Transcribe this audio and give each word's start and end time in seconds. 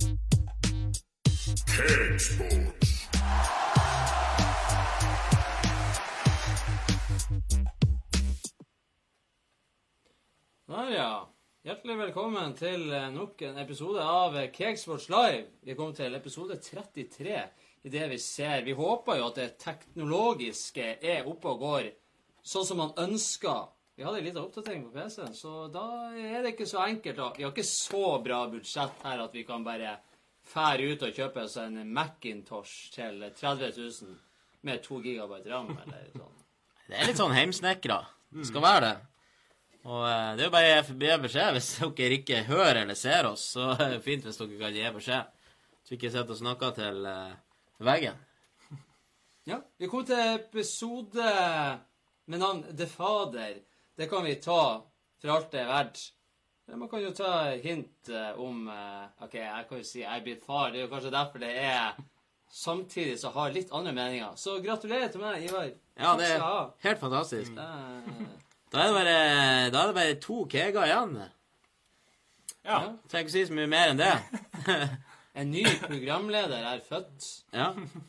Der, 0.00 0.08
ja. 10.92 11.28
Hjertelig 11.60 11.98
velkommen 11.98 12.54
til 12.56 12.88
eh, 12.88 13.10
nok 13.12 13.42
en 13.44 13.58
episode 13.60 14.00
av 14.00 14.36
eh, 14.40 14.48
Cakesports 14.48 15.10
Live. 15.12 15.46
Vi 15.68 15.76
kom 15.76 15.92
til 15.92 16.16
episode 16.16 16.56
33 16.56 17.36
i 17.84 17.92
det 17.92 18.08
vi 18.08 18.18
ser. 18.18 18.64
Vi 18.64 18.72
håper 18.72 19.20
jo 19.20 19.26
at 19.28 19.36
det 19.36 19.58
teknologiske 19.60 20.96
er 21.04 21.28
oppe 21.28 21.52
og 21.52 21.60
går 21.66 21.90
sånn 22.40 22.64
som 22.64 22.80
man 22.80 22.96
ønsker. 23.04 23.68
Vi 23.96 24.04
hadde 24.06 24.18
en 24.18 24.24
liten 24.24 24.40
oppdatering 24.42 24.84
på 24.86 24.92
PC-en, 24.94 25.34
så 25.36 25.66
da 25.72 25.84
er 26.16 26.42
det 26.44 26.54
ikke 26.54 26.68
så 26.68 26.84
enkelt. 26.86 27.16
da. 27.16 27.32
Vi 27.36 27.44
har 27.44 27.52
ikke 27.52 27.66
så 27.68 28.04
bra 28.24 28.38
budsjett 28.48 29.02
her 29.04 29.24
at 29.26 29.34
vi 29.36 29.44
kan 29.44 29.64
bare 29.66 29.98
fære 30.50 30.92
ut 30.94 31.02
og 31.04 31.14
kjøpe 31.14 31.44
oss 31.44 31.58
en 31.60 31.76
Macintosh 31.92 32.90
til 32.94 33.20
30 33.36 33.72
000 33.76 34.16
med 34.66 34.82
2 34.84 35.00
GB 35.04 35.36
ram 35.50 35.70
eller 35.74 36.08
sånn. 36.14 36.38
Det 36.88 36.96
er 36.98 37.06
litt 37.10 37.20
sånn 37.20 37.36
heimsnekra. 37.36 38.00
Det 38.34 38.46
skal 38.48 38.64
være 38.64 38.80
det. 38.86 38.96
Og 39.84 40.02
eh, 40.04 40.32
det 40.36 40.42
er 40.42 40.48
jo 40.48 40.54
bare 40.54 40.72
å 40.80 40.96
gi 41.00 41.20
beskjed 41.26 41.54
hvis 41.56 41.68
dere 41.80 42.18
ikke 42.18 42.42
hører 42.48 42.82
eller 42.82 42.98
ser 42.98 43.28
oss. 43.30 43.44
Så 43.54 43.68
er 43.76 43.94
det 43.94 44.02
fint 44.04 44.26
hvis 44.26 44.40
dere 44.40 44.58
kan 44.60 44.74
gi 44.76 44.90
beskjed. 44.96 45.38
Så 45.84 45.92
vi 45.94 45.98
ikke 46.00 46.12
sitter 46.12 46.34
og 46.34 46.40
snakker 46.40 46.74
til 46.76 47.06
eh, 47.08 47.38
veggen. 47.84 48.18
Ja, 49.48 49.56
vi 49.80 49.88
kom 49.88 50.04
til 50.06 50.20
episode 50.34 51.30
med 52.30 52.42
navn 52.42 52.64
The 52.76 52.86
Fader. 52.90 53.56
Det 54.00 54.06
kan 54.08 54.24
vi 54.24 54.34
ta 54.34 54.80
for 55.20 55.28
alt 55.28 55.50
det 55.52 55.58
er 55.60 55.66
verdt. 55.68 55.98
Man 56.72 56.88
kan 56.88 57.02
jo 57.02 57.10
ta 57.12 57.50
hint 57.60 58.08
eh, 58.08 58.38
om 58.40 58.62
eh, 58.72 59.24
OK, 59.26 59.34
jeg 59.36 59.66
kan 59.68 59.80
jo 59.82 59.84
si 59.84 59.98
jeg 60.00 60.08
er 60.08 60.22
blitt 60.24 60.46
far. 60.46 60.70
Det 60.72 60.78
er 60.80 60.86
jo 60.86 60.92
kanskje 60.92 61.10
derfor 61.12 61.42
det 61.42 61.50
er 61.60 61.98
samtidig 62.48 63.18
som 63.20 63.34
har 63.34 63.52
litt 63.52 63.74
andre 63.76 63.92
meninger. 63.92 64.38
Så 64.40 64.54
gratulerer 64.64 65.10
til 65.12 65.20
meg, 65.20 65.44
Ivar. 65.44 65.68
Ja, 66.00 66.14
det 66.16 66.30
er 66.32 66.46
helt 66.86 67.02
fantastisk. 67.02 67.52
Mm. 67.52 68.30
Da 68.72 68.80
er 68.80 68.88
det 68.88 68.96
bare, 68.96 69.18
da 69.74 69.82
er 69.82 69.92
det 69.92 69.98
bare 69.98 70.16
to 70.24 70.38
keger 70.48 70.88
igjen. 70.88 71.14
Ja. 72.64 72.80
Trenger 73.04 73.26
ikke 73.26 73.34
si 73.34 73.44
så 73.50 73.58
mye 73.58 73.68
mer 73.74 73.92
enn 73.92 74.00
det. 74.00 74.14
En 75.40 75.52
ny 75.54 75.62
programleder 75.84 76.64
er 76.66 76.80
født. 76.82 77.26
Ja, 77.54 77.68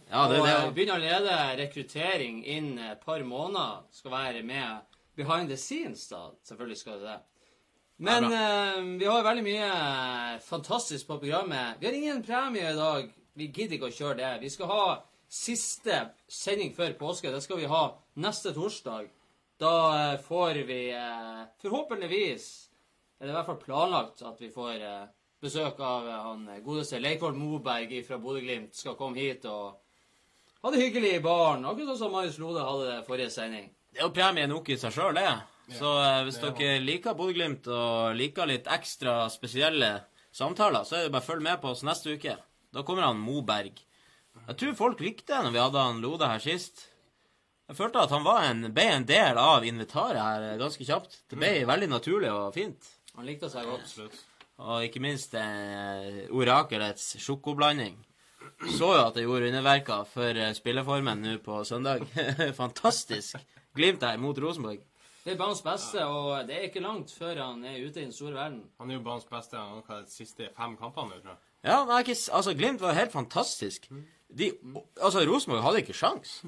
ja 0.09 0.23
det 0.31 0.39
og 0.39 0.47
er 0.47 0.55
det. 0.55 0.55
det. 0.63 0.71
begynner 0.73 0.95
allerede 0.95 1.59
rekruttering 1.59 2.39
innen 2.49 2.79
et 2.81 3.03
par 3.05 3.21
måneder. 3.23 3.83
Skal 3.93 4.11
være 4.15 4.41
med 4.41 4.87
behind 5.15 5.49
the 5.49 5.57
scenes, 5.57 6.07
da. 6.07 6.31
Selvfølgelig 6.43 6.77
skal 6.77 6.99
det 6.99 7.07
det. 7.09 7.19
Men 8.01 8.23
eh, 8.23 8.81
vi 8.97 9.05
har 9.05 9.23
veldig 9.23 9.43
mye 9.45 9.71
fantastisk 10.41 11.07
på 11.07 11.19
programmet. 11.21 11.77
Vi 11.79 11.87
har 11.87 11.93
ingen 11.93 12.23
premie 12.25 12.71
i 12.71 12.77
dag. 12.77 13.11
Vi 13.37 13.51
gidder 13.51 13.77
ikke 13.77 13.91
å 13.91 13.95
kjøre 13.95 14.17
det. 14.17 14.31
Vi 14.41 14.49
skal 14.49 14.71
ha 14.71 14.85
siste 15.31 15.99
sending 16.27 16.73
før 16.75 16.95
påske. 16.99 17.31
Det 17.31 17.43
skal 17.45 17.61
vi 17.61 17.69
ha 17.69 17.83
neste 18.23 18.55
torsdag. 18.55 19.11
Da 19.61 19.73
eh, 19.99 20.19
får 20.25 20.63
vi 20.65 20.81
eh, 20.97 21.43
forhåpentligvis, 21.61 22.47
eller 23.19 23.35
i 23.35 23.37
hvert 23.37 23.51
fall 23.51 23.61
planlagt, 23.61 24.23
at 24.25 24.41
vi 24.41 24.49
får 24.49 24.81
eh, 24.81 25.03
besøk 25.41 25.79
av 25.85 26.09
eh, 26.09 26.23
han 26.25 26.47
godeste 26.65 26.99
Leikvoll 27.01 27.37
Moberg 27.37 27.93
fra 28.07 28.17
Bodø-Glimt. 28.17 28.73
Skal 28.77 28.97
komme 28.97 29.21
hit 29.21 29.45
og 29.49 29.77
ha 30.61 30.73
det 30.73 30.81
hyggelig 30.81 31.13
i 31.19 31.21
baren. 31.21 31.69
Akkurat 31.69 31.93
sånn 31.93 32.01
som 32.01 32.17
Marius 32.17 32.41
Lode 32.41 32.65
hadde 32.65 32.89
det 32.89 33.05
forrige 33.05 33.33
sending. 33.33 33.69
Det 33.91 33.99
er 33.99 34.07
jo 34.07 34.13
premie 34.15 34.47
nok 34.47 34.69
i 34.71 34.77
seg 34.79 34.93
sjøl, 34.95 35.17
det. 35.17 35.31
Så 35.77 35.91
eh, 35.99 36.21
hvis 36.27 36.39
det 36.41 36.49
er 36.49 36.57
dere 36.59 36.83
liker 36.83 37.17
Bodø-Glimt 37.17 37.67
og 37.71 38.15
liker 38.19 38.49
litt 38.49 38.67
ekstra 38.71 39.25
spesielle 39.31 39.91
samtaler, 40.35 40.87
så 40.87 40.97
er 40.97 41.07
det 41.07 41.13
bare 41.13 41.25
å 41.25 41.29
følge 41.29 41.47
med 41.47 41.61
på 41.63 41.71
oss 41.73 41.83
neste 41.87 42.15
uke. 42.15 42.37
Da 42.71 42.85
kommer 42.87 43.07
han 43.07 43.19
Moberg. 43.19 43.83
Jeg 44.47 44.57
tror 44.59 44.79
folk 44.79 45.03
likte 45.03 45.33
det 45.33 45.43
når 45.45 45.55
vi 45.55 45.61
hadde 45.61 45.85
han 45.85 46.01
Lode 46.03 46.27
her 46.31 46.43
sist. 46.43 46.87
Jeg 47.71 47.77
følte 47.77 48.01
at 48.03 48.11
han 48.11 48.25
var 48.25 48.45
en, 48.49 48.65
ble 48.75 48.83
en 48.97 49.07
del 49.07 49.37
av 49.39 49.63
inventaret 49.67 50.19
her 50.19 50.47
eh, 50.49 50.57
ganske 50.59 50.87
kjapt. 50.87 51.21
Det 51.31 51.39
ble 51.39 51.53
veldig 51.67 51.91
naturlig 51.91 52.31
og 52.31 52.51
fint. 52.55 52.89
Han 53.15 53.27
likte 53.27 53.51
seg 53.51 53.67
godt. 53.67 53.85
Absolutt. 53.87 54.17
Og 54.61 54.85
ikke 54.85 55.01
minst 55.03 55.35
eh, 55.39 56.25
orakelets 56.31 57.15
sjokoblanding. 57.23 57.95
Så 58.75 58.91
jo 58.93 59.05
at 59.05 59.15
det 59.15 59.23
gjorde 59.23 59.47
underverker 59.51 60.03
for 60.09 60.37
eh, 60.37 60.51
spilleformen 60.57 61.23
nå 61.23 61.37
på 61.43 61.61
søndag. 61.67 62.03
Fantastisk. 62.61 63.39
Glimt 63.75 64.03
er 64.03 64.17
mot 64.19 64.37
Rosenborg. 64.39 64.81
Det 65.21 65.35
er 65.35 65.37
banens 65.37 65.61
beste, 65.61 66.01
og 66.05 66.47
det 66.47 66.55
er 66.55 66.63
ikke 66.65 66.81
langt 66.81 67.11
før 67.13 67.37
han 67.43 67.61
er 67.65 67.77
ute 67.83 67.99
i 68.01 68.05
den 68.07 68.13
store 68.15 68.33
verden. 68.33 68.63
Han 68.81 68.89
er 68.89 68.97
jo 68.97 69.03
banens 69.05 69.27
beste. 69.29 69.57
Han 69.57 69.83
har 69.87 70.01
de 70.01 70.09
siste 70.11 70.49
fem 70.57 70.73
kampene 70.79 71.19
tror 71.21 71.35
jeg. 71.35 71.41
Ja, 71.63 71.83
men 71.85 71.93
er 71.93 72.05
ikke, 72.07 72.17
altså, 72.33 72.55
Glimt 72.57 72.81
var 72.81 72.97
helt 72.97 73.13
fantastisk. 73.13 73.85
De, 74.37 74.51
altså, 75.01 75.21
Rosenborg 75.29 75.61
hadde 75.61 75.83
ikke 75.83 75.93
sjans. 75.93 76.41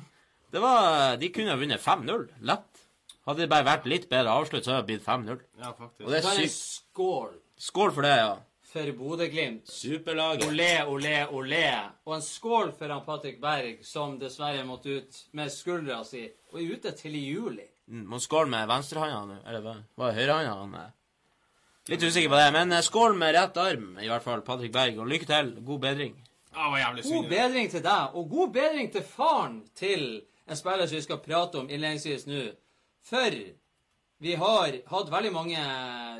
Det 0.53 0.61
var, 0.61 1.15
De 1.21 1.29
kunne 1.33 1.53
ha 1.53 1.59
vunnet 1.59 1.81
5-0. 1.81 2.25
Lett. 2.49 2.81
Hadde 3.27 3.45
det 3.45 3.49
bare 3.51 3.67
vært 3.67 3.85
litt 3.87 4.09
bedre 4.09 4.33
avslutt, 4.33 4.65
så 4.65 4.73
hadde 4.73 4.83
det 4.83 4.89
blitt 4.89 5.05
5-0. 5.05 5.37
Ja, 5.61 5.69
faktisk. 5.77 6.01
Og 6.07 6.11
det 6.11 6.19
er 6.19 6.27
en 6.31 6.41
sykt. 6.41 6.57
skål 6.89 7.37
Skål 7.63 7.93
for 7.95 8.03
det, 8.03 8.15
ja. 8.19 8.33
for 8.73 8.89
Bodø-Glimt. 8.97 9.69
Superlaget. 9.69 10.49
Olé, 10.49 10.71
olé, 10.89 11.17
olé. 11.31 11.67
Og 12.09 12.17
en 12.17 12.25
skål 12.25 12.73
for 12.75 12.91
han 12.91 13.05
Patrick 13.05 13.37
Berg, 13.41 13.85
som 13.85 14.17
dessverre 14.19 14.65
måtte 14.67 14.97
ut 14.97 15.21
med 15.37 15.53
skuldra 15.53 16.01
si, 16.03 16.25
og 16.53 16.59
er 16.61 16.75
ute 16.77 16.91
til 16.97 17.15
i 17.17 17.23
juli. 17.25 17.65
Mm, 17.89 18.03
Må 18.11 18.19
skål 18.21 18.51
med 18.51 18.67
venstrehånda 18.69 19.23
nå. 19.27 19.39
Eller? 19.49 19.81
Var 19.97 20.11
det 20.11 20.19
høyrehånda 20.21 20.83
eh? 20.83 20.91
Litt 21.91 22.03
usikker 22.03 22.29
på 22.31 22.37
det, 22.39 22.51
men 22.55 22.71
eh, 22.71 22.83
skål 22.85 23.17
med 23.19 23.33
rett 23.35 23.57
arm, 23.59 23.89
i 23.99 24.07
hvert 24.07 24.23
fall, 24.23 24.43
Patrick 24.45 24.71
Berg. 24.71 25.01
Og 25.03 25.09
lykke 25.09 25.27
til. 25.27 25.49
God 25.65 25.81
bedring. 25.83 26.13
Ja, 26.53 26.69
var 26.69 26.79
jævlig 26.79 27.03
God 27.09 27.27
bedring 27.33 27.73
til 27.73 27.83
deg, 27.83 28.13
og 28.13 28.29
god 28.29 28.53
bedring 28.53 28.93
til 28.93 29.03
faren 29.03 29.57
til 29.75 30.05
en 30.47 30.59
spiller 30.59 30.87
som 30.87 30.99
vi 30.99 31.03
skal 31.07 31.21
prate 31.25 31.59
om 31.59 31.69
innledningsvis 31.69 32.27
nå. 32.29 32.45
For 33.03 33.35
vi 34.23 34.35
har 34.39 34.77
hatt 34.87 35.11
veldig 35.11 35.31
mange 35.35 35.63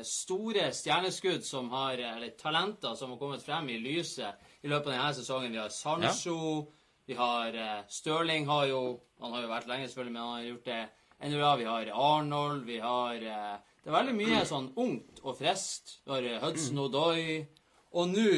store 0.04 0.66
stjerneskudd 0.76 1.46
som 1.46 1.70
har, 1.72 1.96
eller 1.96 2.34
talenter 2.36 2.98
som 2.98 3.14
har 3.14 3.20
kommet 3.22 3.44
frem 3.46 3.70
i 3.72 3.78
lyset 3.80 4.34
i 4.60 4.68
løpet 4.68 4.90
av 4.90 4.96
denne 4.98 5.14
sesongen. 5.16 5.54
Vi 5.54 5.62
har 5.62 5.72
Sancho, 5.72 6.66
vi 7.06 7.14
har 7.18 7.54
eh, 7.54 7.82
Stirling 7.88 8.46
har 8.48 8.66
jo 8.66 9.00
Han 9.20 9.32
har 9.32 9.42
jo 9.42 9.48
vært 9.48 9.66
lenge, 9.68 9.88
selvfølgelig, 9.88 10.12
men 10.12 10.22
han 10.22 10.34
har 10.38 10.48
gjort 10.48 10.64
det 10.64 10.88
enda 11.20 11.38
bra. 11.38 11.50
Vi 11.56 11.64
har 11.64 11.90
Arnold, 11.94 12.64
vi 12.66 12.78
har 12.82 13.14
eh, 13.14 13.56
Det 13.84 13.90
er 13.92 13.96
veldig 13.98 14.14
mye 14.18 14.44
sånn 14.48 14.70
ungt 14.76 15.20
og 15.22 15.36
friskt. 15.38 15.98
Vi 16.04 16.12
har 16.12 16.22
eh, 16.28 16.40
Hudson 16.42 16.78
Odoi. 16.78 17.46
Og 17.94 18.08
nå 18.10 18.28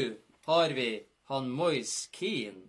har 0.46 0.74
vi 0.76 0.88
han 1.30 1.48
Moise 1.50 2.08
Keane. 2.12 2.66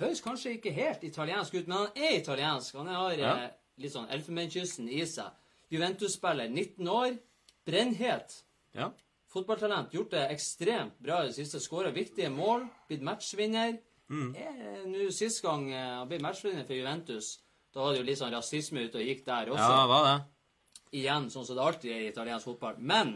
Høres 0.00 0.20
kanskje 0.24 0.56
ikke 0.56 0.72
helt 0.74 1.04
italiensk 1.06 1.54
ut, 1.54 1.66
men 1.68 1.76
han 1.78 1.96
er 1.96 2.16
italiensk. 2.18 2.74
Han 2.80 2.88
har 2.88 3.12
Ja. 3.20 3.34
eh, 3.44 3.50
litt 3.78 3.92
sånn 3.92 4.08
Elfenbenskysten 4.10 4.88
i 4.88 5.04
seg. 5.06 5.30
Juventus-spiller, 5.70 6.48
19 6.48 6.88
år. 6.88 7.18
Brennhet. 7.64 8.42
Ja. 8.74 8.90
Fotballtalent. 9.32 9.92
Gjort 9.94 10.10
det 10.10 10.26
ekstremt 10.30 10.98
bra 11.00 11.22
i 11.22 11.26
det 11.30 11.34
siste. 11.36 11.60
Skåra 11.60 11.90
viktige 11.94 12.28
mål. 12.30 12.66
Blitt 12.88 13.00
matchvinner. 13.02 13.78
Er 14.10 14.82
Nå 14.90 15.08
Sist 15.14 15.42
gang 15.44 15.68
eh, 15.72 15.94
han 15.98 16.08
ble 16.10 16.18
matchvinner 16.22 16.66
for 16.68 16.76
Juventus, 16.76 17.38
da 17.72 17.84
var 17.84 17.94
det 17.94 18.02
jo 18.02 18.08
litt 18.10 18.20
sånn 18.20 18.34
rasisme 18.34 18.84
ute 18.84 19.00
og 19.00 19.06
gikk 19.08 19.24
der 19.26 19.52
også 19.54 19.68
ja, 19.70 19.86
var 19.88 20.08
det? 20.08 20.16
igjen, 20.92 21.30
sånn 21.32 21.46
som 21.46 21.56
det 21.56 21.64
alltid 21.64 21.92
er 21.92 22.02
i 22.04 22.10
italiensk 22.10 22.50
fotball. 22.50 22.76
Men 22.78 23.14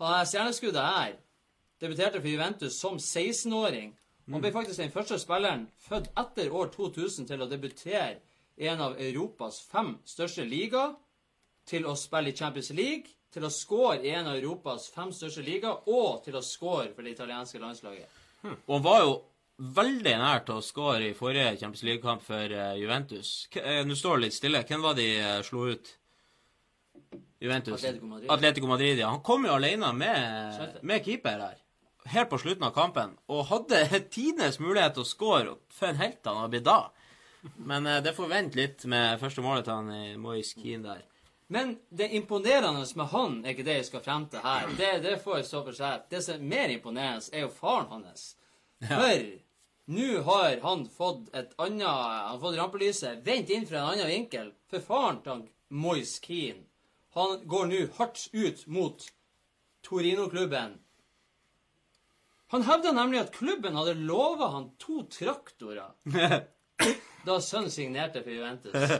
han 0.00 0.26
stjerneskuddet 0.26 0.86
her 0.94 1.16
debuterte 1.82 2.20
for 2.20 2.30
Juventus 2.30 2.78
som 2.78 2.98
16-åring. 3.00 3.94
Han 4.30 4.42
ble 4.42 4.52
faktisk 4.54 4.78
den 4.78 4.92
første 4.94 5.18
spilleren 5.18 5.66
født 5.88 6.12
etter 6.20 6.52
år 6.54 6.70
2000 6.74 7.26
til 7.26 7.42
å 7.42 7.48
debutere 7.50 8.20
i 8.60 8.68
en 8.70 8.82
av 8.84 8.98
Europas 9.00 9.58
fem 9.66 9.96
største 10.06 10.44
liga, 10.46 10.90
til 11.66 11.86
å 11.86 11.96
spille 11.98 12.30
i 12.30 12.36
Champions 12.36 12.70
League, 12.76 13.16
til 13.30 13.46
å 13.46 13.50
score 13.52 13.98
i 14.04 14.12
en 14.14 14.28
av 14.30 14.38
Europas 14.38 14.88
fem 14.92 15.10
største 15.14 15.42
liga, 15.46 15.72
og 15.90 16.22
til 16.24 16.38
å 16.38 16.44
score 16.44 16.90
for 16.94 17.06
det 17.06 17.16
italienske 17.16 17.60
landslaget. 17.62 18.18
Og 18.44 18.74
han 18.76 18.84
var 18.84 19.02
jo 19.02 19.12
veldig 19.60 20.12
nær 20.20 20.44
til 20.46 20.58
å 20.58 20.64
skåre 20.64 21.10
i 21.10 21.16
forrige 21.16 21.56
Champions 21.60 21.84
League-kamp 21.86 22.22
for 22.24 22.52
eh, 22.56 22.76
Juventus. 22.80 23.32
Eh, 23.60 23.82
Nå 23.86 23.96
står 23.98 24.18
det 24.18 24.28
litt 24.28 24.36
stille. 24.36 24.62
Hvem 24.66 24.84
var 24.84 24.96
de 24.96 25.08
uh, 25.20 25.40
slo 25.46 25.66
ut? 25.70 25.90
Juventus. 27.40 27.74
Atletico 27.80 28.06
Madrid. 28.06 28.30
Atletico 28.30 28.70
Madrid, 28.70 28.98
ja. 28.98 29.10
Han 29.12 29.22
kom 29.24 29.44
jo 29.48 29.56
alene 29.56 29.92
med, 29.96 30.80
med 30.82 31.04
keeper 31.04 31.44
her. 31.44 31.60
Helt 32.10 32.30
på 32.30 32.38
slutten 32.40 32.64
av 32.64 32.72
kampen. 32.76 33.14
Og 33.32 33.46
hadde 33.50 33.84
tidenes 34.14 34.60
mulighet 34.60 34.96
til 34.96 35.04
å 35.04 35.08
skåre 35.08 35.54
for 35.72 35.90
en 35.90 36.00
helt 36.00 36.24
han 36.24 36.40
hadde 36.42 36.54
blitt 36.56 36.68
da. 36.68 36.80
Men 37.56 37.86
eh, 37.88 38.02
det 38.04 38.16
får 38.16 38.32
vente 38.32 38.60
litt 38.60 38.84
med 38.88 39.20
første 39.20 39.44
målet 39.44 39.68
til 39.68 39.76
han 39.76 39.92
i 39.94 40.16
Moise 40.20 40.60
Keane 40.60 40.88
der. 40.88 41.06
Men 41.50 41.74
det 41.90 42.12
imponerende 42.14 42.84
med 42.94 43.08
han 43.10 43.40
er 43.42 43.56
ikke 43.56 43.66
det 43.66 43.80
jeg 43.80 43.86
skal 43.88 44.04
frem 44.04 44.28
til 44.30 44.44
her. 44.44 44.68
Det, 44.78 44.90
det 45.02 45.16
får 45.24 45.42
stå 45.48 45.64
for 45.66 45.76
seg. 45.76 46.04
Det 46.12 46.20
som 46.22 46.36
er 46.36 46.50
mer 46.52 46.72
imponerende, 46.76 47.26
er 47.34 47.48
jo 47.48 47.52
faren 47.52 48.04
hans. 48.06 48.34
For 48.80 49.24
nå 49.90 50.22
har 50.26 50.60
han 50.62 50.84
fått 50.94 51.30
et 51.34 51.54
annet 51.58 51.86
Han 51.86 52.28
har 52.32 52.42
fått 52.42 52.58
rampelyset 52.58 53.24
vendt 53.26 53.50
inn 53.50 53.66
fra 53.66 53.82
en 53.82 53.92
annen 53.94 54.10
vinkel. 54.10 54.52
For 54.70 54.84
faren 54.84 55.22
til 55.24 55.34
han 55.34 55.46
Moise 55.70 56.20
Keane 56.24 56.66
han 57.14 57.40
går 57.50 57.66
nå 57.66 57.80
hardt 57.96 58.28
ut 58.32 58.66
mot 58.70 59.02
Torino-klubben 59.82 60.76
Han 62.54 62.62
hevda 62.66 62.92
nemlig 62.94 63.20
at 63.24 63.32
klubben 63.34 63.74
hadde 63.78 63.96
lova 63.98 64.52
han 64.54 64.70
to 64.78 65.02
traktorer 65.10 65.90
da 67.26 67.36
sønnen 67.42 67.70
signerte 67.70 68.22
for 68.24 68.32
Juventus. 68.32 68.94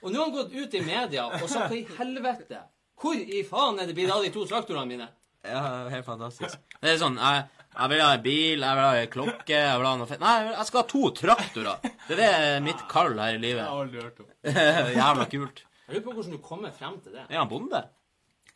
Og 0.00 0.10
nå 0.10 0.18
har 0.18 0.26
han 0.26 0.34
gått 0.34 0.56
ut 0.56 0.74
i 0.74 0.82
media 0.82 1.28
og 1.28 1.44
sagt 1.44 1.70
hva 1.70 1.76
i 1.76 1.86
helvete 2.00 2.64
Hvor 3.00 3.16
i 3.16 3.44
faen 3.46 3.78
er 3.80 3.88
det 3.88 3.94
blitt 3.96 4.12
av 4.12 4.24
de 4.24 4.32
to 4.34 4.42
traktorene 4.48 4.88
mine? 4.88 5.06
Ja, 5.44 5.88
helt 5.88 6.04
fantastisk. 6.04 6.58
Det 6.80 6.90
er 6.90 6.98
sånn 7.00 7.16
Jeg, 7.20 7.46
jeg 7.78 7.90
vil 7.92 8.00
ha 8.02 8.08
en 8.16 8.22
bil, 8.24 8.64
jeg 8.66 8.76
vil 8.76 8.84
ha 8.84 8.92
en 9.00 9.10
klokke, 9.12 9.54
jeg 9.56 9.78
vil 9.78 9.86
ha 9.86 9.92
noe 10.00 10.08
fett 10.10 10.20
Nei, 10.24 10.34
jeg 10.50 10.66
skal 10.68 10.80
ha 10.82 10.86
to 10.90 11.02
traktorer. 11.20 11.88
Det 12.08 12.18
er 12.18 12.42
det 12.44 12.62
mitt 12.66 12.82
kall 12.90 13.14
her 13.14 13.30
i 13.30 13.38
Jeg 13.38 13.42
livet. 13.44 13.62
har 13.68 13.84
aldri 13.84 14.02
hørt 14.02 14.20
om. 14.20 14.28
Jævla 15.00 15.26
kult. 15.30 15.62
Jeg 15.86 15.94
lurer 15.96 16.04
på 16.08 16.14
hvordan 16.18 16.34
du 16.36 16.42
kommer 16.44 16.74
frem 16.76 16.98
til 17.04 17.14
det. 17.14 17.24
Er 17.28 17.38
han 17.38 17.48
bonde? 17.50 17.82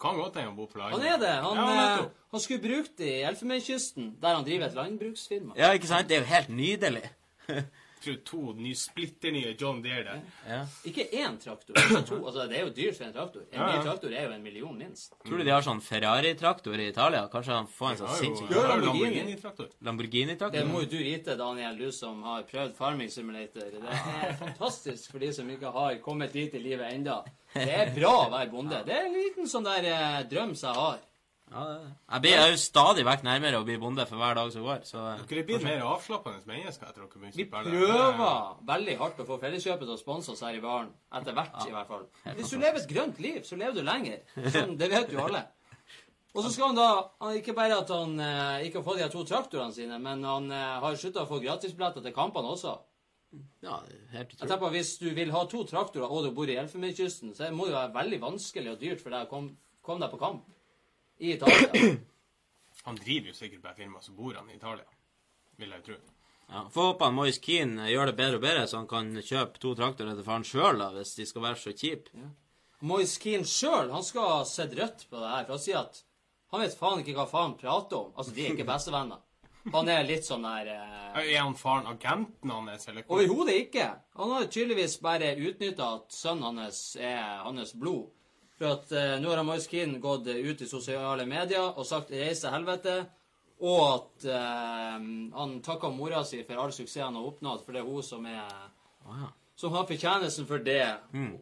Kan 0.01 0.19
godt 0.19 0.35
hende 0.37 0.51
han 0.51 0.57
bor 0.59 0.67
på 0.73 0.79
landet. 0.81 0.99
Han 0.99 1.07
er 1.07 1.21
det. 1.23 1.33
Han, 1.45 1.61
ja, 1.63 1.85
eh, 2.03 2.09
han 2.35 2.43
skulle 2.43 2.63
brukt 2.67 2.97
det 2.99 3.13
i 3.13 3.23
Elfenbenskysten, 3.31 4.11
der 4.23 4.35
han 4.35 4.45
driver 4.47 4.67
et 4.67 4.75
landbruksfirma. 4.75 5.55
Ja, 5.57 5.71
ikke 5.79 5.87
sant? 5.91 6.09
Det 6.11 6.19
er 6.19 6.25
jo 6.25 6.31
helt 6.35 6.51
nydelig. 6.51 7.05
Tror 8.05 8.17
to 8.29 8.41
ny, 8.59 8.75
splitter 8.77 9.33
nye 9.33 9.55
John 9.57 9.79
Deere 9.85 10.03
der. 10.05 10.23
Ja. 10.49 10.59
Ikke 10.91 11.07
én 11.17 11.39
traktor, 11.41 11.73
altså 11.81 12.01
to. 12.11 12.19
Altså, 12.27 12.45
det 12.51 12.59
er 12.59 12.67
jo 12.67 12.73
dyrt 12.77 12.99
for 12.99 13.07
en 13.07 13.15
traktor. 13.15 13.45
En 13.51 13.61
Ja, 13.61 13.69
ja. 13.71 13.79
ny 13.79 13.85
traktor 13.87 14.13
er 14.13 14.27
jo 14.27 14.33
en 14.35 14.43
million 14.45 14.75
minst. 14.77 15.15
Tror 15.25 15.41
du 15.41 15.45
de 15.47 15.55
har 15.55 15.65
sånn 15.65 15.81
Ferrari-traktor 15.81 16.83
i 16.85 16.89
Italia? 16.91 17.23
Kanskje 17.33 17.55
han 17.57 17.71
får 17.71 17.91
en 17.95 18.01
sånn 18.03 18.13
sinnssyk 18.19 18.53
har 18.53 18.69
Lamborghini. 18.75 19.01
Lamborghini-traktor. 19.15 19.71
Det 19.73 19.89
Lamborghini-traktor? 19.89 20.69
må 20.69 20.83
jo 20.85 20.91
du 20.93 20.99
vite, 21.01 21.39
Daniel, 21.41 21.79
du 21.81 21.89
som 21.93 22.21
har 22.29 22.45
prøvd 22.51 22.77
Farming 22.77 23.11
Simulator. 23.11 23.73
Det 23.73 23.97
er 23.97 24.37
fantastisk 24.43 25.11
for 25.15 25.25
de 25.25 25.33
som 25.33 25.49
ikke 25.57 25.73
har 25.73 25.97
kommet 26.05 26.33
dit 26.37 26.55
i 26.55 26.61
livet 26.61 26.93
enda. 26.93 27.23
Det 27.55 27.71
er 27.71 27.95
bra 27.97 28.13
å 28.27 28.31
være 28.35 28.51
bonde. 28.53 28.85
Det 28.85 28.93
er 28.99 29.09
en 29.09 29.15
liten 29.17 29.49
sånn 29.49 29.65
der 29.65 29.89
eh, 29.89 30.23
drøm 30.29 30.55
som 30.59 30.73
jeg 30.75 30.81
har. 30.85 31.03
Ja, 31.53 31.63
det 31.69 31.73
er 31.75 31.81
det. 31.85 31.91
Jeg 32.11 32.23
blir 32.25 32.39
jo 32.41 32.61
stadig 32.63 33.05
vekk 33.07 33.25
nærmere 33.27 33.59
å 33.61 33.65
bli 33.67 33.75
bonde 33.79 34.07
for 34.09 34.19
hver 34.19 34.37
dag 34.39 34.53
som 34.55 34.65
går, 34.65 34.85
så 34.89 35.03
Dere 35.29 35.43
blir 35.47 35.65
mer 35.65 35.83
avslappende 35.87 36.41
mennesker 36.49 36.89
etter 36.89 37.03
dere 37.05 37.21
begynte 37.21 37.37
Vi 37.39 37.45
å 37.45 37.51
spille. 37.51 37.83
prøver 37.91 38.63
veldig 38.71 38.95
hardt 39.03 39.21
å 39.21 39.27
få 39.29 39.39
Felleskjøpet 39.43 39.85
til 39.85 39.95
å 39.95 40.01
sponse 40.01 40.33
oss 40.33 40.41
her 40.47 40.57
i 40.57 40.63
baren. 40.65 40.89
Etter 41.15 41.37
hvert, 41.37 41.61
i 41.69 41.75
hvert 41.75 41.91
fall. 41.91 42.07
Hvis 42.39 42.55
du 42.55 42.57
lever 42.59 42.81
et 42.81 42.89
grønt 42.95 43.21
liv, 43.21 43.43
så 43.45 43.59
lever 43.61 43.77
du 43.77 43.85
lenger. 43.87 44.25
Sånn, 44.57 44.75
det 44.81 44.91
vet 44.91 45.13
jo 45.13 45.21
alle. 45.27 45.45
Og 46.35 46.43
så 46.43 46.51
skal 46.51 46.73
han 46.73 46.81
da 46.81 46.89
han, 47.21 47.37
Ikke 47.39 47.55
bare 47.55 47.77
at 47.79 47.93
han 47.95 48.17
eh, 48.19 48.65
ikke 48.67 48.81
har 48.81 48.87
fått 48.89 48.99
de 49.05 49.07
to 49.13 49.23
traktorene 49.29 49.77
sine, 49.77 50.01
men 50.03 50.25
han 50.27 50.51
eh, 50.51 50.73
har 50.83 50.97
slutta 50.99 51.23
å 51.23 51.31
få 51.31 51.39
gratisbilletter 51.45 52.03
til 52.03 52.17
kampene 52.17 52.51
også. 52.57 52.73
Ja, 53.63 53.79
helt 54.15 54.33
utrolig. 54.33 54.41
Jeg 54.41 54.49
tenker 54.49 54.59
på, 54.65 54.73
Hvis 54.75 54.97
du 54.99 55.07
vil 55.15 55.31
ha 55.35 55.45
to 55.47 55.63
traktorer 55.69 56.11
og 56.11 56.27
du 56.27 56.33
bor 56.35 56.51
i 56.51 56.57
Elfenbenskysten, 56.59 57.37
så 57.37 57.53
må 57.55 57.69
det 57.69 57.77
være 57.77 57.95
veldig 57.95 58.21
vanskelig 58.27 58.75
og 58.75 58.83
dyrt 58.83 59.05
for 59.05 59.15
deg 59.15 59.29
å 59.29 59.31
komme 59.31 59.55
kom 59.85 60.01
deg 60.01 60.11
på 60.15 60.17
kamp 60.17 60.47
i 61.19 61.33
Italia. 61.33 61.97
Han 62.87 62.97
driver 63.01 63.31
jo 63.31 63.35
sikkert 63.35 63.63
på 63.63 63.69
et 63.71 63.77
firma, 63.77 64.01
så 64.05 64.13
bor 64.13 64.35
han 64.37 64.51
i 64.51 64.57
Italia. 64.59 64.85
Vil 65.57 65.71
jeg 65.73 65.85
tro. 65.87 65.95
Ja, 66.53 66.65
Få 66.73 66.83
håpe 66.91 67.07
han 67.07 67.15
Moise 67.17 67.41
Keane 67.41 67.87
gjør 67.89 68.11
det 68.11 68.17
bedre 68.19 68.37
og 68.37 68.43
bedre, 68.43 68.65
så 68.69 68.77
han 68.83 68.89
kan 68.91 69.13
kjøpe 69.25 69.61
to 69.63 69.71
traktorer 69.79 70.19
til 70.19 70.27
faren 70.27 70.45
sjøl, 70.45 70.83
hvis 70.99 71.15
de 71.17 71.25
skal 71.31 71.47
være 71.47 71.61
så 71.63 71.73
kjipe. 71.73 72.27
Moise 72.85 73.17
Keane 73.23 73.49
sjøl 73.49 73.89
skal 74.05 74.29
ha 74.29 74.43
sett 74.49 74.75
rødt 74.77 75.07
på 75.09 75.17
det 75.23 75.31
her, 75.31 75.47
for 75.47 75.57
han 75.57 75.63
sier 75.65 75.81
at 75.81 76.03
han 76.53 76.61
vet 76.63 76.77
faen 76.79 77.01
ikke 77.01 77.17
hva 77.17 77.25
faen 77.31 77.57
prater 77.59 77.97
om. 78.03 78.11
Altså, 78.19 78.35
de 78.37 78.45
er 78.45 78.53
ikke 78.53 78.69
bestevenner. 78.75 79.23
Han 79.73 79.89
er 79.89 80.05
litt 80.05 80.27
sånn 80.29 80.45
der 80.45 80.69
eh, 80.75 81.23
Er 81.23 81.39
han 81.41 81.57
faren 81.57 81.89
agenten 81.89 82.53
hans, 82.53 82.85
eller? 82.91 83.07
Overhodet 83.09 83.55
ikke. 83.63 83.87
Han 84.21 84.35
har 84.35 84.51
tydeligvis 84.53 84.99
bare 85.01 85.33
utnytta 85.41 85.89
at 86.03 86.13
sønnen 86.13 86.61
hans 86.61 86.83
er 87.01 87.41
hans 87.47 87.73
blod. 87.81 88.11
For 88.59 88.71
at 88.71 88.93
eh, 88.95 89.17
nå 89.23 89.33
har 89.33 89.43
Moise 89.47 89.87
gått 90.03 90.29
eh, 90.31 90.43
ut 90.47 90.63
i 90.63 90.71
sosiale 90.71 91.27
medier 91.27 91.75
og 91.75 91.87
sagt 91.87 92.13
'reis 92.15 92.41
til 92.45 92.55
helvete', 92.55 93.05
og 93.67 93.81
at 93.95 94.27
eh, 94.31 95.07
han 95.39 95.57
takker 95.63 95.95
mora 95.95 96.25
si 96.25 96.43
for 96.45 96.61
all 96.63 96.73
suksess 96.73 97.03
han 97.03 97.19
har 97.19 97.27
oppnådd, 97.27 97.65
for 97.65 97.73
det 97.73 97.83
er 97.83 97.89
hun 97.89 98.03
som 98.03 98.27
er 98.27 98.39
ja. 98.39 99.29
som 99.57 99.75
har 99.75 99.87
fortjenesten 99.87 100.47
for 100.47 100.59
det. 100.59 100.87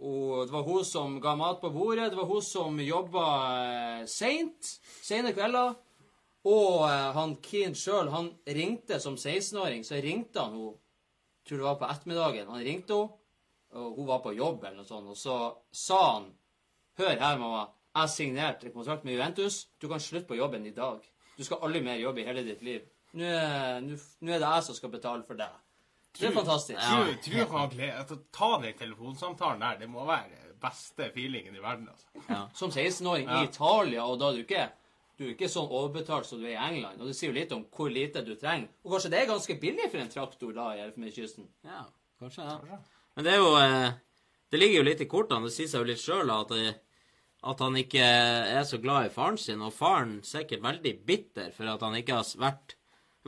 Og 0.00 0.46
det 0.46 0.52
var 0.52 0.62
hun 0.62 0.84
som 0.84 1.20
ga 1.20 1.34
mat 1.36 1.60
på 1.60 1.70
bordet, 1.70 2.10
det 2.10 2.16
var 2.16 2.28
hun 2.28 2.42
som 2.42 2.80
jobba 2.80 3.24
eh, 3.64 4.04
seint, 4.06 4.76
sene 5.02 5.32
kvelder. 5.36 5.74
Og 6.48 6.84
eh, 6.88 7.08
han 7.16 7.36
Keane 7.44 7.78
sjøl, 7.78 8.10
han 8.10 8.32
ringte 8.46 9.00
som 9.00 9.16
16-åring, 9.16 9.84
så 9.84 10.00
ringte 10.00 10.40
han 10.40 10.56
henne 10.56 10.78
Tror 11.42 11.58
det 11.58 11.64
var 11.66 11.78
på 11.80 11.86
ettermiddagen. 11.90 12.50
Han 12.54 12.62
ringte 12.62 12.94
henne, 12.94 13.16
og 13.74 13.96
hun 13.96 14.06
var 14.06 14.20
på 14.22 14.34
jobb 14.36 14.62
eller 14.62 14.76
noe 14.78 14.86
sånt, 14.86 15.08
og 15.10 15.16
så 15.18 15.36
sa 15.74 15.98
han 16.12 16.28
Hør 16.98 17.16
her, 17.16 17.38
mamma. 17.40 17.66
Jeg 17.92 18.00
har 18.00 18.08
signert 18.12 18.64
en 18.64 18.72
kontrakt 18.72 19.04
med 19.04 19.14
Juventus. 19.14 19.66
Du 19.80 19.88
kan 19.88 20.00
slutte 20.00 20.28
på 20.28 20.36
jobben 20.36 20.66
i 20.66 20.74
dag. 20.76 21.00
Du 21.36 21.44
skal 21.44 21.60
aldri 21.64 21.80
mer 21.84 22.00
jobbe 22.00 22.20
i 22.20 22.26
hele 22.26 22.44
ditt 22.44 22.62
liv. 22.64 22.84
Nå 23.16 23.24
er, 23.28 23.80
nå, 23.84 23.96
nå 24.20 24.32
er 24.32 24.40
det 24.40 24.50
jeg 24.54 24.66
som 24.68 24.76
skal 24.76 24.92
betale 24.92 25.24
for 25.28 25.40
deg. 25.40 25.58
Det 26.18 26.28
er 26.28 26.36
fantastisk. 26.36 26.78
Tror, 26.80 27.12
tror 27.24 27.58
han 27.58 27.72
gleder 27.72 27.74
glede 27.76 28.04
at 28.04 28.12
å 28.12 28.18
ta 28.32 28.50
den 28.60 28.76
telefonsamtalen 28.78 29.64
der, 29.64 29.80
det 29.80 29.88
må 29.88 30.04
være 30.08 30.52
beste 30.62 31.08
feelingen 31.14 31.56
i 31.56 31.62
verden, 31.62 31.88
altså. 31.90 32.40
som 32.54 32.70
16-åring 32.70 33.26
i 33.26 33.42
Italia, 33.48 34.04
og 34.04 34.20
da 34.20 34.30
er 34.30 34.38
du 34.38 34.44
ikke 34.44 34.68
du 35.18 35.26
er 35.26 35.34
ikke 35.34 35.48
sånn 35.50 35.68
overbetalt 35.68 36.26
som 36.26 36.40
du 36.40 36.46
er 36.48 36.54
i 36.54 36.60
England. 36.60 37.00
Og 37.00 37.10
det 37.10 37.14
sier 37.14 37.30
jo 37.30 37.36
litt 37.36 37.52
om 37.54 37.66
hvor 37.76 37.90
lite 37.92 38.22
du 38.26 38.32
trenger. 38.40 38.70
Og 38.82 38.94
kanskje 38.94 39.10
det 39.12 39.18
er 39.20 39.28
ganske 39.28 39.56
billig 39.60 39.88
for 39.90 40.00
en 40.02 40.10
traktor 40.10 40.54
da 40.56 40.70
i 40.74 40.80
Elfenbenskysten. 40.82 41.46
Ja, 41.68 41.82
kanskje 42.22 42.46
ja. 42.48 42.78
Men 43.14 43.26
det 43.26 43.34
er 43.34 43.42
jo 43.42 43.50
eh, 43.60 43.92
Det 44.52 44.58
ligger 44.60 44.82
jo 44.82 44.84
litt 44.84 45.00
i 45.00 45.08
kortene. 45.08 45.48
Det 45.48 45.54
sier 45.54 45.70
seg 45.70 45.80
jo 45.80 45.88
litt 45.88 46.00
sjøl 46.02 46.28
at, 46.34 46.50
at 47.48 47.62
han 47.64 47.76
ikke 47.80 48.04
er 48.04 48.66
så 48.68 48.76
glad 48.82 49.08
i 49.08 49.14
faren 49.14 49.38
sin, 49.40 49.62
og 49.64 49.72
faren 49.72 50.18
sikkert 50.28 50.60
veldig 50.66 50.92
bitter 51.08 51.54
for 51.56 51.70
at 51.72 51.80
han 51.86 51.96
ikke 51.96 52.18
har 52.18 52.28
vært, 52.42 52.74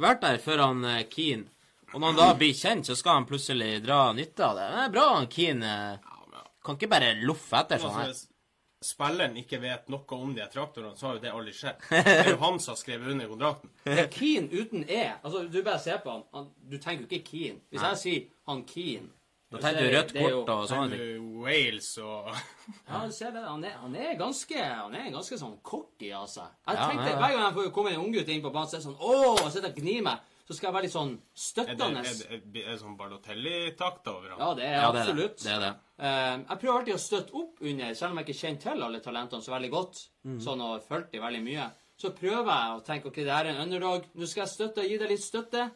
vært 0.05 0.21
der 0.27 0.43
før 0.45 0.67
han 0.67 0.85
er 0.91 1.07
Keane. 1.09 1.49
Og 1.95 2.03
når 2.03 2.13
han 2.13 2.19
da 2.19 2.29
blir 2.37 2.53
kjent, 2.59 2.91
så 2.91 2.97
skal 2.99 3.21
han 3.21 3.29
plutselig 3.31 3.79
dra 3.87 4.11
nytte 4.13 4.45
av 4.45 4.61
det. 4.61 4.69
Det 4.75 4.85
er 4.85 4.93
bra 4.99 5.07
han 5.15 5.31
Keane 5.33 5.73
eh, 5.73 5.97
Ja, 6.05 6.21
men, 6.29 6.47
kan 6.67 6.79
ikke 6.79 6.93
bare 6.93 7.11
loffe 7.23 7.61
etter 7.63 7.81
sånn 7.81 7.95
altså, 7.95 8.05
her. 8.05 8.13
hvis 8.13 8.91
spilleren 8.91 9.41
ikke 9.41 9.63
vet 9.63 9.89
noe 9.95 10.21
om 10.21 10.37
de 10.37 10.45
traktorene, 10.53 10.93
så 10.99 11.09
har 11.09 11.17
jo 11.17 11.25
det 11.25 11.33
aldri 11.33 11.57
skjedd. 11.57 11.85
Det 12.05 12.17
er 12.19 12.33
jo 12.35 12.41
han 12.43 12.61
som 12.61 12.75
har 12.75 12.81
skrevet 12.83 13.13
under 13.15 13.33
kontrakten. 13.33 13.73
Det 13.87 13.99
er 14.05 14.13
Keane 14.13 14.53
uten 14.53 14.85
E. 14.85 15.05
Altså, 15.23 15.47
Du 15.49 15.61
bare 15.63 15.81
ser 15.81 16.05
på 16.05 16.13
han. 16.13 16.25
han 16.37 16.51
du 16.61 16.77
tenker 16.77 17.07
jo 17.07 17.13
ikke 17.15 17.31
Keane. 17.31 17.63
Hvis 17.73 17.87
jeg 17.89 18.03
sier 18.05 18.27
han 18.51 18.67
Keane 18.69 19.09
Da 19.55 19.61
så 19.61 19.65
tenker 19.69 19.85
er 19.85 19.91
du 19.91 19.97
rødt 19.97 20.13
kort 20.19 20.53
og 20.55 20.69
sånne 20.69 20.91
ting. 20.91 21.01
Han 21.01 21.25
er 21.31 21.41
Wales 21.45 21.89
og 22.03 22.29
Ja, 22.91 23.01
du 23.07 23.13
ser 23.17 23.33
det. 23.37 23.43
Han 23.47 23.65
er, 23.65 23.75
han 23.81 23.97
er 23.97 24.15
ganske 24.21 24.61
han 24.69 24.95
er 24.99 25.11
ganske 25.15 25.39
sånn 25.41 25.57
cocky 25.63 26.11
av 26.17 26.29
seg. 26.33 26.49
Jeg 26.67 26.77
Ja, 26.79 26.87
tenkte, 26.91 27.09
ja, 27.09 27.15
ja. 27.15 27.19
Hver 27.23 27.35
gang 27.37 27.45
jeg 27.49 27.57
får 27.59 27.73
komme 27.79 27.93
en 27.95 28.05
unggutt 28.05 28.29
inn 28.35 28.43
på 28.45 28.53
banen, 28.55 28.69
så 28.71 28.77
er 28.79 28.83
det 28.83 28.89
sånn 28.91 29.01
Å, 29.01 29.51
sitter 29.51 29.71
og 29.73 29.79
gnir 29.83 30.03
meg. 30.11 30.31
Så 30.45 30.53
skal 30.59 30.67
jeg 30.69 30.75
være 30.77 30.85
litt 30.85 30.93
sånn 30.93 31.13
støttende. 31.41 32.01
er 32.01 32.03
det, 32.05 32.27
er 32.29 32.41
det, 32.53 32.63
er 32.67 32.73
det 32.75 32.81
sånn 32.83 32.97
Barlotelli-takt 33.01 34.09
over 34.13 34.35
ham? 34.35 34.41
Ja, 34.43 34.49
det 34.59 34.65
er 34.69 34.75
Ja, 34.75 34.91
det 34.93 35.01
er 35.01 35.07
det. 35.07 35.13
absolutt. 35.15 35.39
Det 35.45 35.53
er 35.55 35.61
det. 35.65 35.71
Eh, 35.99 36.35
jeg 36.51 36.59
prøver 36.61 36.79
alltid 36.81 36.95
å 36.95 37.01
støtte 37.05 37.35
opp 37.41 37.63
under, 37.65 37.95
selv 37.95 38.11
om 38.13 38.19
jeg 38.21 38.27
ikke 38.29 38.41
kjenner 38.43 38.61
til 38.67 38.83
alle 38.89 39.01
talentene 39.01 39.43
så 39.47 39.55
veldig 39.55 39.71
godt, 39.73 40.03
sånn 40.45 40.61
og 40.67 40.85
fulgt 40.89 41.13
de 41.15 41.23
veldig 41.23 41.41
mye, 41.47 41.71
så 41.97 42.11
prøver 42.13 42.51
jeg 42.51 42.75
å 42.77 42.83
tenke 42.85 43.09
ok, 43.09 43.17
det 43.25 43.33
her 43.33 43.47
er 43.47 43.55
en 43.55 43.63
underdog, 43.65 44.05
nå 44.19 44.27
skal 44.29 44.43
jeg 44.45 44.53
støtte, 44.53 44.85
gi 44.89 44.99
deg 45.01 45.13
litt 45.15 45.23
støtte. 45.25 45.71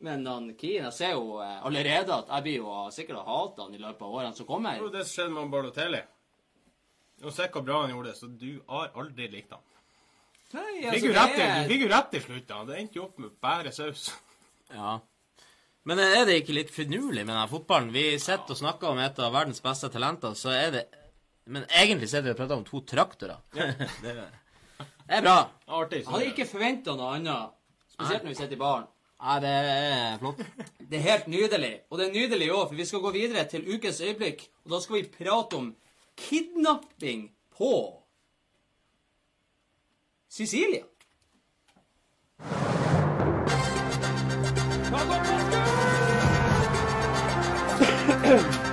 Men 0.00 0.22
han 0.24 0.46
Keane, 0.56 0.86
jeg 0.88 0.96
ser 0.96 1.10
jo 1.12 1.40
eh, 1.44 1.58
allerede 1.68 2.14
at 2.14 2.30
jeg 2.32 2.44
blir 2.46 2.54
jo 2.62 2.76
sikkert 2.94 3.18
å 3.20 3.24
hate 3.26 3.66
han 3.66 3.74
i 3.76 3.80
løpet 3.82 4.00
av 4.06 4.14
årene 4.16 4.36
som 4.38 4.46
kommer. 4.48 4.78
Det 4.78 4.86
var 4.86 4.94
det 4.94 5.02
som 5.06 5.12
skjedde 5.18 5.34
med 5.34 5.50
Barlotelli. 5.52 6.00
Og 7.20 7.34
se 7.36 7.48
hvor 7.52 7.64
bra 7.66 7.82
han 7.82 7.90
gjorde 7.92 8.08
det, 8.08 8.16
så 8.16 8.28
du 8.40 8.48
har 8.70 8.94
aldri 8.96 9.26
likt 9.28 9.50
han. 9.52 9.60
Nei, 10.54 10.62
altså, 10.80 10.94
fikk 10.94 11.04
jo 11.04 11.10
det 11.12 11.18
rett, 11.20 11.38
er- 11.44 11.68
fikk 11.68 11.82
jo 11.84 11.88
rett 11.92 12.08
til 12.14 12.22
slutt, 12.24 12.46
da. 12.48 12.60
Det 12.70 12.78
endte 12.80 12.96
jo 12.98 13.02
opp 13.04 13.18
med 13.20 13.34
bare 13.44 13.72
saus. 13.76 14.06
Ja. 14.72 14.94
Men 15.84 16.00
er 16.02 16.24
det 16.28 16.38
ikke 16.40 16.56
litt 16.56 16.72
finurlig 16.72 17.22
med 17.26 17.34
denne 17.34 17.48
fotballen? 17.50 17.92
Vi 17.92 18.06
sitter 18.20 18.56
og 18.56 18.58
snakker 18.58 18.88
om 18.94 18.98
et 19.04 19.20
av 19.20 19.32
verdens 19.36 19.60
beste 19.64 19.88
talenter, 19.92 20.32
så 20.36 20.50
er 20.56 20.70
det 20.78 20.86
Men 21.50 21.64
egentlig 21.68 22.08
sitter 22.08 22.22
vi 22.28 22.30
og 22.30 22.36
prater 22.38 22.56
om 22.60 22.64
to 22.64 22.80
traktorer. 22.86 23.38
er, 23.56 23.72
det 24.02 24.16
er 25.08 25.22
bra. 25.24 25.36
Artig. 25.66 26.02
Jeg 26.04 26.06
hadde 26.12 26.26
ikke 26.32 26.46
forventa 26.46 26.94
noe 26.96 27.14
annet, 27.16 27.54
spesielt 27.90 28.22
når 28.24 28.28
vi 28.32 28.38
sitter 28.38 28.56
i 28.56 28.60
baren. 28.60 28.84
Nei, 29.20 29.40
det 29.44 29.48
er 29.52 30.18
flott. 30.18 30.38
Det 30.90 30.96
er 30.96 31.04
helt 31.04 31.26
nydelig. 31.28 31.72
Og 31.90 31.98
det 32.00 32.06
er 32.06 32.14
nydelig 32.14 32.48
òg, 32.54 32.68
for 32.70 32.78
vi 32.78 32.86
skal 32.88 33.02
gå 33.04 33.10
videre 33.12 33.44
til 33.48 33.66
ukens 33.68 34.00
øyeblikk. 34.00 34.46
Og 34.64 34.72
da 34.72 34.80
skal 34.80 34.96
vi 34.96 35.10
prate 35.18 35.60
om 35.60 35.74
kidnapping 36.16 37.28
på 37.56 37.74
Sicilia. 40.28 40.84
Kom, 44.90 45.06
kom, 45.06 45.22
kom, 48.32 48.69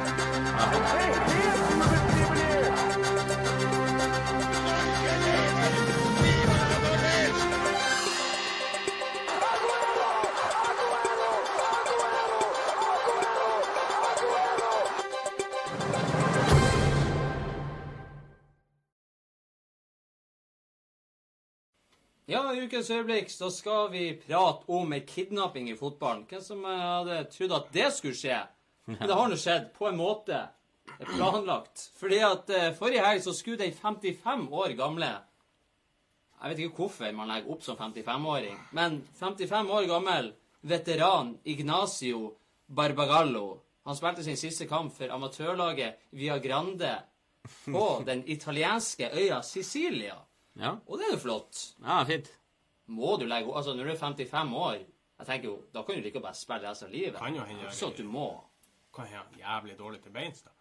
Ja, 22.28 22.42
i 22.54 22.60
ukens 22.60 22.90
øyeblikk 22.92 23.30
så 23.32 23.48
skal 23.56 23.86
vi 23.94 24.02
prate 24.20 24.68
om 24.76 24.92
ei 24.92 25.06
kidnapping 25.08 25.70
i 25.72 25.78
fotballen. 25.80 26.26
Hvem 26.28 26.42
som 26.44 26.66
eh, 26.68 26.82
hadde 26.84 27.22
trodd 27.32 27.54
at 27.56 27.70
det 27.72 27.86
skulle 27.96 28.20
skje? 28.20 28.42
Men 28.90 29.08
det 29.08 29.16
har 29.16 29.30
nå 29.32 29.38
skjedd, 29.40 29.70
på 29.78 29.88
en 29.88 29.96
måte. 29.96 30.42
Det 30.90 31.06
er 31.06 31.14
planlagt. 31.14 31.86
Fordi 31.96 32.20
at 32.28 32.52
eh, 32.52 32.74
forrige 32.76 33.06
helg 33.06 33.24
så 33.24 33.32
skulle 33.36 33.62
den 33.64 33.72
55 33.72 34.44
år 34.52 34.76
gamle 34.76 35.14
Jeg 36.42 36.52
vet 36.52 36.60
ikke 36.66 36.84
hvorfor 36.84 37.16
man 37.16 37.32
legger 37.32 37.56
opp 37.56 37.64
som 37.64 37.80
55-åring, 37.80 38.60
men 38.76 39.00
55 39.20 39.72
år 39.80 39.88
gammel 39.90 40.32
veteran 40.68 41.32
Ignacio 41.46 42.36
Barbagallo 42.68 43.62
Han 43.88 43.96
spilte 43.96 44.24
sin 44.28 44.38
siste 44.38 44.68
kamp 44.68 44.92
for 44.94 45.16
amatørlaget 45.16 46.12
Via 46.12 46.38
Grande 46.44 46.98
på 47.64 48.04
den 48.06 48.28
italienske 48.28 49.14
øya 49.16 49.42
Sicilia. 49.42 50.20
Ja, 50.58 50.76
Og 50.88 50.98
det 50.98 51.06
er 51.08 51.12
jo 51.16 51.20
flott. 51.22 51.60
ja 51.86 52.04
fint. 52.10 52.32
Må 52.88 53.18
du 53.20 53.26
legge 53.28 53.52
Altså, 53.54 53.74
når 53.76 53.84
du 53.84 53.92
er 53.92 54.00
55 54.00 54.54
år 54.56 54.78
Jeg 55.20 55.26
tenker 55.28 55.50
jo, 55.50 55.56
Da 55.74 55.82
kan 55.84 55.96
du 55.96 56.02
like 56.02 56.14
godt 56.16 56.24
bare 56.24 56.34
spille 56.40 56.70
resten 56.70 56.88
av 56.88 56.94
livet. 56.94 57.20
Kan 57.20 57.36
jo 57.36 57.44
hende 57.46 57.72
sånn 57.74 57.92
at 57.92 57.98
du 57.98 58.04
må. 58.10 58.28
Kan 58.96 59.06
hende 59.12 59.42
jævlig 59.42 59.76
dårlig 59.78 60.02
til 60.04 60.12
beins, 60.16 60.42
da. 60.42 60.52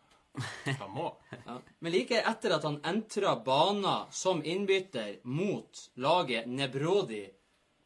Da 0.81 0.87
må. 0.89 1.07
Ja. 1.47 1.59
Men 1.81 1.93
like 1.93 2.19
etter 2.21 2.57
at 2.59 2.65
han 2.69 2.81
entra 2.85 3.37
banen 3.45 4.11
som 4.13 4.43
innbytter 4.45 5.21
mot 5.25 5.85
laget 5.97 6.47
Nebrodi, 6.51 7.23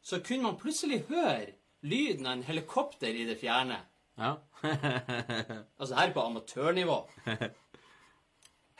så 0.01 0.19
kunne 0.19 0.43
man 0.49 0.57
plutselig 0.59 1.03
høre 1.07 1.53
lyden 1.81 2.25
av 2.27 2.33
en 2.39 2.43
helikopter 2.43 3.13
i 3.15 3.23
det 3.29 3.37
fjerne. 3.39 3.77
Ja. 4.17 4.35
Altså 5.79 5.95
her 5.95 6.11
på 6.13 6.21
amatørnivå. 6.25 6.97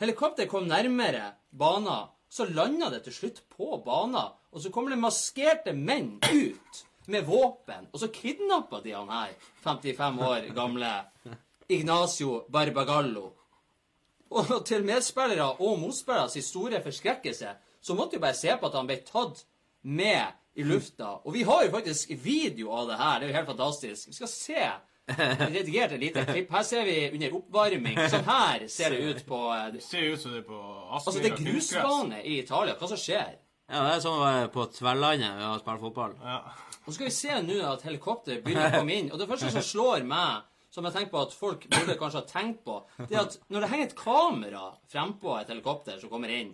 Helikopter 0.02 0.46
kom 0.50 0.66
nærmere 0.68 1.32
banen, 1.50 2.08
så 2.32 2.46
landa 2.48 2.88
det 2.90 3.02
til 3.04 3.14
slutt 3.16 3.42
på 3.52 3.76
banen. 3.84 4.32
Og 4.52 4.64
så 4.64 4.72
kommer 4.72 4.94
det 4.94 5.02
maskerte 5.02 5.74
menn 5.76 6.14
ut 6.24 6.82
med 7.12 7.26
våpen, 7.26 7.88
og 7.90 7.98
så 8.00 8.08
kidnapper 8.14 8.80
de 8.84 8.94
han 8.94 9.10
her 9.10 9.32
55 9.64 10.20
år 10.22 10.46
gamle 10.56 10.90
Ignacio 11.68 12.44
Barbagallo. 12.52 13.32
Og 14.32 14.52
til 14.64 14.84
medspillere 14.86 15.50
og 15.60 15.80
motspilleres 15.82 16.38
store 16.46 16.80
forskrekkelse, 16.84 17.50
så 17.82 17.96
måtte 17.98 18.16
vi 18.16 18.22
bare 18.22 18.38
se 18.38 18.54
på 18.56 18.70
at 18.70 18.78
han 18.78 18.88
ble 18.88 19.00
tatt 19.04 19.42
med 19.82 20.38
i 20.54 20.64
lufta. 20.64 21.18
Og 21.26 21.34
vi 21.34 21.42
har 21.48 21.66
jo 21.66 21.74
faktisk 21.74 22.14
video 22.22 22.72
av 22.72 22.88
det 22.88 23.00
her. 23.00 23.18
Det 23.18 23.26
er 23.26 23.32
jo 23.32 23.38
helt 23.40 23.52
fantastisk. 23.52 24.08
Vi 24.08 24.16
skal 24.16 24.32
se 24.32 24.70
redigert 25.08 25.92
et 25.92 26.00
lite 26.00 26.24
klipp. 26.32 26.50
Her 26.52 26.66
ser 26.66 26.84
vi 26.86 26.96
under 27.10 27.36
oppvarming. 27.38 27.98
Sånn 28.12 28.26
her 28.28 28.66
ser 28.70 28.94
det 28.94 29.00
ut 29.08 29.22
på 29.26 29.40
eh, 29.56 29.70
Det 29.74 29.82
ser 29.84 30.12
ut 30.12 30.20
som 30.22 30.34
det 30.34 30.42
er 30.44 30.46
på 30.48 30.60
Altså, 30.92 31.16
det 31.18 31.32
er 31.32 31.38
grusbane 31.40 32.20
i 32.22 32.38
Italia. 32.42 32.76
Hva 32.78 32.90
som 32.92 33.00
skjer? 33.00 33.38
ja, 33.72 33.80
det 33.86 33.92
er 33.96 34.00
sånn 34.04 34.18
vi 34.20 34.30
er 34.42 34.48
på 34.52 34.64
Tverlandet 34.74 35.36
ved 35.38 35.48
å 35.48 35.58
spille 35.62 35.80
fotball. 35.80 36.16
Ja. 36.20 36.40
Og 36.82 36.88
så 36.90 36.96
skal 36.98 37.06
vi 37.08 37.12
se 37.16 37.36
nå 37.46 37.60
at 37.64 37.84
helikopter 37.86 38.40
begynner 38.44 38.68
å 38.68 38.80
komme 38.82 38.96
inn. 38.98 39.06
Og 39.14 39.20
det 39.20 39.28
første 39.30 39.52
som 39.54 39.64
slår 39.64 40.02
meg, 40.04 40.42
som 40.72 40.84
jeg 40.84 40.92
tenker 40.96 41.12
på 41.14 41.22
at 41.22 41.36
folk 41.36 41.64
burde 41.72 41.96
kanskje 42.00 42.20
ha 42.20 42.26
tenkt 42.28 42.60
på, 42.66 42.78
det 43.06 43.16
er 43.16 43.22
at 43.22 43.38
når 43.52 43.64
det 43.64 43.70
henger 43.72 43.88
et 43.88 43.96
kamera 43.96 44.64
frempå 44.92 45.38
et 45.38 45.52
helikopter 45.52 45.96
som 46.02 46.12
kommer 46.12 46.32
inn 46.34 46.52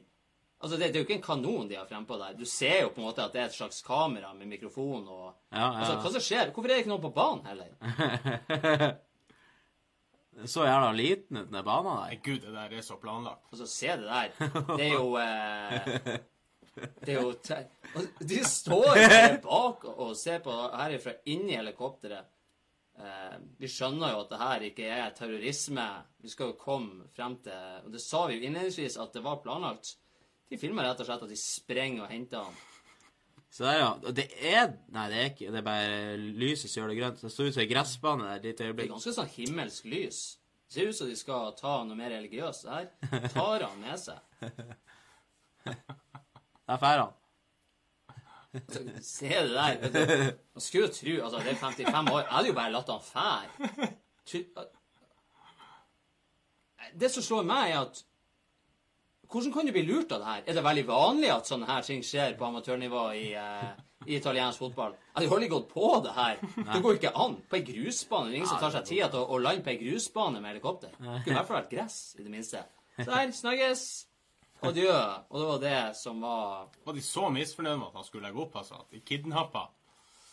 Altså, 0.59 0.77
det, 0.77 0.89
det 0.91 0.99
er 0.99 1.05
jo 1.05 1.07
ikke 1.07 1.19
en 1.21 1.23
kanon 1.23 1.69
de 1.71 1.77
har 1.79 1.87
frempå 1.87 2.17
der. 2.19 2.33
Du 2.35 2.47
ser 2.49 2.81
jo 2.83 2.89
på 2.91 2.99
en 3.03 3.07
måte 3.07 3.23
at 3.23 3.35
det 3.35 3.43
er 3.45 3.51
et 3.51 3.55
slags 3.55 3.79
kamera 3.87 4.33
med 4.35 4.51
mikrofon 4.51 5.05
og 5.07 5.27
Ja, 5.55 5.69
Altså, 5.71 5.99
hva 6.03 6.11
som 6.17 6.25
skjer? 6.25 6.51
Hvorfor 6.51 6.67
er 6.67 6.75
det 6.75 6.81
ikke 6.83 6.95
noen 6.95 7.05
på 7.05 7.15
banen 7.15 7.47
heller? 7.47 8.97
Så 10.47 10.63
jævla 10.67 10.93
liten 10.95 11.37
ut 11.37 11.51
den 11.51 11.65
banen 11.67 11.89
der. 11.89 12.03
Nei, 12.05 12.19
gud, 12.23 12.41
det 12.45 12.53
der 12.55 12.75
er 12.79 12.83
så 12.87 12.97
planlagt. 13.03 13.47
Altså, 13.51 13.67
se 13.67 13.95
det 13.99 14.07
der. 14.07 14.29
Det 14.77 14.85
er 14.87 14.93
jo 14.93 15.17
eh, 15.25 16.19
Det 17.03 17.15
er 17.15 17.23
jo 17.23 17.33
te 17.43 17.59
og 17.99 18.21
De 18.31 18.39
står 18.47 18.99
jo 19.01 19.09
bak 19.43 19.87
og 19.89 20.03
og 20.05 20.17
ser 20.19 20.43
på 20.45 20.53
herifra 20.53 21.17
inni 21.27 21.57
helikopteret. 21.57 22.29
Eh, 22.99 23.39
vi 23.59 23.71
skjønner 23.71 24.13
jo 24.13 24.21
at 24.25 24.31
det 24.31 24.43
her 24.43 24.67
ikke 24.69 24.91
er 24.95 25.15
terrorisme. 25.17 25.87
Vi 26.23 26.31
skal 26.31 26.53
jo 26.53 26.59
komme 26.61 27.09
frem 27.15 27.39
til 27.43 27.87
Og 27.87 27.93
det 27.95 28.03
sa 28.03 28.27
vi 28.27 28.39
jo 28.39 28.47
innledningsvis 28.47 28.99
at 28.99 29.15
det 29.15 29.25
var 29.25 29.43
planlagt. 29.43 29.97
De 30.49 30.59
filmer 30.61 30.87
rett 30.89 31.01
og 31.03 31.09
slett 31.09 31.25
at 31.27 31.31
de 31.33 31.39
sprenger 31.41 32.07
og 32.07 32.13
henter 32.13 32.47
han. 32.49 32.57
Så 33.51 33.65
der, 33.65 33.79
ja. 33.81 33.93
Og 34.05 34.13
Det 34.17 34.27
er 34.45 34.75
Nei, 34.93 35.07
det 35.09 35.19
er 35.19 35.31
ikke 35.31 35.53
Det 35.53 35.61
er 35.61 35.65
bare 35.65 36.17
lyset 36.19 36.69
som 36.69 36.83
gjør 36.83 36.91
det 36.93 36.99
grønt. 36.99 37.23
Det 37.23 37.31
står 37.33 37.49
ut 37.49 37.55
som 37.57 37.63
ei 37.65 37.71
gressbane 37.71 38.27
der 38.27 38.35
et 38.37 38.49
lite 38.51 38.73
Det 38.73 38.85
er 38.85 38.91
ganske 38.93 39.15
sånn 39.17 39.31
himmelsk 39.33 39.89
lys. 39.89 40.19
Det 40.69 40.75
ser 40.75 40.91
ut 40.91 40.99
som 40.99 41.09
de 41.09 41.17
skal 41.17 41.55
ta 41.57 41.79
noe 41.89 41.97
mer 41.97 42.13
religiøst. 42.13 42.67
Det 42.67 42.73
her 42.75 43.29
tar 43.33 43.65
han 43.65 43.79
med 43.81 43.97
seg. 44.03 44.21
Der 46.69 46.77
drar 46.77 47.01
han. 47.07 47.15
Se 49.05 49.29
det 49.29 49.55
der. 49.55 49.75
Man 50.53 50.65
skulle 50.65 50.87
jo 50.89 50.93
tro 50.93 51.15
Altså, 51.25 51.39
det 51.45 51.55
er 51.55 51.63
55 51.63 52.13
år. 52.13 52.21
Jeg 52.21 52.35
hadde 52.35 52.49
jo 52.53 52.59
bare 52.59 52.75
latt 52.75 52.93
han 52.93 53.05
fære. 53.09 53.49
Det 57.01 57.11
som 57.13 57.23
slår 57.25 57.49
meg, 57.49 57.73
er 57.73 57.81
at 57.81 58.05
Hvordan 59.29 59.53
kan 59.53 59.67
du 59.69 59.73
bli 59.73 59.83
lurt 59.85 60.13
av 60.13 60.23
det 60.23 60.31
her? 60.31 60.43
Er 60.47 60.57
det 60.57 60.65
veldig 60.65 60.87
vanlig 60.89 61.29
at 61.35 61.51
sånne 61.51 61.69
her 61.69 61.85
ting 61.85 62.01
skjer 62.07 62.33
på 62.39 62.47
amatørnivå 62.49 63.05
i, 63.19 63.27
eh, 63.37 63.69
i 64.07 64.17
italiensk 64.17 64.63
fotball? 64.63 64.95
Jeg 64.97 65.15
hadde 65.19 65.29
jo 65.29 65.37
aldri 65.37 65.49
gått 65.53 65.69
på 65.69 65.91
det 66.07 66.15
her. 66.17 66.41
Det 66.57 66.83
går 66.83 66.99
ikke 67.01 67.13
an. 67.25 67.37
På 67.51 67.59
ei 67.59 67.65
grusbane. 67.67 68.31
Det 68.31 68.35
er 68.35 68.41
ingen 68.41 68.49
som 68.49 68.63
tar 68.63 68.73
seg 68.79 68.87
tida 68.89 69.11
til 69.13 69.21
å, 69.21 69.27
å 69.37 69.41
lande 69.45 69.65
på 69.67 69.75
ei 69.75 69.81
grusbane 69.83 70.41
med 70.41 70.55
helikopter. 70.55 70.95
Det 70.97 71.23
kunne 71.27 71.35
i 71.35 71.39
hvert 71.39 71.51
fall 71.51 71.61
vært 71.61 71.75
gress, 71.77 71.99
i 72.19 72.25
det 72.25 72.33
minste. 72.33 72.65
Så 72.97 73.11
der, 73.11 73.33
snakkes. 73.37 73.85
Adjø. 74.65 74.95
Og 75.31 75.39
det 75.39 75.47
var 75.47 75.59
det 75.63 75.81
som 75.95 76.21
var 76.25 76.65
Var 76.85 76.95
de 76.97 77.03
så 77.05 77.29
misfornøyd 77.31 77.77
med 77.79 77.91
at 77.93 78.01
han 78.01 78.07
skulle 78.09 78.27
legge 78.27 78.43
opp, 78.43 78.57
altså? 78.59 78.81
At 78.81 78.91
de 78.91 79.05
kidnappa? 79.07 79.69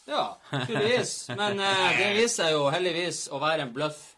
Ja, 0.07 0.37
tydeligvis. 0.65 1.29
Men 1.35 1.59
eh, 1.59 1.85
det 1.97 2.09
viser 2.15 2.43
seg 2.43 2.55
jo 2.55 2.65
heldigvis 2.73 3.25
å 3.33 3.39
være 3.41 3.65
en 3.65 3.73
bløff, 3.73 4.14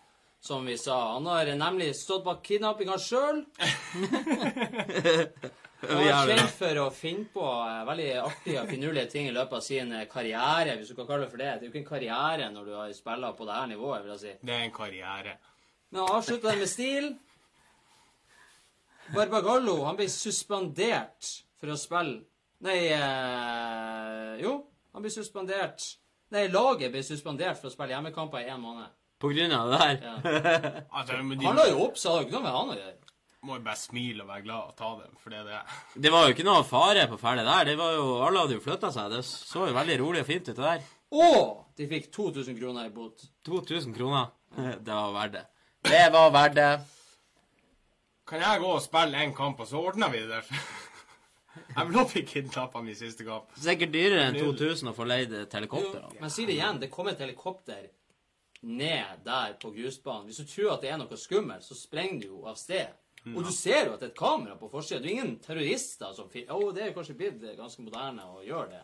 som 0.48 0.66
vi 0.66 0.78
sa. 0.80 1.14
Han 1.14 1.28
har 1.30 1.50
nemlig 1.60 1.92
stått 1.96 2.24
bak 2.26 2.44
kidnappinga 2.46 2.98
sjøl. 3.02 3.44
Han 5.78 6.00
er 6.02 6.32
kjent 6.32 6.54
for 6.58 6.80
å 6.82 6.86
finne 6.90 7.28
på 7.30 7.44
eh, 7.46 7.82
veldig 7.86 8.08
artige 8.24 8.62
og 8.64 8.72
finurlige 8.72 9.12
ting 9.12 9.28
i 9.30 9.34
løpet 9.36 9.60
av 9.60 9.62
sin 9.62 9.92
eh, 9.94 10.08
karriere, 10.10 10.74
hvis 10.80 10.90
du 10.90 10.96
kan 10.98 11.06
kalle 11.06 11.28
det 11.28 11.34
for 11.34 11.44
det. 11.44 11.52
Det 11.52 11.68
er 11.68 11.68
jo 11.68 11.74
ikke 11.74 11.84
en 11.84 11.92
karriere 11.92 12.48
når 12.54 12.66
du 12.66 12.74
har 12.80 12.96
spiller 12.98 13.36
på 13.38 13.46
det 13.46 13.60
her 13.60 13.70
nivået, 13.70 14.02
vil 14.06 14.16
jeg 14.16 14.24
si. 14.24 14.34
Det 14.42 14.56
er 14.56 14.66
en 14.66 14.74
karriere. 14.74 15.36
Men 15.92 16.02
han 16.02 16.16
avslutta 16.18 16.50
det 16.50 16.64
med 16.64 16.72
stil. 16.72 17.12
Barbagallo 19.14 19.78
han 19.86 20.00
ble 20.00 20.10
suspendert 20.12 21.30
for 21.62 21.72
å 21.72 21.78
spille 21.80 22.18
Nei 22.66 22.80
eh, 22.90 24.32
Jo, 24.42 24.58
han 24.92 25.06
ble 25.06 25.12
suspendert 25.14 25.86
Nei, 26.34 26.48
laget 26.52 26.92
ble 26.92 27.04
suspendert 27.06 27.62
for 27.62 27.70
å 27.70 27.72
spille 27.72 27.94
hjemmekamper 27.94 28.44
i 28.44 28.50
én 28.52 28.60
måned. 28.60 28.90
På 29.20 29.32
grunn 29.34 29.52
av 29.58 29.72
det 29.72 29.78
der. 29.82 30.00
Ja. 30.06 30.72
Altså, 31.00 31.18
men 31.24 31.42
Han 31.46 31.56
la 31.58 31.68
jo 31.72 31.84
opp, 31.88 31.98
så 31.98 32.10
det 32.10 32.16
har 32.18 32.26
ikke 32.28 32.36
noe 32.38 32.44
med 32.46 32.56
han 32.58 32.70
å 32.74 32.78
gjøre. 32.78 32.94
må 33.48 33.56
jo 33.58 33.64
bare 33.66 33.80
smile 33.80 34.24
og 34.26 34.30
være 34.30 34.44
glad 34.46 34.70
og 34.72 34.76
ta 34.78 34.90
dem, 35.00 35.16
for 35.24 35.34
det 35.34 35.40
er 35.40 35.48
det. 35.50 35.62
Det 36.06 36.12
var 36.14 36.26
jo 36.28 36.36
ikke 36.36 36.46
noe 36.48 36.64
fare 36.68 37.08
på 37.10 37.18
ferde 37.22 37.46
der. 37.48 37.66
Det 37.72 37.78
var 37.80 37.94
jo, 37.98 38.06
Alle 38.28 38.44
hadde 38.44 38.58
jo 38.60 38.64
flytta 38.66 38.92
seg. 38.94 39.12
Det 39.16 39.24
så 39.26 39.68
jo 39.70 39.78
veldig 39.78 39.98
rolig 40.04 40.22
og 40.26 40.30
fint 40.30 40.50
ut, 40.50 40.56
det 40.58 40.64
der. 40.68 40.86
Og 41.18 41.64
de 41.80 41.88
fikk 41.88 42.10
2000 42.12 42.58
kroner 42.60 42.90
i 42.90 42.94
bot. 42.94 43.24
2000 43.48 43.96
kroner. 43.96 44.30
Det 44.86 44.94
var 44.94 45.14
verdt 45.16 45.38
det. 45.38 45.46
Det 45.88 46.06
var 46.14 46.32
verdt 46.36 46.56
det. 46.58 46.72
Kan 48.28 48.42
jeg 48.44 48.60
gå 48.60 48.70
og 48.76 48.82
spille 48.84 49.22
en 49.24 49.34
kamp, 49.38 49.60
og 49.64 49.68
så 49.70 49.80
ordner 49.80 50.10
vi 50.12 50.20
det 50.26 50.30
der? 50.42 50.50
Jeg 51.78 51.88
vil 51.88 51.98
også 52.02 52.14
bli 52.18 52.24
kidnappa 52.28 52.82
min 52.84 52.96
siste 52.98 53.24
kamp. 53.26 53.54
Sikkert 53.58 53.94
dyrere 53.94 54.26
enn 54.28 54.36
2000 54.38 54.92
å 54.92 54.94
få 54.98 55.06
leid 55.08 55.32
et 55.34 55.54
helikopter. 55.56 56.02
da. 56.04 56.10
Men 56.22 56.34
si 56.34 56.44
det 56.46 56.58
igjen, 56.58 56.80
det 56.82 56.90
kom 56.94 57.08
et 57.12 57.22
helikopter 57.24 57.86
ned 58.62 59.26
der 59.26 59.58
på 59.62 59.72
grusbanen. 59.76 60.30
Hvis 60.30 60.42
du 60.42 60.48
tror 60.50 60.76
at 60.76 60.86
det 60.86 60.94
er 60.94 61.02
noe 61.02 61.20
skummelt, 61.20 61.66
så 61.66 61.78
sprenger 61.78 62.24
du 62.24 62.28
jo 62.32 62.46
av 62.50 62.58
sted. 62.60 62.96
Og 63.28 63.42
du 63.44 63.50
ser 63.52 63.90
jo 63.90 63.96
at 63.96 64.00
det 64.00 64.08
er 64.08 64.12
et 64.14 64.20
kamera 64.20 64.56
på 64.56 64.70
forsida. 64.72 65.02
Det 65.04 65.10
er 65.10 65.18
ingen 65.18 65.34
terrorister 65.44 66.14
som 66.16 66.30
finner 66.32 66.56
Å, 66.56 66.70
det 66.72 66.86
er 66.86 66.94
kanskje 66.96 67.16
blitt 67.20 67.42
ganske 67.58 67.84
moderne 67.84 68.24
å 68.32 68.44
gjøre 68.46 68.70
det. 68.72 68.84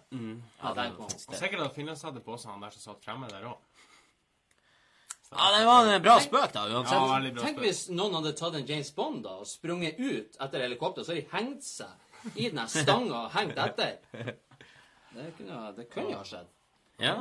Ja, 0.60 0.74
det. 0.76 0.88
Og 1.00 1.14
sikkert 1.14 1.64
at 1.64 1.78
Finland 1.78 2.02
hadde 2.04 2.24
på 2.26 2.36
seg 2.42 2.52
han 2.52 2.66
der 2.66 2.76
som 2.76 2.84
satt 2.90 3.06
fremme 3.06 3.30
der 3.32 3.48
òg. 3.54 3.62
Ja, 5.34 5.48
det 5.58 5.66
var 5.66 5.88
en 5.90 6.04
bra 6.04 6.18
spøk, 6.22 6.52
da, 6.54 6.66
uansett. 6.70 6.94
Ja, 6.94 7.32
bra 7.34 7.46
Tenk 7.46 7.62
hvis 7.64 7.86
noen 7.90 8.20
hadde 8.20 8.36
tatt 8.38 8.58
en 8.60 8.68
James 8.70 8.92
Bond 8.94 9.24
da, 9.26 9.40
og 9.42 9.50
sprunget 9.50 9.98
ut 9.98 10.38
etter 10.46 10.66
helikopteret, 10.68 11.08
så 11.08 11.16
har 11.16 11.22
de 11.22 11.32
hengt 11.32 11.66
seg 11.66 12.36
i 12.38 12.52
den 12.54 12.70
stanga 12.70 13.24
og 13.26 13.32
hengt 13.38 13.58
etter. 13.60 13.98
Det 15.14 15.28
kunne, 15.38 15.58
det 15.78 15.84
kunne 15.94 16.10
jo 16.10 16.18
ha 16.18 16.24
skjedd. 16.26 16.48
Ja. 16.98 17.12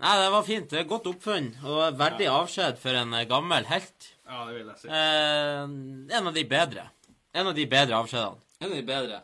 Nei, 0.00 0.14
det 0.22 0.28
var 0.32 0.42
fint. 0.46 0.70
Det 0.70 0.78
er 0.80 0.86
Godt 0.88 1.06
oppfunn 1.10 1.50
og 1.64 1.98
verdig 2.00 2.28
avskjed 2.32 2.78
for 2.80 2.96
en 2.96 3.12
eh, 3.18 3.26
gammel 3.28 3.66
helt. 3.68 4.10
Ja, 4.30 4.44
det 4.48 4.54
vil 4.60 4.68
jeg 4.70 4.78
si. 4.80 4.88
Eh, 4.88 6.16
en 6.18 6.30
av 6.30 6.34
de 6.36 6.44
bedre. 6.48 6.86
En 7.34 7.46
av 7.50 7.54
de 7.54 7.66
bedre 7.70 7.98
avskjedene. 8.00 8.40
En 8.60 8.70
av 8.70 8.76
de 8.78 8.82
bedre. 8.86 9.20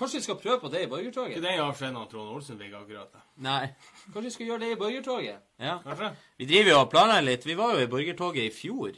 Kanskje 0.00 0.16
vi 0.20 0.24
skal 0.24 0.38
prøve 0.40 0.60
på 0.62 0.68
det 0.72 0.78
i 0.80 0.84
Ikke 0.86 0.92
borgertoget? 0.94 1.42
den 1.42 1.60
avskjeden 1.60 1.96
av 2.00 2.06
Trond 2.08 2.30
Olsen 2.36 2.58
fikk 2.58 2.72
akkurat. 2.78 3.10
det. 3.12 3.20
Nei. 3.44 3.66
Kanskje 4.12 4.22
vi 4.28 4.30
skal 4.36 4.46
gjøre 4.46 4.60
det 4.62 4.70
i 4.72 4.78
borgertoget? 4.80 5.42
Ja. 5.60 5.74
Kanskje? 5.84 6.12
Vi 6.38 6.46
driver 6.48 6.70
jo 6.70 6.78
og 6.80 6.90
planlegger 6.94 7.26
litt. 7.26 7.46
Vi 7.46 7.56
var 7.58 7.74
jo 7.74 7.82
i 7.84 7.90
Borgertoget 7.90 8.46
i 8.46 8.54
fjor. 8.54 8.94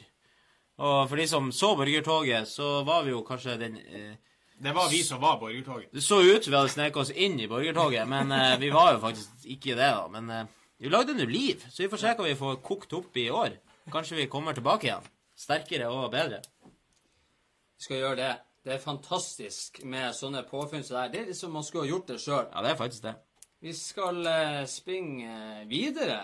Og 0.79 1.09
for 1.09 1.17
de 1.17 1.27
som 1.29 1.51
så 1.53 1.73
Borgertoget, 1.77 2.49
så 2.49 2.85
var 2.87 3.03
vi 3.03 3.11
jo 3.17 3.23
kanskje 3.27 3.57
den 3.59 3.77
eh, 3.83 4.15
Det 4.63 4.75
var 4.75 4.89
vi 4.91 5.03
som 5.03 5.21
var 5.21 5.41
borgertoget. 5.41 5.91
Det 5.93 6.03
så 6.03 6.21
ut 6.23 6.45
som 6.45 6.53
vi 6.53 6.57
hadde 6.61 6.69
sneket 6.77 6.97
oss 7.03 7.11
inn 7.11 7.41
i 7.41 7.49
borgertoget, 7.51 8.07
men 8.09 8.31
eh, 8.33 8.59
vi 8.61 8.71
var 8.71 8.93
jo 8.95 9.01
faktisk 9.03 9.47
ikke 9.57 9.75
det, 9.75 9.91
da. 9.91 10.07
Men 10.09 10.31
eh, 10.31 10.47
vi 10.83 10.91
lagde 10.91 11.15
nå 11.15 11.27
liv, 11.31 11.63
så 11.71 11.85
vi 11.85 11.91
får 11.93 12.01
se 12.03 12.15
hva 12.19 12.27
vi 12.27 12.39
får 12.39 12.57
kokt 12.67 12.95
opp 12.99 13.19
i 13.21 13.29
år. 13.31 13.59
Kanskje 13.93 14.19
vi 14.19 14.31
kommer 14.31 14.57
tilbake 14.57 14.89
igjen. 14.89 15.05
Sterkere 15.39 15.91
og 15.91 16.09
bedre. 16.13 16.41
Vi 16.67 17.87
skal 17.87 18.03
gjøre 18.03 18.19
det. 18.19 18.33
Det 18.63 18.77
er 18.77 18.83
fantastisk 18.83 19.81
med 19.91 20.15
sånne 20.15 20.45
påfunn 20.47 20.85
som 20.87 20.95
det 20.97 21.03
her. 21.03 21.13
Det 21.15 21.21
er 21.21 21.31
liksom 21.33 21.55
man 21.55 21.65
skulle 21.67 21.87
ha 21.87 21.91
gjort 21.91 22.11
det 22.13 22.19
sjøl. 22.23 22.45
Ja, 22.53 22.63
det 22.63 22.71
er 22.75 22.79
faktisk 22.79 23.07
det. 23.09 23.15
Vi 23.63 23.73
skal 23.79 24.21
eh, 24.27 24.63
springe 24.71 25.33
eh, 25.63 25.65
videre 25.71 26.21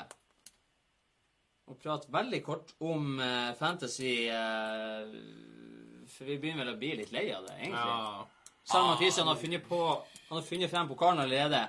og 1.68 1.78
prate 1.82 2.10
veldig 2.14 2.40
kort 2.46 2.74
om 2.82 3.18
eh, 3.20 3.54
fantasy. 3.58 4.12
eh, 4.26 5.10
for 6.08 6.26
vi 6.26 6.38
begynner 6.40 6.64
vel 6.64 6.74
å 6.74 6.78
bli 6.80 6.94
litt 6.98 7.10
lei 7.12 7.26
av 7.34 7.46
det, 7.46 7.58
egentlig. 7.58 7.94
Ja. 7.94 8.54
Sam 8.68 8.86
Mathisen 8.90 9.28
har 9.28 9.36
funnet 9.40 9.64
på 9.68 9.80
Han 10.28 10.38
har 10.38 10.44
funnet 10.44 10.70
frem 10.70 10.88
pokalen 10.88 11.22
allerede. 11.22 11.60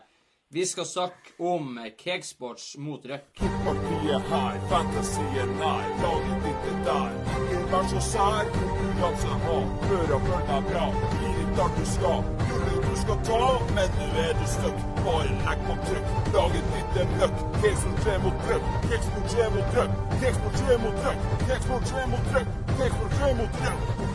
Vi 0.52 0.66
skal 0.66 0.86
snakke 0.86 1.30
om 1.38 1.78
eh, 1.78 1.84
Cakesports 2.04 2.78
mot 2.78 3.06
Rødt. 3.06 3.38
Partiet 3.66 4.24
her, 4.32 4.56
fantasien 4.70 5.52
nær, 5.60 5.84
laget 6.02 6.40
ditt 6.46 6.66
er 6.72 6.80
der. 6.88 7.12
Ikke 7.44 7.60
vær 7.74 7.86
så 7.92 8.02
sær, 8.08 8.50
konkurranse 8.56 9.38
ha, 9.44 9.60
hør 9.84 10.16
og 10.18 10.26
følg 10.26 10.50
deg 10.50 10.66
bra. 10.72 10.88
Bli 11.14 11.30
litt 11.36 11.54
der 11.60 11.78
du 11.78 11.86
skal, 11.92 12.26
gullet 12.50 12.82
du 12.90 12.98
skal 13.04 13.22
ta, 13.30 13.40
men 13.78 13.96
nå 14.00 14.10
er 14.26 14.36
du 14.42 14.46
stuck. 14.56 14.84
Bare 15.06 15.38
legg 15.46 15.66
på 15.70 15.80
trykk, 15.86 16.12
laget 16.40 16.76
ditt 16.76 17.18
møkk. 17.22 17.48
Keksport 17.62 18.06
3 18.08 18.20
mot 18.26 18.46
Rødt, 18.50 18.76
Keksport 18.90 19.34
3 19.38 19.50
mot 19.54 19.76
Rødt, 19.78 20.06
Keksport 20.24 20.62
3 20.66 20.84
mot 20.88 21.04
Rødt, 21.06 21.34
Keksport 21.46 21.92
3 21.94 22.08
mot 22.16 22.38
Rødt, 22.38 22.56
Keksport 22.80 23.20
3 23.22 23.36
mot 23.44 23.68
Rødt. 23.68 24.09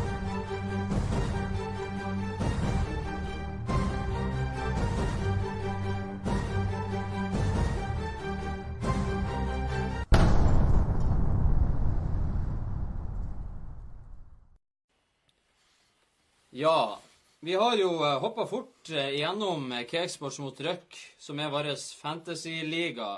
Ja, 16.64 16.98
vi 17.40 17.54
har 17.54 17.76
jo 17.76 17.88
hoppa 17.98 18.46
fort 18.48 18.88
gjennom 18.88 19.10
igjennom 19.12 19.72
eh, 19.72 19.82
Cakesports 19.84 20.38
mot 20.40 20.60
Røk, 20.64 20.96
som 21.20 21.42
er 21.42 21.50
vår 21.52 21.66
fantasy-liga, 22.00 23.08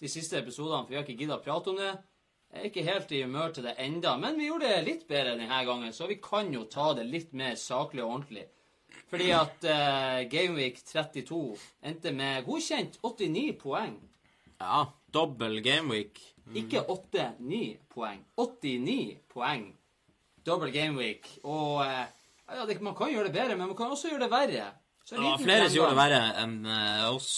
de 0.00 0.08
siste 0.08 0.38
episodene, 0.38 0.86
for 0.86 0.94
vi 0.94 0.96
har 0.96 1.04
ikke 1.04 1.18
gidda 1.18 1.36
å 1.36 1.42
prate 1.44 1.74
om 1.74 1.76
det. 1.76 1.90
Jeg 2.48 2.62
er 2.62 2.70
ikke 2.70 2.86
helt 2.86 3.12
i 3.12 3.20
humør 3.26 3.52
til 3.52 3.68
det 3.68 3.74
enda, 3.84 4.14
men 4.16 4.40
vi 4.40 4.48
gjorde 4.48 4.72
det 4.72 4.86
litt 4.86 5.04
bedre 5.10 5.36
denne 5.36 5.60
gangen, 5.68 5.92
så 5.92 6.08
vi 6.08 6.16
kan 6.24 6.48
jo 6.54 6.64
ta 6.72 6.94
det 6.96 7.04
litt 7.10 7.36
mer 7.36 7.60
saklig 7.60 8.06
og 8.06 8.14
ordentlig. 8.14 8.46
Fordi 9.12 9.28
at 9.36 9.68
eh, 9.68 10.24
Gameweek 10.32 10.80
32 10.88 11.44
endte 11.92 12.16
med 12.16 12.48
godkjent 12.48 12.96
89 13.04 13.48
poeng. 13.60 13.98
Ja, 14.62 14.86
dobbel 15.12 15.60
gameweek. 15.60 16.22
Ikke 16.56 16.86
8-9 16.88 17.64
poeng. 17.92 18.24
89 18.40 19.18
poeng. 19.28 19.74
Dobbel 20.48 20.72
gameweek. 20.72 21.34
Og 21.44 21.82
eh, 21.84 22.06
ja, 22.56 22.66
det, 22.68 22.78
man 22.84 22.96
kan 22.98 23.12
gjøre 23.12 23.28
det 23.28 23.36
bedre, 23.36 23.56
men 23.56 23.70
man 23.72 23.78
kan 23.78 23.92
også 23.92 24.12
gjøre 24.12 24.26
det 24.26 24.32
verre. 24.32 24.70
Så 25.04 25.16
Det 25.16 25.24
var 25.24 25.42
flere 25.42 25.68
som 25.68 25.76
gjorde 25.78 25.92
det 25.94 26.00
verre 26.02 26.22
enn 26.42 26.56
eh, 26.68 27.04
oss, 27.10 27.34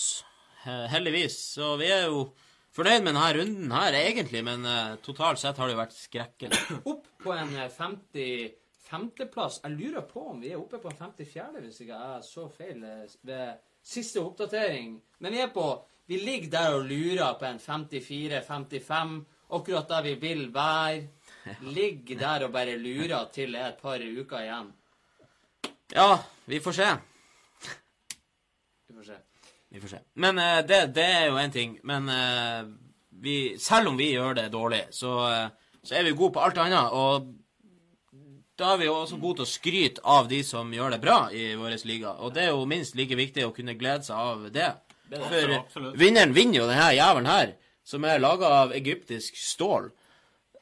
heldigvis. 0.91 1.37
Så 1.57 1.75
vi 1.81 1.91
er 1.91 2.09
jo 2.11 2.29
fornøyd 2.77 3.05
med 3.05 3.15
denne 3.15 3.31
runden 3.37 3.73
her, 3.75 3.97
egentlig, 3.99 4.43
men 4.47 4.67
uh, 4.67 4.97
totalt 5.05 5.41
sett 5.43 5.59
har 5.59 5.69
det 5.69 5.75
jo 5.75 5.83
vært 5.83 5.97
skrekkelig. 5.97 6.61
Opp 6.93 7.09
på 7.23 7.35
en 7.35 7.55
eh, 7.59 7.71
55.-plass. 7.77 9.61
Jeg 9.65 9.77
lurer 9.77 10.07
på 10.09 10.25
om 10.33 10.41
vi 10.43 10.53
er 10.55 10.61
oppe 10.61 10.81
på 10.83 10.91
en 10.93 10.99
54., 10.99 11.63
hvis 11.65 11.83
ikke 11.85 11.99
jeg 11.99 12.27
så 12.27 12.47
feil 12.55 12.85
eh, 12.87 13.17
ved 13.27 13.61
siste 13.83 14.23
oppdatering. 14.23 14.99
Men 15.21 15.37
vi 15.37 15.43
er 15.45 15.55
på 15.55 15.71
Vi 16.11 16.17
ligger 16.19 16.51
der 16.51 16.73
og 16.75 16.89
lurer 16.91 17.37
på 17.39 17.47
en 17.47 17.61
54-55, 17.63 19.13
akkurat 19.55 19.93
der 19.93 20.03
vi 20.09 20.15
vil 20.19 20.49
være. 20.55 21.05
Ligger 21.77 22.19
der 22.19 22.45
og 22.49 22.53
bare 22.53 22.75
lurer 22.77 23.29
til 23.31 23.55
det 23.55 23.61
er 23.61 23.69
et 23.69 23.79
par 23.79 24.03
uker 24.03 24.43
igjen. 24.43 24.73
Ja, 25.93 26.25
vi 26.45 26.61
får 26.61 26.73
se. 26.73 26.87
Vi 28.89 28.95
får 28.95 29.05
se. 29.05 29.17
Vi 29.69 29.81
får 29.81 29.89
se. 29.89 29.99
Men 30.15 30.39
uh, 30.39 30.67
det, 30.67 30.87
det 30.95 31.05
er 31.05 31.27
jo 31.27 31.39
én 31.39 31.53
ting. 31.53 31.79
Men 31.83 32.09
uh, 32.09 32.71
vi, 33.23 33.59
selv 33.59 33.91
om 33.91 33.99
vi 33.99 34.13
gjør 34.13 34.35
det 34.39 34.49
dårlig, 34.53 34.85
så, 34.95 35.15
uh, 35.27 35.77
så 35.83 35.99
er 35.99 36.07
vi 36.07 36.15
gode 36.15 36.37
på 36.37 36.45
alt 36.45 36.59
annet. 36.63 36.95
Og 36.95 37.31
da 38.59 38.75
er 38.75 38.83
vi 38.83 38.87
jo 38.91 38.97
også 39.01 39.19
gode 39.19 39.41
til 39.41 39.49
å 39.49 39.51
skryte 39.51 40.05
av 40.05 40.31
de 40.31 40.43
som 40.47 40.71
gjør 40.75 40.95
det 40.95 41.03
bra 41.03 41.21
i 41.35 41.55
vår 41.59 41.79
liga. 41.89 42.15
Og 42.23 42.35
det 42.37 42.47
er 42.47 42.53
jo 42.53 42.69
minst 42.71 42.99
like 42.99 43.19
viktig 43.19 43.47
å 43.47 43.55
kunne 43.57 43.79
glede 43.79 44.07
seg 44.07 44.17
av 44.19 44.51
det. 44.55 44.73
For 45.11 45.55
absolutt. 45.57 45.97
vinneren 45.99 46.37
vinner 46.37 46.61
jo 46.61 46.69
denne 46.69 46.93
jævelen 46.95 47.27
her, 47.27 47.57
som 47.83 48.05
er 48.07 48.21
laga 48.23 48.51
av 48.61 48.75
egyptisk 48.77 49.35
stål. 49.41 49.89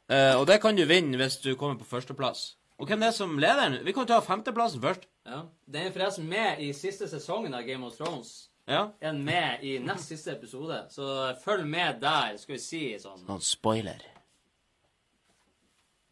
Og 0.08 0.44
det 0.48 0.56
kan 0.62 0.78
du 0.78 0.86
vinne 0.88 1.18
hvis 1.20 1.36
du 1.42 1.50
kommer 1.52 1.76
på 1.76 1.90
førsteplass. 1.90 2.46
Og 2.78 2.86
hvem 2.86 3.02
er 3.02 3.10
det 3.10 3.18
som 3.18 3.34
leder 3.42 3.72
nå? 3.72 3.82
Vi 3.84 3.92
kan 3.92 4.06
ta 4.06 4.20
femteplassen 4.22 4.80
først. 4.82 5.08
Ja. 5.28 5.42
Den 5.68 5.86
er 5.88 5.92
forresten 5.92 6.28
med 6.30 6.60
i 6.64 6.70
siste 6.72 7.08
sesongen 7.10 7.54
av 7.54 7.66
Game 7.68 7.84
of 7.86 7.96
Thrones. 7.98 8.30
Ja. 8.68 8.86
Er 9.00 9.12
med 9.16 9.62
i 9.64 9.74
nest 9.80 10.08
siste 10.12 10.32
episode, 10.36 10.82
så 10.92 11.34
følg 11.44 11.66
med 11.68 12.00
der, 12.02 12.36
skal 12.40 12.54
vi 12.56 12.60
si 12.60 12.80
sånn. 13.00 13.22
Noen 13.28 13.44
spoiler. 13.44 14.00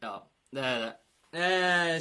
Ja, 0.04 0.18
det 0.52 0.64
er 0.64 0.78
det. 0.84 0.92
Eh, 1.36 1.96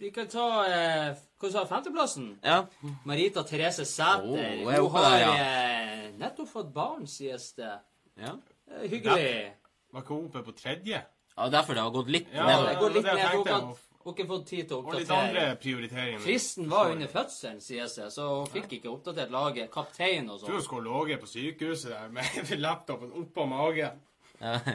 vi 0.00 0.10
kan 0.10 0.26
ta 0.32 0.44
eh, 0.66 1.18
Hva 1.38 1.50
sa 1.52 1.62
du, 1.62 1.68
femteplassen? 1.70 2.30
Ja. 2.42 2.62
Marita 3.06 3.44
Therese 3.46 3.84
Sæter. 3.86 4.24
Oh, 4.26 4.70
Hun 4.72 4.90
har 4.96 5.10
der, 5.10 5.26
eh, 5.44 6.06
nettopp 6.18 6.48
fått 6.50 6.72
barn, 6.74 7.06
sies 7.06 7.52
det. 7.58 7.74
ja. 8.18 8.34
Eh, 8.70 8.88
hyggelig. 8.90 9.52
Var 9.92 10.02
ikke 10.02 10.14
hun 10.16 10.26
oppe 10.30 10.42
på 10.46 10.54
tredje? 10.58 11.02
Ja, 11.36 11.48
derfor 11.52 11.74
det 11.74 11.82
har 11.82 11.90
gått 11.94 12.08
litt 12.10 12.32
Ja, 12.32 12.46
nedover. 12.48 12.68
Det 12.70 12.78
går 12.80 12.94
litt 12.94 13.04
det 13.04 13.14
ned. 13.14 13.24
Hun 13.28 13.44
tenkte 13.44 13.50
jeg. 13.50 13.60
har 13.60 13.76
hun 14.04 14.12
har 14.12 14.18
ikke 14.18 14.26
fått 14.28 14.46
tid 14.50 14.68
til 14.68 14.76
å 14.76 14.80
Og 14.84 14.94
litt 14.98 15.10
andre 15.10 15.28
oppdatere. 15.40 15.56
prioriteringer. 15.62 16.20
Fristen 16.20 16.68
var 16.70 16.90
under 16.92 17.08
fødselen, 17.08 17.60
sies 17.64 17.94
det, 17.96 18.10
så 18.12 18.26
hun 18.42 18.50
fikk 18.52 18.72
ikke 18.78 18.90
oppdatert 18.92 19.30
laget. 19.32 19.70
Kaptein 19.72 20.28
og 20.28 20.38
sånn. 20.40 20.46
tror 20.50 20.60
hun 20.60 20.66
skulle 20.68 20.92
ligget 20.98 21.20
på 21.24 21.30
sykehuset 21.32 21.90
der 21.90 22.08
med 22.12 22.54
laptopen 22.66 23.12
oppå 23.22 23.46
magen. 23.48 24.00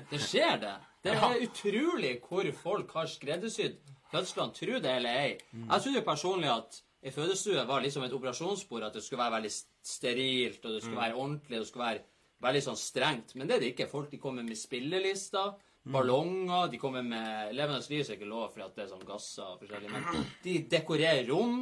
Det 0.09 0.19
skjer, 0.23 0.57
det. 0.63 0.75
Det 1.03 1.13
er 1.13 1.41
utrolig 1.45 2.15
hvor 2.25 2.47
folk 2.57 2.91
har 2.97 3.07
skreddersydd 3.07 3.77
fødslene, 4.11 4.53
tro 4.57 4.79
det 4.81 4.91
eller 4.97 5.09
ei. 5.21 5.33
Jeg 5.53 5.83
trodde 5.85 6.01
personlig 6.07 6.49
at 6.49 6.79
ei 7.05 7.11
fødestue 7.13 7.61
var 7.69 7.83
liksom 7.85 8.03
et 8.03 8.13
operasjonsbord, 8.17 8.83
at 8.89 8.93
det 8.97 9.03
skulle 9.05 9.21
være 9.21 9.35
veldig 9.37 9.51
sterilt, 9.85 10.65
og 10.65 10.73
det 10.73 10.81
skulle 10.83 10.99
være 11.03 11.15
ordentlig, 11.15 11.59
og 11.59 11.63
det 11.63 11.69
skulle 11.69 11.85
være 11.85 12.01
veldig 12.41 12.63
sånn 12.65 12.79
strengt. 12.79 13.35
Men 13.35 13.47
det 13.47 13.55
er 13.55 13.63
det 13.63 13.69
ikke. 13.75 13.87
Folk 13.91 14.09
de 14.11 14.17
kommer 14.17 14.43
med 14.47 14.57
spillelister, 14.57 15.53
ballonger, 15.91 16.67
de 16.71 16.77
kommer 16.81 17.01
med 17.05 17.53
Levende 17.57 17.81
lys 17.89 18.09
er 18.09 18.13
ikke 18.17 18.29
lov 18.29 18.49
for 18.53 18.61
at 18.65 18.75
det 18.75 18.83
er 18.85 18.89
sånn 18.91 19.05
gasser 19.07 19.45
og 19.47 19.59
forskjellig, 19.61 19.89
men 19.93 20.03
de 20.43 20.53
dekorerer 20.71 21.23
rom. 21.29 21.55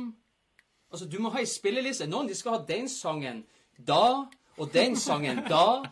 Altså, 0.92 1.06
du 1.12 1.18
må 1.24 1.28
ha 1.34 1.40
ei 1.44 1.50
spilleliste. 1.50 2.08
Noen 2.08 2.28
de 2.30 2.36
skal 2.38 2.54
ha 2.58 2.62
den 2.68 2.88
sangen 2.92 3.38
da, 3.78 4.26
og 4.58 4.66
den 4.74 4.96
sangen 5.00 5.38
da. 5.48 5.66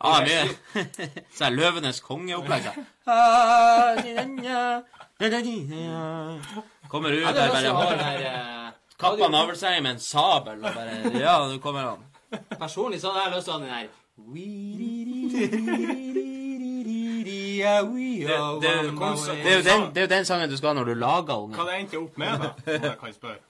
Ja, 0.00 0.24
mye. 0.24 0.44
Så 1.36 1.44
er 1.44 1.52
Løvenes 1.52 1.98
konge-opplegget. 2.00 2.72
Kommer 6.88 7.12
ut 7.12 7.28
der 7.36 7.52
bare 7.52 7.68
har 7.76 7.92
der 8.00 8.24
eh, 8.30 8.72
kappa 8.96 9.28
navlestrengen 9.28 9.84
med 9.84 9.92
en 9.98 10.00
sabel 10.00 10.64
og 10.64 10.72
bare 10.72 11.04
Ja, 11.20 11.44
nå 11.44 11.60
kommer 11.60 11.84
han. 11.90 12.00
Personlig 12.56 13.04
så 13.04 13.12
hadde 13.12 13.28
jeg 13.28 13.36
lyst 13.36 13.44
til 13.44 13.52
å 13.52 13.58
ha 13.58 13.60
den 13.60 13.68
der 13.76 13.92
Det, 17.58 18.62
det, 18.62 18.72
det, 19.42 19.50
er 19.50 19.56
jo 19.56 19.62
den, 19.66 19.86
det 19.94 20.02
er 20.02 20.06
jo 20.08 20.12
den 20.14 20.26
sangen 20.28 20.50
du 20.50 20.56
skal 20.56 20.72
ha 20.72 20.74
når 20.80 20.90
du 20.92 20.94
lager 21.00 21.34
Hva 21.34 21.38
ungen. 21.44 21.60
det 21.66 21.78
endte 21.78 22.00
opp 22.00 22.18
med, 22.20 22.44
da? 22.44 22.50
Om 22.66 22.84
jeg 22.90 22.98
kan 23.00 23.14
spørre. 23.16 23.40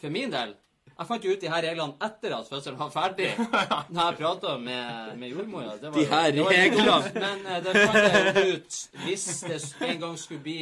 For 0.00 0.14
min 0.14 0.32
del 0.32 0.54
Jeg 0.98 1.06
fant 1.06 1.24
jo 1.24 1.30
ut 1.30 1.40
de 1.42 1.50
her 1.52 1.62
reglene 1.62 1.94
etter 2.02 2.32
at 2.34 2.48
fødselen 2.50 2.78
var 2.78 2.88
ferdig. 2.90 3.28
Når 3.94 4.00
jeg 4.02 4.16
prata 4.18 4.56
med, 4.58 5.12
med 5.20 5.28
jordmora. 5.30 5.76
De 5.94 6.04
her 6.10 6.32
reglene. 6.34 6.96
Men 7.14 7.46
eh, 7.46 7.60
det 7.62 7.74
fant 7.86 7.98
jeg 8.02 8.56
ut 8.56 8.78
hvis 9.04 9.26
det 9.46 9.60
en 9.92 10.00
gang 10.02 10.16
skulle 10.18 10.42
bli 10.42 10.58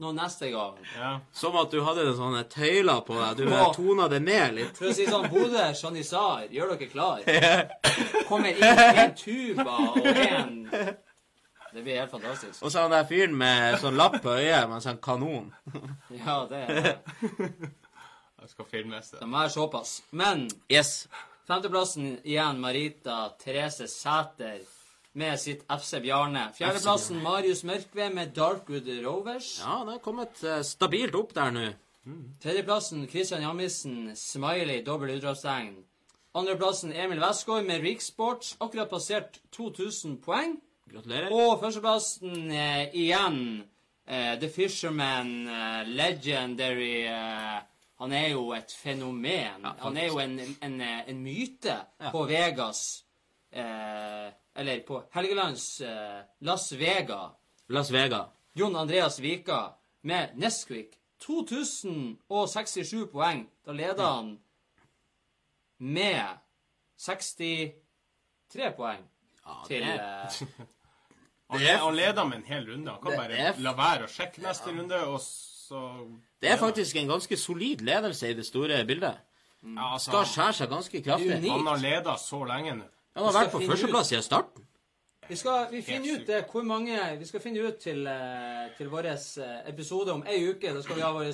noe 0.00 0.14
neste 0.16 0.48
gang. 0.54 0.78
Ja. 0.94 1.10
Som 1.34 1.58
at 1.60 1.74
du 1.74 1.82
hadde 1.84 2.06
sånne 2.16 2.44
tøyler 2.48 3.02
på 3.04 3.18
deg. 3.18 3.34
Du 3.42 3.50
bare 3.50 3.74
tona 3.74 4.06
det 4.08 4.22
ned 4.24 4.56
litt. 4.56 4.78
For 4.78 4.92
å 4.92 4.94
si 4.96 5.08
sånn 5.10 5.26
Bodø, 5.32 5.66
Janissar, 5.76 6.46
gjør 6.54 6.72
dere 6.76 6.88
klar? 6.94 7.26
Kommer 8.30 8.54
inn 8.54 8.80
en 9.04 9.14
tuba 9.18 9.76
og 9.90 10.06
en 10.06 10.54
Det 11.74 11.82
blir 11.82 12.00
helt 12.00 12.10
fantastisk. 12.10 12.62
Og 12.64 12.72
så 12.72 12.82
han 12.86 12.90
der 12.94 13.04
fyren 13.06 13.36
med 13.38 13.76
sånn 13.82 13.96
lapp 13.98 14.16
på 14.24 14.32
øyet 14.38 14.68
med 14.70 14.82
sånn 14.82 14.98
kanon. 15.02 15.52
Ja, 16.24 16.40
det 16.50 16.64
er 16.66 16.80
det. 16.82 16.96
Jeg 18.40 18.48
skal 18.54 18.66
filmes 18.70 19.10
det. 19.12 19.20
De 19.20 19.28
er 19.42 19.48
såpass. 19.52 20.00
Men 20.10 20.48
Yes. 20.72 21.06
Femteplassen 21.50 22.12
igjen 22.24 22.60
Marita 22.62 23.28
Therese 23.42 23.86
Sæter 23.90 24.60
med 25.18 25.40
sitt 25.42 25.64
FC 25.66 25.98
Bjarne. 26.04 26.44
Fjerdeplassen 26.54 27.18
Marius 27.24 27.64
Mørkve 27.66 28.06
med 28.14 28.30
Darkwood 28.36 28.86
Rovers. 29.04 29.56
Ja, 29.64 29.80
det 29.84 29.96
har 29.96 30.02
kommet 30.04 30.42
eh, 30.46 30.60
stabilt 30.62 31.14
opp 31.18 31.34
der 31.34 31.50
nå. 31.54 31.64
Tredjeplassen 32.42 33.02
Christian 33.10 33.42
Jammisen, 33.42 34.12
smiley, 34.16 34.80
dobbel 34.86 35.16
utropstegn. 35.18 35.74
Andreplassen 36.38 36.92
Emil 36.94 37.18
Westgård 37.20 37.66
med 37.66 37.82
Riksport, 37.82 38.52
akkurat 38.62 38.90
passert 38.90 39.40
2000 39.52 40.20
poeng. 40.22 40.54
Gratulerer. 40.92 41.30
Og 41.32 41.60
førsteplassen 41.62 42.50
eh, 42.50 42.88
igjen 42.98 43.36
eh, 44.06 44.34
The 44.40 44.48
Fisherman, 44.50 45.30
eh, 45.48 45.82
legendary 45.86 47.04
eh, 47.06 47.58
Han 48.00 48.12
er 48.16 48.28
jo 48.32 48.46
et 48.56 48.72
fenomen. 48.72 49.60
Ja, 49.64 49.72
han 49.82 49.96
er 50.00 50.06
jo 50.08 50.18
en, 50.22 50.38
en, 50.64 50.80
eh, 50.80 51.02
en 51.12 51.18
myte 51.22 51.76
Ja. 52.00 52.10
på 52.10 52.24
Vegas 52.30 53.04
eh, 53.52 54.30
Eller 54.56 54.80
på 54.86 55.02
Helgelands 55.14 55.82
Las 56.40 56.72
Vega. 56.72 57.30
Las 57.68 57.90
Vegas. 57.92 58.26
Jon 58.54 58.76
Andreas 58.76 59.20
Vika 59.22 59.60
med 60.02 60.28
Nesquik. 60.36 60.96
2067 61.20 63.06
poeng. 63.12 63.44
Da 63.66 63.72
leder 63.72 64.04
han 64.14 64.38
med 65.78 66.24
63 66.98 67.72
poeng 68.76 69.04
Ja, 69.46 69.54
til 69.68 69.84
Han, 71.50 71.62
er, 71.62 71.76
han 71.82 71.96
leder 71.96 72.26
med 72.28 72.36
en 72.40 72.46
hel 72.46 72.66
runde. 72.72 72.90
Han 72.90 73.02
kan 73.02 73.16
bare 73.18 73.38
er 73.48 73.62
la 73.62 73.72
være 73.78 74.06
å 74.06 74.10
sjekke 74.10 74.42
neste 74.44 74.70
runde, 74.74 75.00
og 75.10 75.20
så 75.20 75.80
det 76.42 76.50
er 76.50 76.56
faktisk 76.58 76.96
en 76.96 77.10
ganske 77.10 77.36
solid 77.36 77.82
ledelse 77.86 78.30
i 78.30 78.34
det 78.34 78.46
store 78.46 78.84
bildet. 78.86 79.20
ja, 79.62 79.92
altså, 79.92 80.10
Skal 80.10 80.26
skjære 80.26 80.56
seg 80.58 80.72
ganske 80.72 81.02
kraftig. 81.04 81.50
Han 81.50 81.66
har 81.66 81.78
leda 81.82 82.16
så 82.18 82.44
lenge 82.48 82.74
nå. 82.80 82.88
Han 83.16 83.26
har 83.26 83.36
vært 83.36 83.52
på 83.52 83.60
finne 83.60 83.74
førsteplass 83.74 84.12
siden 84.12 84.24
starten. 84.24 84.66
Vi 85.30 85.36
skal 85.38 85.68
vi 85.70 85.82
finner 85.86 86.18
ut 86.18 86.26
det, 86.26 86.44
hvor 86.50 86.64
mange 86.66 86.98
Vi 87.18 87.26
skal 87.26 87.40
finne 87.40 87.62
ut 87.62 87.78
til, 87.78 88.06
eh, 88.06 88.70
til 88.78 88.88
vår 88.88 89.06
episode 89.68 90.12
om 90.12 90.24
ei 90.26 90.48
uke. 90.48 90.74
Da 90.74 90.82
skal 90.82 90.96
vi 90.96 91.02
ha 91.02 91.12
vår 91.12 91.30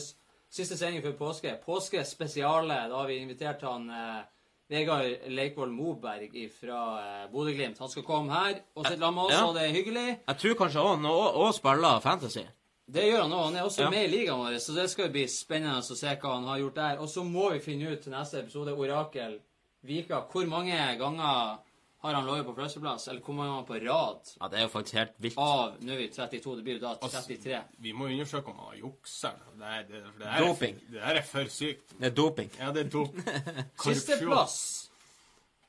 siste 0.51 0.77
sending 0.77 1.03
før 1.03 1.13
påske. 1.17 1.55
Påskespesiale. 1.65 2.89
Da 2.91 2.97
har 2.97 3.07
vi 3.07 3.17
invitert 3.17 3.63
han 3.63 3.89
eh, 3.91 4.23
Vegard 4.69 5.29
Leikvoll 5.31 5.71
Moberg 5.71 6.33
fra 6.61 6.79
eh, 7.01 7.31
Bodø-Glimt. 7.33 7.79
Han 7.79 7.89
skal 7.93 8.03
komme 8.03 8.33
her 8.35 8.61
og 8.75 8.87
sitte 8.87 8.99
sammen 8.99 9.15
med 9.15 9.25
oss, 9.25 9.33
Ja. 9.33 9.45
og 9.47 9.55
det 9.55 9.63
er 9.69 9.75
hyggelig. 9.77 10.07
Jeg 10.27 10.39
tror 10.43 10.55
kanskje 10.65 10.87
han 10.89 11.03
òg 11.07 11.37
òg 11.45 11.53
spiller 11.55 12.01
Fantasy. 12.03 12.43
Det 12.91 13.03
gjør 13.09 13.23
han 13.23 13.33
òg. 13.33 13.45
Han 13.45 13.57
er 13.57 13.63
også 13.67 13.83
Ja. 13.83 13.91
med 13.91 14.05
i 14.05 14.11
ligaen 14.17 14.39
vår, 14.39 14.59
så 14.59 14.75
det 14.75 14.91
skal 14.91 15.09
bli 15.11 15.25
spennende 15.27 15.79
å 15.79 15.97
se 15.97 16.07
hva 16.17 16.35
han 16.35 16.45
har 16.45 16.59
gjort 16.59 16.75
der. 16.75 16.99
Og 16.99 17.09
så 17.09 17.23
må 17.25 17.53
vi 17.53 17.59
finne 17.61 17.93
ut 17.93 18.03
til 18.03 18.13
neste 18.13 18.39
episode, 18.43 18.73
Orakel 18.75 19.41
Vika, 19.85 20.21
hvor 20.33 20.47
mange 20.47 20.75
ganger 20.99 21.59
har 22.07 22.15
han 22.21 22.27
ligget 22.29 22.47
på 22.47 22.55
førsteplass? 22.57 23.09
Eller 23.09 23.21
hvor 23.27 23.35
mange 23.35 23.51
ganger 23.53 23.67
på 23.69 23.79
rad? 23.87 24.31
Ja, 24.41 24.49
det 24.53 24.59
er 24.59 24.63
jo 24.63 24.69
faktisk 24.73 24.95
helt 24.99 25.15
vilt. 25.25 25.39
Av 25.39 25.77
Nå 25.83 25.93
er 25.93 26.01
vi 26.03 26.09
32, 26.15 26.57
det 26.57 26.65
blir 26.67 26.79
jo 26.79 26.83
da 26.87 26.93
Altså, 26.97 27.23
33. 27.29 27.61
Vi 27.87 27.93
må 27.93 28.09
undersøke 28.11 28.51
om 28.53 28.59
han 28.61 28.67
har 28.73 28.81
juksa. 28.81 29.31
Det, 29.59 29.73
er- 29.79 29.87
det, 29.91 30.03
er- 30.27 30.45
Doping. 30.47 30.81
det 30.93 31.03
her 31.05 31.21
er 31.21 31.27
for 31.31 31.45
sykt. 31.53 31.97
Det 32.01 32.11
er 32.11 32.15
doping. 32.15 32.51
Ja, 32.59 32.73
det 32.73 32.87
er 32.87 32.91
dop. 32.91 33.17
Sisteplass. 33.87 34.59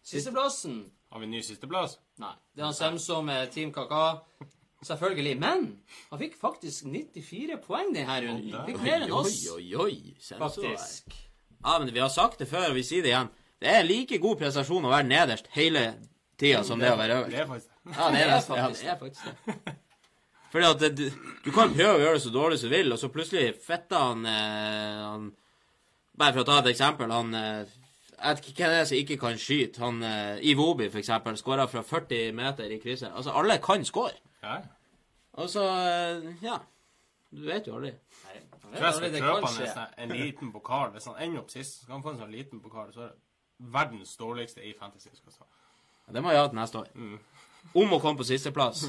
Sisteplassen 0.03 0.91
Har 1.11 1.19
vi 1.19 1.27
ny 1.31 1.41
sisteplass? 1.41 1.97
Nei. 2.19 2.33
Det 2.55 2.61
er 2.61 2.65
han 2.69 2.75
Semso 2.75 3.21
med 3.23 3.51
Team 3.51 3.71
Kaka. 3.75 4.19
Selvfølgelig. 4.85 5.37
Men 5.39 5.63
han 6.11 6.19
fikk 6.21 6.35
faktisk 6.39 6.85
94 6.85 7.57
poeng 7.65 7.93
denne 7.95 8.17
runden. 8.27 8.53
Fikk 8.67 8.81
mer 8.83 9.05
enn 9.07 9.13
oss, 9.15 9.39
Oi, 9.55 9.71
oi, 9.73 9.87
oi. 9.87 10.15
Faktisk. 10.37 11.15
Ja, 11.63 11.77
men 11.79 11.89
vi 11.93 11.99
har 12.03 12.11
sagt 12.13 12.39
det 12.43 12.47
før, 12.51 12.69
og 12.69 12.75
vi 12.77 12.83
sier 12.85 13.01
det 13.03 13.13
igjen. 13.13 13.31
Det 13.57 13.71
er 13.73 13.87
like 13.87 14.19
god 14.21 14.37
prestasjon 14.43 14.85
å 14.85 14.91
være 14.93 15.07
nederst 15.09 15.47
hele 15.55 15.81
tida 16.39 16.63
som 16.63 16.79
det 16.79 16.93
å 16.93 16.99
være 16.99 17.19
Det 17.31 17.41
er 17.41 17.49
faktisk 17.49 17.69
det. 17.73 17.97
Ja, 17.97 18.09
det 18.13 18.21
er, 18.21 18.27
Det 18.27 18.37
er 18.37 18.63
faktisk 18.63 18.83
det 18.83 18.91
er 18.91 18.99
faktisk 19.01 19.25
det. 19.25 19.75
Fordi 20.51 20.67
at 20.67 20.79
det, 20.79 20.91
du, 20.97 21.33
du 21.43 21.49
kan 21.51 21.73
prøve 21.73 21.97
å 21.97 21.99
gjøre 22.01 22.13
det 22.17 22.23
så 22.23 22.31
dårlig 22.31 22.59
som 22.59 22.71
du 22.71 22.75
vil, 22.75 22.93
og 22.93 23.01
så 23.01 23.09
plutselig 23.11 23.49
fitter 23.65 24.05
han, 24.09 24.23
eh, 24.31 25.03
han 25.03 25.27
Bare 26.17 26.33
for 26.33 26.41
å 26.41 26.47
ta 26.47 26.55
et 26.63 26.71
eksempel. 26.71 27.11
Han 27.13 27.35
eh, 27.37 27.75
Jeg 28.15 28.37
vet 28.39 28.47
ikke 28.49 28.63
hvem 28.63 28.71
det 28.73 28.77
er 28.79 28.87
som 28.89 28.97
ikke 28.97 29.17
kan 29.21 29.35
skyte. 29.37 29.81
Han 29.83 29.99
eh, 30.01 30.39
Iwobi, 30.49 30.87
for 30.89 31.01
eksempel, 31.03 31.37
skåra 31.37 31.67
fra 31.69 31.83
40 31.85 32.31
meter 32.33 32.73
i 32.73 32.79
krysset. 32.81 33.11
Altså, 33.11 33.35
alle 33.37 33.59
kan 33.61 33.85
skåre. 33.85 34.17
Ja. 34.41 34.55
Og 35.37 35.51
så 35.53 35.67
eh, 35.67 36.31
Ja. 36.41 36.57
Du 37.29 37.43
vet 37.43 37.67
jo 37.67 37.75
aldri. 37.75 37.91
Nei, 38.23 38.33
jeg 38.39 38.61
tror 38.63 38.73
jeg 38.73 38.93
skal 38.95 39.11
det 39.11 39.21
kjøpe 39.21 39.49
han 39.51 39.87
en, 39.99 40.11
liten 40.15 40.51
pokal. 40.55 40.93
Hvis 40.95 41.09
han 41.11 41.19
ender 41.21 41.41
opp 41.43 41.51
sist, 41.51 41.81
så 41.81 41.89
kan 41.89 41.97
han 41.97 42.05
få 42.05 42.13
en 42.15 42.21
sånn 42.23 42.33
liten 42.33 42.61
pokal. 42.63 42.89
Så 42.95 43.03
er 43.03 43.11
det 43.11 43.71
verdens 43.75 44.15
dårligste 44.17 44.63
i 44.63 44.71
fantasy. 44.79 45.11
Skal 45.11 45.33
jeg 45.35 45.35
Det 46.13 46.23
må 46.23 46.31
jeg 46.31 46.39
ha 46.39 46.47
til 46.47 46.59
neste 46.59 46.81
år. 46.83 46.87
Om 47.77 47.93
å 47.97 47.99
komme 48.03 48.21
på 48.21 48.27
sisteplass. 48.27 48.85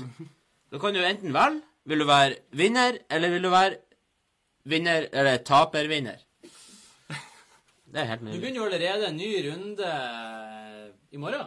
Da 0.70 0.78
kan 0.78 0.94
du 0.94 1.00
enten 1.02 1.33
velge 1.35 1.64
Vil 1.88 2.02
du 2.02 2.04
være 2.04 2.37
vinner, 2.52 2.98
eller 3.11 3.31
vil 3.33 3.46
du 3.46 3.50
være 3.50 3.78
vinner 4.68 5.09
eller 5.12 5.38
tapervinner? 5.40 6.20
Det 7.88 8.02
er 8.02 8.09
helt 8.11 8.20
Du 8.20 8.37
begynner 8.37 8.61
jo 8.61 8.66
allerede 8.68 9.09
en 9.09 9.16
ny 9.16 9.31
runde 9.46 9.87
eh, 9.88 10.88
i 11.11 11.16
morgen. 11.16 11.46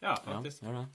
Ja, 0.00 0.14
faktisk. 0.24 0.62
Ja, 0.62 0.72
det. 0.72 0.86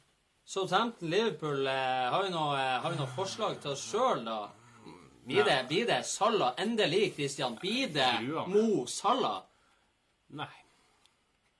Southampton-Liverpool 0.49 1.67
eh, 1.69 2.07
har 2.09 2.23
vi 2.25 2.31
noe, 2.33 2.55
eh, 2.57 2.79
har 2.81 2.89
vi 2.89 2.97
noe 2.97 3.11
forslag 3.13 3.59
til 3.61 3.75
oss 3.75 3.83
sjøl, 3.91 4.23
da? 4.25 4.39
Blir 5.29 5.45
det, 5.45 5.59
blir 5.69 5.85
det 5.85 5.99
Salah 6.09 6.57
endelig, 6.57 7.11
Christian? 7.13 7.59
Blir 7.61 7.93
det 7.93 8.09
Mo 8.49 8.87
Salah? 8.89 9.43
Nei. 10.33 10.49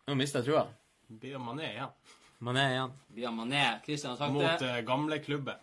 Nå 0.10 0.18
mister 0.18 0.42
jeg 0.42 0.50
trua. 0.50 0.66
Blir 1.10 1.38
det 1.38 1.42
Mané 1.46 1.70
igjen. 1.76 1.94
Man 2.40 2.58
er 2.58 2.70
igjen. 2.72 2.92
Via 3.16 3.32
Mané. 3.36 3.66
Christian 3.86 4.12
har 4.14 4.18
sagt 4.18 4.34
Mot 4.34 4.44
det. 4.60 4.70
uh, 4.70 4.86
gamleklubben. 4.88 5.56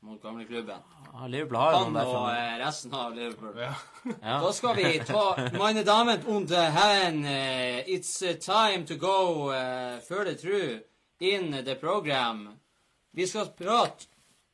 Mot 0.00 0.22
gamleklubben. 0.22 0.82
Ja, 1.12 1.26
Liverpool 1.26 1.56
har 1.56 1.72
jo 1.72 1.78
Han 1.78 1.92
noen 1.94 2.02
Han 2.04 2.16
og 2.16 2.26
eh, 2.30 2.58
resten 2.60 2.94
av 2.94 3.14
Liverpool. 3.16 3.54
Ja. 3.58 3.72
Ja. 4.20 4.34
Da 4.42 4.50
skal 4.52 4.76
vi 4.76 4.90
ta 5.08 5.22
Meine 5.56 5.82
Damen 5.86 6.26
und 6.28 6.50
Herren, 6.52 7.22
eh, 7.24 7.80
it's 7.88 8.20
eh, 8.22 8.36
time 8.36 8.84
to 8.86 8.98
go 9.00 9.50
eh, 9.54 9.96
further 10.04 10.34
through 10.36 10.82
in 11.20 11.50
the 11.64 11.74
program. 11.80 12.50
Vi 13.16 13.26
skal 13.26 13.48
prate 13.56 14.06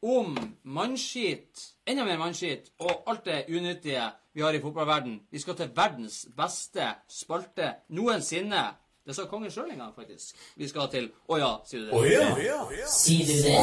om 0.02 0.36
mannskit, 0.62 1.66
enda 1.86 2.04
mer 2.06 2.18
mannskit, 2.22 2.70
og 2.78 3.02
alt 3.10 3.24
det 3.26 3.44
unyttige 3.50 4.06
vi 4.32 4.42
har 4.46 4.54
i 4.54 4.62
fotballverden. 4.62 5.18
Vi 5.30 5.38
skal 5.42 5.58
til 5.58 5.74
verdens 5.76 6.22
beste 6.36 6.86
spalte 7.10 7.74
noensinne. 7.90 8.62
Det 9.06 9.14
sa 9.16 9.24
kongen 9.26 9.50
sjøl 9.50 9.70
en 9.74 9.80
gang, 9.82 9.94
faktisk. 9.96 10.36
Vi 10.60 10.68
skal 10.70 10.90
til 10.92 11.08
Å 11.26 11.38
ja, 11.40 11.50
sier 11.66 11.80
du 11.82 11.88
det? 11.90 11.96
Å 11.98 12.42
ja? 12.42 12.60
Sier 12.86 13.26
du 13.26 13.34
det? 13.42 13.56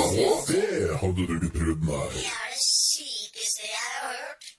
Det 0.50 0.98
hadde 1.00 1.28
du 1.30 1.36
ikke 1.38 1.52
trodd, 1.56 1.86
nei. 1.88 2.08
Det 2.16 2.26
er 2.28 2.50
det 2.52 2.64
sykeste 2.66 3.70
jeg 3.70 3.94
har 3.94 4.18
hørt. 4.18 4.50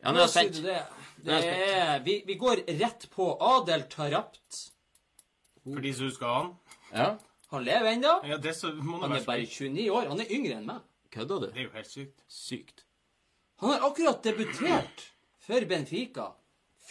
Ja, 0.00 0.14
nå 0.14 0.22
er 0.22 0.24
jeg 0.24 0.32
spent. 0.32 0.62
det. 0.64 0.78
Er 0.80 1.44
det 1.44 1.52
er, 1.52 1.98
vi, 2.06 2.14
vi 2.24 2.38
går 2.40 2.62
rett 2.80 3.04
på 3.12 3.26
Adel 3.44 3.84
Tarapt. 3.92 4.62
For 5.66 5.84
de 5.84 5.92
som 5.92 6.08
husker 6.08 6.32
han. 6.32 6.54
Ja. 6.94 7.10
Han 7.52 7.66
lever 7.66 7.92
ennå. 7.92 8.14
Ja, 8.30 8.38
det 8.40 8.54
så 8.56 8.72
må 8.72 9.02
Han 9.02 9.12
er 9.12 9.24
bare 9.26 9.44
29 9.44 9.90
år. 9.92 10.08
Han 10.08 10.24
er 10.24 10.32
yngre 10.32 10.56
enn 10.56 10.68
meg. 10.70 10.80
Kødder 11.12 11.44
du? 11.44 11.48
Det 11.50 11.60
er 11.60 11.66
jo 11.66 11.74
helt 11.76 11.92
sykt. 11.92 12.24
Sykt. 12.30 12.84
Han 13.60 13.74
har 13.74 13.84
akkurat 13.90 14.24
debutert 14.24 15.04
for 15.44 15.66
Benfica. 15.68 16.30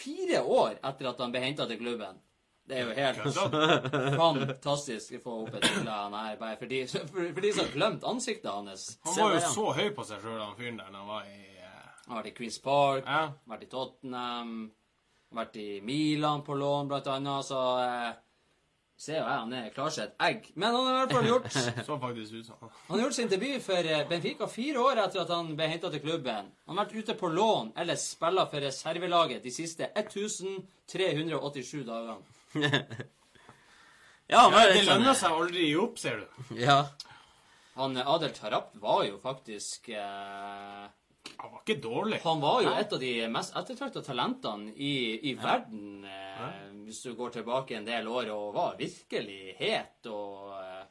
Fire 0.00 0.40
år 0.42 0.78
etter 0.80 1.10
at 1.10 1.20
han 1.20 1.32
ble 1.34 1.42
henta 1.44 1.66
til 1.68 1.78
klubben. 1.80 2.18
Det 2.70 2.78
er 2.78 2.86
jo 2.86 2.94
helt 2.94 3.22
fantastisk 4.20 5.16
å 5.18 5.20
få 5.24 5.36
opp 5.44 5.54
et 5.58 5.64
bilde 5.64 5.90
av 5.90 6.04
han 6.06 6.14
her, 6.20 6.36
bare 6.38 6.58
for 6.60 6.70
de, 6.70 6.82
for, 6.90 7.30
for 7.34 7.42
de 7.42 7.52
som 7.56 7.64
har 7.64 7.72
glemt 7.74 8.04
ansiktet 8.06 8.50
hans. 8.50 8.84
Han 9.06 9.16
var 9.18 9.34
jo 9.34 9.40
så 9.54 9.64
høy 9.80 9.88
på 9.96 10.04
seg 10.06 10.22
sjøl, 10.22 10.38
han 10.42 10.58
fyren 10.58 10.78
der, 10.78 10.90
når 10.92 11.02
han 11.02 11.10
var 11.10 11.30
i 11.30 11.40
uh... 11.56 11.80
Han 12.04 12.14
har 12.14 12.20
vært 12.22 12.30
i 12.30 12.36
Queens 12.38 12.58
Park, 12.62 13.06
Ja. 13.08 13.22
vært 13.50 13.66
i 13.66 13.70
Tottenham, 13.74 14.54
vært 15.40 15.58
i 15.62 15.68
Milan 15.86 16.44
på 16.46 16.56
lån, 16.58 16.88
blant 16.90 17.10
annet. 17.10 17.46
Så 17.46 17.60
eh, 17.84 18.08
ser 19.00 19.16
jo 19.16 19.22
jeg 19.24 19.38
han 19.42 19.52
er 19.56 19.70
klarsett 19.74 20.12
egg. 20.20 20.50
Men 20.60 20.74
han 20.76 20.86
har 20.86 20.92
i 20.92 20.98
hvert 21.00 21.14
fall 21.16 21.28
gjort 21.30 21.46
Så 21.86 21.96
faktisk 22.02 22.32
ut 22.36 22.46
som 22.50 22.56
han. 22.60 22.72
Har 22.90 23.02
gjort 23.04 23.16
sin 23.16 23.30
debut 23.32 23.62
for 23.64 23.80
eh, 23.94 24.02
Benfica 24.10 24.48
fire 24.50 24.82
år 24.82 25.00
etter 25.06 25.22
at 25.22 25.32
han 25.32 25.54
ble 25.56 25.68
henta 25.72 25.88
til 25.92 26.02
klubben. 26.04 26.50
Han 26.68 26.76
har 26.76 26.84
vært 26.84 26.98
ute 27.00 27.16
på 27.20 27.30
lån 27.32 27.72
eller 27.80 27.96
spilla 28.00 28.44
for 28.50 28.60
reservelaget 28.66 29.46
de 29.46 29.52
siste 29.54 29.88
1387 29.94 31.80
dagene. 31.88 32.20
Ja, 34.30 34.44
men, 34.46 34.60
ja, 34.60 34.66
Det 34.70 34.84
sånn 34.84 34.92
lønner 34.92 35.16
seg 35.18 35.32
aldri 35.34 35.62
å 35.64 35.66
gi 35.66 35.78
opp, 35.82 35.96
ser 35.98 36.20
du. 36.20 36.26
Ja. 36.60 36.76
Han 37.80 37.96
eh, 37.98 38.06
Adel 38.14 38.30
Tarap 38.36 38.68
var 38.78 39.02
jo 39.08 39.16
faktisk 39.22 39.88
eh, 39.90 40.84
Han 41.38 41.52
var 41.52 41.60
ikke 41.64 41.80
dårlig. 41.82 42.20
Han 42.24 42.40
var 42.42 42.62
jo 42.62 42.72
et 42.74 42.92
av 42.92 43.00
de 43.00 43.12
mest 43.32 43.56
ettertrakta 43.56 44.02
talentene 44.02 44.72
i, 44.76 44.92
i 45.30 45.34
verden, 45.38 46.04
eh, 46.04 46.66
hvis 46.86 47.02
du 47.06 47.14
går 47.14 47.30
tilbake 47.38 47.76
en 47.78 47.84
del 47.86 48.08
år, 48.08 48.30
og 48.34 48.54
var 48.54 48.76
virkelig 48.80 49.54
het 49.58 50.06
og 50.10 50.52
eh, 50.58 50.84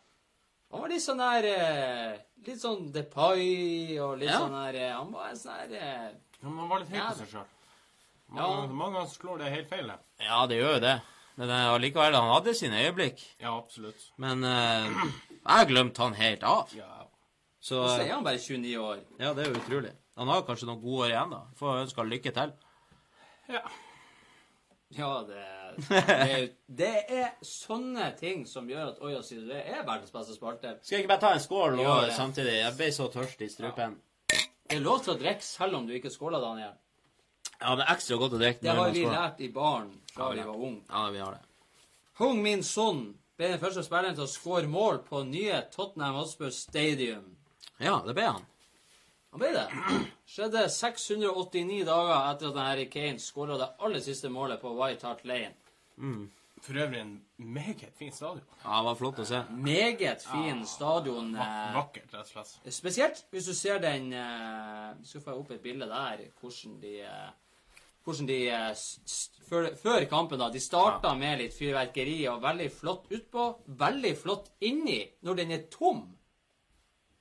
Han 0.71 0.81
var 0.83 0.89
litt 0.89 1.01
sånn 1.03 1.17
der 1.21 1.47
eh, 1.49 2.17
Litt 2.45 2.61
sånn 2.61 2.91
Depay 2.93 3.97
og 3.99 4.17
litt 4.21 4.29
Ja. 4.29 4.39
sånn 4.39 4.53
der 4.57 4.75
eh, 4.79 4.91
Han 4.95 5.11
var 5.11 5.29
en 5.31 5.39
sånn 5.39 5.57
der 5.63 5.77
eh, 5.79 6.09
Ja, 6.41 6.47
men 6.49 6.59
han 6.63 6.69
var 6.69 6.79
litt 6.83 6.89
høy 6.93 6.99
på 7.01 7.15
seg 7.23 7.31
sjøl. 7.33 7.47
Ja. 8.29 8.43
Mange, 8.45 8.67
mange 8.77 8.99
ganger 8.99 9.09
slår 9.09 9.39
det 9.41 9.49
helt 9.55 9.69
feil. 9.71 9.87
det. 9.89 9.97
ja, 10.27 10.45
det 10.47 10.59
gjør 10.59 10.75
jo 10.75 10.79
det. 10.85 10.97
Men 11.39 11.49
eh, 11.55 11.65
allikevel, 11.73 12.13
han 12.19 12.29
hadde 12.35 12.53
sine 12.53 12.83
øyeblikk. 12.85 13.21
Ja, 13.41 13.55
absolutt. 13.57 14.05
Men 14.21 14.43
eh, 14.45 14.89
jeg 15.39 15.67
glemte 15.71 16.03
han 16.03 16.13
helt 16.19 16.43
av. 16.43 16.69
Ja. 16.77 16.91
Så 17.59 17.81
Så 17.87 17.95
eh, 18.01 18.05
er 18.07 18.13
han 18.13 18.23
bare 18.23 18.37
29 18.39 18.75
år. 18.79 18.99
Ja, 19.19 19.33
det 19.33 19.45
er 19.47 19.49
jo 19.49 19.57
utrolig. 19.59 19.91
Han 20.19 20.27
har 20.33 20.41
kanskje 20.47 20.67
noen 20.67 20.81
gode 20.83 21.05
år 21.05 21.13
igjen, 21.13 21.31
da. 21.31 21.43
Får 21.59 21.83
ønske 21.85 22.01
han 22.03 22.11
lykke 22.11 22.33
til. 22.35 22.51
Ja, 24.97 25.13
det, 25.27 25.45
det, 25.87 26.01
er, 26.09 26.43
det 26.81 26.91
er 27.13 27.29
sånne 27.45 28.09
ting 28.17 28.41
som 28.49 28.67
gjør 28.69 28.91
at 28.95 29.01
Oja 29.05 29.21
sier 29.25 29.45
det 29.47 29.61
er 29.69 29.83
verdens 29.85 30.11
beste 30.13 30.35
spalte. 30.35 30.75
Skal 30.81 30.97
jeg 30.97 31.05
ikke 31.05 31.13
bare 31.13 31.23
ta 31.23 31.31
en 31.37 31.43
skål 31.43 31.77
nå 31.77 31.85
Ja, 31.85 31.97
samtidig? 32.17 32.55
Jeg 32.57 32.75
ble 32.77 32.89
så 32.95 33.07
tørst 33.13 33.41
i 33.45 33.49
strupen. 33.53 33.95
Det 34.29 34.77
er 34.77 34.83
lov 34.85 35.03
til 35.05 35.13
å 35.15 35.19
drikke 35.21 35.45
selv 35.45 35.79
om 35.79 35.87
du 35.87 35.93
ikke 35.97 36.11
skåler, 36.13 36.41
Daniel. 36.41 36.75
Ja, 37.59 37.75
det 37.75 37.85
er 37.85 37.93
ekstra 37.93 38.17
godt 38.19 38.35
å 38.37 38.41
drikke 38.41 38.63
Det 38.65 38.75
har 38.75 38.91
vi 38.95 39.05
lært 39.05 39.41
i 39.43 39.49
baren 39.53 39.89
fra 40.13 40.29
Ja, 40.29 40.35
vi 40.35 40.45
var 40.49 40.67
unge. 40.67 40.83
Ja, 40.89 41.05
vi 41.13 41.23
har 41.23 41.37
det. 41.37 41.41
Hung 42.19 42.41
Min 42.43 42.63
Son 42.67 43.01
ble 43.39 43.53
den 43.53 43.61
første 43.61 43.85
spilleren 43.85 44.17
til 44.17 44.25
å 44.25 44.31
skåre 44.31 44.67
mål 44.67 45.01
på 45.07 45.21
nye 45.27 45.61
Tottenham 45.73 46.17
Hotspur 46.19 46.51
Stadium. 46.55 47.29
Ja, 47.79 48.01
det 48.05 48.17
ble 48.17 48.25
han. 48.27 48.47
Han 49.31 49.41
ble 49.43 49.51
det. 49.53 49.65
Skjedde 50.29 50.65
689 50.73 51.83
dager 51.87 52.15
etter 52.31 52.49
at 52.49 52.59
Harry 52.65 52.85
Kane 52.89 53.21
skåra 53.21 53.57
det 53.61 53.71
aller 53.79 54.03
siste 54.03 54.31
målet 54.33 54.61
på 54.61 54.73
White 54.77 55.05
Hart 55.07 55.25
Lane. 55.29 55.55
For 56.59 56.75
øvrig 56.75 56.99
en 56.99 57.13
meget 57.37 57.93
fin 57.95 58.11
stadion. 58.11 58.43
Ja, 58.63 58.79
det 58.79 58.85
var 58.89 58.97
flott 58.99 59.19
å 59.23 59.25
se. 59.27 59.43
Meget 59.63 60.25
fin 60.27 60.65
stadion. 60.67 61.29
Eh, 61.35 61.75
vakkert, 61.75 62.09
rett 62.13 62.25
og 62.25 62.31
slett. 62.33 62.73
Spesielt 62.75 63.21
hvis 63.31 63.47
du 63.47 63.53
ser 63.55 63.79
den 63.83 64.09
Vi 64.11 65.07
skal 65.07 65.23
få 65.23 65.37
opp 65.39 65.53
et 65.55 65.61
bilde 65.63 65.87
der 65.87 66.25
hvordan 66.41 66.81
de 66.81 66.97
eh, 67.05 67.29
hvordan 68.03 68.27
de 68.27 68.39
eh, 68.49 68.73
før, 69.49 69.69
før 69.77 70.05
kampen 70.09 70.41
da, 70.41 70.49
De 70.49 70.59
starta 70.59 71.13
med 71.17 71.39
litt 71.43 71.55
fyrverkeri 71.57 72.23
og 72.31 72.41
veldig 72.43 72.69
flott 72.73 73.07
utpå. 73.13 73.47
Veldig 73.79 74.15
flott 74.17 74.51
inni 74.65 75.03
når 75.25 75.39
den 75.41 75.55
er 75.55 75.65
tom. 75.71 76.03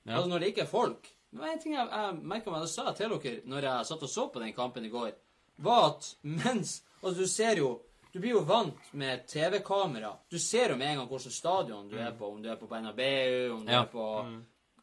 Ja. 0.04 0.16
Altså 0.16 0.28
når 0.32 0.38
det 0.42 0.52
ikke 0.54 0.64
er 0.64 0.72
folk. 0.72 1.10
Men 1.32 1.50
en 1.50 1.58
ting 1.60 1.74
jeg, 1.74 1.88
jeg 1.92 2.14
merket 2.22 2.52
meg, 2.52 2.62
det 2.64 2.70
sa 2.72 2.84
jeg 2.88 2.96
til 2.96 3.10
dere 3.18 3.40
når 3.52 3.66
jeg 3.68 3.86
satt 3.90 4.02
og 4.06 4.08
så 4.12 4.28
på 4.32 4.40
den 4.40 4.52
kampen 4.56 4.84
i 4.88 4.92
går, 4.92 5.10
var 5.58 5.90
at 5.90 6.14
mens 6.22 6.82
Altså, 7.02 7.20
du 7.20 7.26
ser 7.30 7.56
jo 7.60 7.80
Du 8.12 8.18
blir 8.20 8.32
jo 8.32 8.40
vant 8.48 8.74
med 8.96 9.26
TV-kamera. 9.28 10.14
Du 10.32 10.38
ser 10.38 10.70
jo 10.72 10.76
med 10.80 10.88
en 10.88 10.96
gang 11.02 11.08
hvilket 11.10 11.32
stadion 11.36 11.88
du 11.90 11.98
er 12.00 12.10
på. 12.16 12.30
Om 12.32 12.40
du 12.42 12.48
er 12.50 12.56
på 12.56 12.66
Bernabeu, 12.66 13.52
om 13.54 13.66
du 13.66 13.70
Ja. 13.72 13.82
er 13.82 13.90
på 13.92 14.06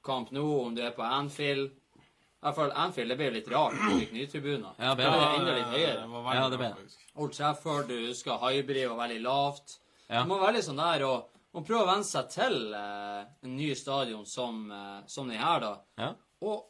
Camp 0.05 0.29
Nou, 0.31 0.59
om 0.67 0.75
du 0.75 0.81
er 0.85 0.91
på 0.91 1.01
Anfield. 1.01 1.71
I 1.71 2.45
hvert 2.45 2.55
fall 2.55 2.71
Anfield, 2.75 3.09
det 3.09 3.17
ble 3.17 3.25
jo 3.25 3.31
litt 3.39 3.47
rart. 3.49 3.73
Du 3.73 3.97
fikk 3.99 4.11
nye 4.13 4.27
tribuner. 4.29 4.75
Ja, 4.77 4.93
det 4.93 5.03
det 5.03 5.09
ble 5.11 5.17
ble 5.17 5.39
enda 5.39 5.55
litt 5.57 5.71
høyere. 5.73 6.01
Det 6.03 6.09
var 6.27 6.35
Ja, 6.35 6.49
det 6.49 6.57
ble 6.61 6.67
det. 6.77 6.97
Old 7.15 7.33
Trafford, 7.33 7.87
du 7.87 7.95
husker 8.07 8.37
Highbury 8.37 8.85
var 8.87 9.07
veldig 9.07 9.21
lavt. 9.25 9.79
Ja. 10.09 10.21
Det 10.21 10.27
må 10.29 10.37
være 10.39 10.53
litt 10.59 10.65
sånn 10.69 10.77
der, 10.77 11.05
og 11.09 11.31
og 11.55 11.63
prøve 11.65 11.85
å 11.85 11.87
venne 11.87 12.03
seg 12.03 12.29
til 12.29 12.73
eh, 12.75 13.25
en 13.47 13.53
ny 13.55 13.73
stadion 13.79 14.25
som, 14.27 14.69
eh, 14.71 15.01
som 15.07 15.27
den 15.29 15.37
her, 15.39 15.59
da. 15.63 15.77
Ja. 15.97 16.13
Og 16.45 16.63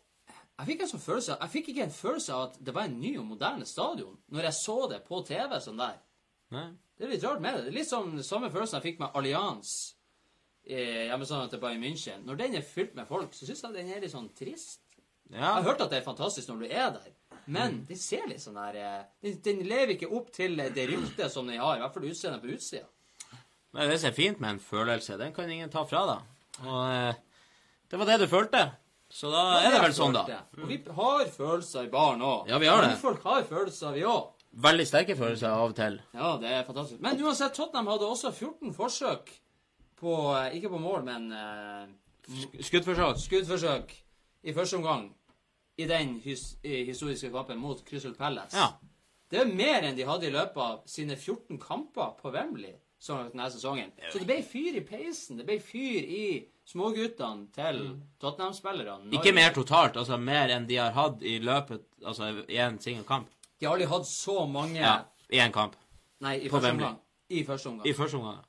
jeg 0.55 0.69
fikk 0.69 0.83
en 0.85 0.89
sånn 0.93 1.03
følelse 1.03 1.35
Jeg 1.35 1.51
fikk 1.51 1.69
ikke 1.73 1.83
en 1.83 1.91
følelse 1.91 2.35
av 2.35 2.43
at 2.45 2.59
det 2.63 2.73
var 2.75 2.87
en 2.87 2.99
ny 3.01 3.11
og 3.19 3.27
moderne 3.27 3.67
stadion 3.67 4.15
når 4.31 4.49
jeg 4.49 4.57
så 4.61 4.77
det 4.91 5.01
på 5.07 5.19
TV 5.27 5.57
sånn 5.59 5.81
der. 5.81 5.97
Nei. 6.55 6.69
Det 6.95 7.05
er 7.05 7.11
litt 7.11 7.25
rart 7.27 7.43
med 7.43 7.57
det. 7.57 7.65
Det 7.65 7.73
er 7.73 7.77
litt 7.81 7.89
sånn 7.89 8.15
samme 8.23 8.49
følelsen 8.53 8.79
jeg 8.79 8.85
fikk 8.85 9.01
med 9.01 9.17
Allianz 9.19 9.73
eh, 10.63 11.11
sånn 11.27 11.51
til 11.51 11.59
Bayern 11.59 11.83
München. 11.83 12.23
Når 12.27 12.39
den 12.39 12.55
er 12.55 12.65
fylt 12.65 12.95
med 12.95 13.09
folk, 13.09 13.35
så 13.35 13.47
syns 13.47 13.65
jeg 13.65 13.75
den 13.75 13.91
er 13.91 14.03
litt 14.03 14.13
sånn 14.13 14.31
trist. 14.37 14.85
Jeg 15.27 15.41
har 15.41 15.65
hørt 15.65 15.81
at 15.81 15.91
det 15.91 15.99
er 15.99 16.05
fantastisk 16.05 16.51
når 16.51 16.61
du 16.61 16.65
er 16.69 16.91
der, 16.93 17.13
men 17.49 17.79
den 17.87 17.97
ser 17.97 18.27
litt 18.29 18.43
sånn 18.43 18.59
der 18.59 18.77
eh, 18.77 18.99
den, 19.25 19.39
den 19.43 19.63
lever 19.65 19.95
ikke 19.95 20.11
opp 20.13 20.29
til 20.33 20.55
det 20.61 20.85
ryktet 20.91 21.33
som 21.33 21.49
den 21.49 21.59
har, 21.59 21.79
i 21.79 21.83
hvert 21.83 21.97
fall 21.97 22.07
utseendet 22.07 22.43
på 22.43 22.53
utsida. 22.53 22.87
Nei, 23.75 23.89
det 23.89 23.97
som 23.99 24.11
er 24.13 24.15
fint 24.15 24.39
med 24.39 24.53
en 24.53 24.63
følelse, 24.63 25.17
den 25.19 25.33
kan 25.35 25.49
ingen 25.51 25.73
ta 25.73 25.83
fra 25.89 26.05
deg. 26.13 26.33
Og 26.63 26.81
eh, 26.93 27.23
det 27.91 27.99
var 27.99 28.11
det 28.11 28.21
du 28.21 28.29
følte. 28.31 28.61
Så 29.15 29.29
da 29.31 29.41
er 29.61 29.71
det 29.71 29.79
vel 29.79 29.93
sånn, 29.95 30.15
da. 30.15 30.41
Og 30.59 30.67
vi 30.67 30.81
har 30.97 31.29
følelser 31.31 31.85
i 31.87 31.91
baren 31.91 32.23
òg. 32.25 32.49
Ja, 32.51 32.57
vi 32.59 32.67
har 32.67 32.83
det. 32.83 32.97
Folk 32.99 33.23
har 33.23 33.45
følelser, 33.47 33.93
vi 33.95 34.03
òg. 34.11 34.33
Veldig 34.65 34.85
sterke 34.87 35.15
følelser 35.15 35.53
av 35.55 35.69
og 35.69 35.75
til. 35.77 35.95
Ja, 36.15 36.33
det 36.41 36.51
er 36.51 36.65
fantastisk. 36.67 36.99
Men 37.03 37.21
uansett, 37.23 37.55
Tottenham 37.55 37.87
hadde 37.93 38.09
også 38.11 38.31
14 38.33 38.73
forsøk 38.75 39.31
på 39.99 40.15
eh, 40.35 40.57
Ikke 40.57 40.71
på 40.73 40.79
mål, 40.83 41.05
men 41.07 41.29
uh, 41.31 41.87
Skuddforsøk. 42.59 43.21
skuddforsøk 43.23 43.93
i 44.43 44.53
første 44.53 44.81
omgang 44.81 45.07
i 45.79 45.87
den 45.87 46.17
his 46.23 46.57
i 46.63 46.83
historiske 46.87 47.31
kampen 47.31 47.59
mot 47.59 47.83
Crystal 47.87 48.15
Palace. 48.15 48.57
Ja. 48.57 48.73
Det 49.31 49.39
er 49.41 49.51
mer 49.51 49.87
enn 49.87 49.95
de 49.97 50.07
hadde 50.07 50.27
i 50.27 50.33
løpet 50.35 50.59
av 50.61 50.81
sine 50.89 51.15
14 51.15 51.59
kamper 51.59 52.17
på 52.19 52.31
Wembley 52.35 52.75
så 52.99 53.17
denne 53.29 53.47
sesongen. 53.51 53.91
Så 54.11 54.19
det 54.21 54.27
ble 54.29 54.37
fyr 54.43 54.77
i 54.79 54.83
peisen. 54.85 55.37
Det 55.37 55.45
ble 55.45 55.59
fyr 55.61 56.05
i 56.07 56.25
småguttene 56.65 57.47
til 57.53 57.81
Tottenham-spillerne. 58.21 59.11
Ikke 59.13 59.33
mer 59.35 59.53
totalt, 59.53 59.97
altså 60.01 60.17
mer 60.17 60.49
enn 60.55 60.65
de 60.69 60.79
har 60.81 60.95
hatt 60.95 61.21
i 61.23 61.37
løpet 61.39 61.83
Altså 62.05 62.27
i 62.49 62.57
en 62.61 62.79
singel 62.81 63.03
kamp. 63.07 63.29
De 63.59 63.65
har 63.65 63.73
aldri 63.73 63.87
hatt 63.89 64.05
så 64.05 64.45
mange 64.45 64.77
Ja, 64.77 64.99
i 65.33 65.39
en 65.41 65.53
kamp. 65.53 65.73
Nei, 66.21 66.35
i 66.45 66.49
første 66.49 66.71
omgang. 66.75 66.99
I 67.29 67.43
første 67.43 67.69
omgang. 67.71 67.87
I 67.89 67.93
første 67.97 68.19
omgang. 68.19 68.43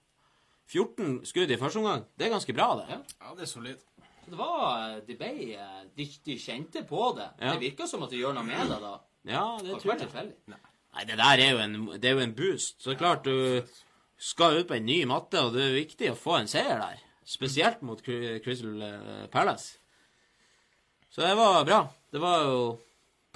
14 0.69 1.21
skudd 1.25 1.51
i 1.51 1.57
første 1.57 1.79
omgang. 1.81 2.05
Det 2.19 2.27
er 2.27 2.35
ganske 2.35 2.53
bra, 2.53 2.67
det. 2.81 2.87
Ja. 2.91 2.99
Ja, 3.23 3.35
det 3.39 3.47
er 3.47 3.51
solid. 3.51 3.77
Så 4.27 4.31
det 4.33 4.39
var 4.39 5.01
De 5.07 5.15
ble 5.15 5.33
De, 5.97 6.07
de 6.27 6.39
kjente 6.43 6.83
på 6.89 7.13
det. 7.17 7.29
Ja. 7.41 7.53
Det 7.55 7.61
virka 7.63 7.87
som 7.87 8.03
at 8.03 8.11
de 8.11 8.21
gjør 8.21 8.35
noe 8.37 8.45
med 8.45 8.73
det 8.73 8.81
da. 8.83 8.95
Ja, 9.27 9.45
Det 9.63 9.73
det 9.75 9.81
tror 9.83 9.95
jeg. 9.95 10.33
Nei. 10.51 10.59
Nei, 10.97 11.05
det 11.05 11.17
der 11.21 11.43
er 11.45 11.51
jo 11.53 11.59
en, 11.61 11.75
det 12.01 12.09
er 12.11 12.15
jo 12.17 12.25
en 12.25 12.35
boost. 12.35 12.83
Så 12.83 12.95
klart 12.97 13.25
du 13.25 13.63
skal 14.16 14.61
ut 14.61 14.68
på 14.68 14.79
en 14.79 14.87
ny 14.87 15.02
matte, 15.09 15.40
og 15.42 15.55
det 15.57 15.64
er 15.66 15.76
viktig 15.76 16.12
å 16.12 16.18
få 16.18 16.38
en 16.40 16.50
seier 16.50 16.81
der. 16.81 17.02
Spesielt 17.26 17.83
mot 17.85 18.00
Crystal 18.02 18.83
eh, 18.87 19.26
Palace. 19.33 19.79
Så 21.11 21.24
det 21.24 21.35
var 21.38 21.64
bra. 21.66 21.81
Det 22.12 22.20
var 22.22 22.44
jo 22.46 22.61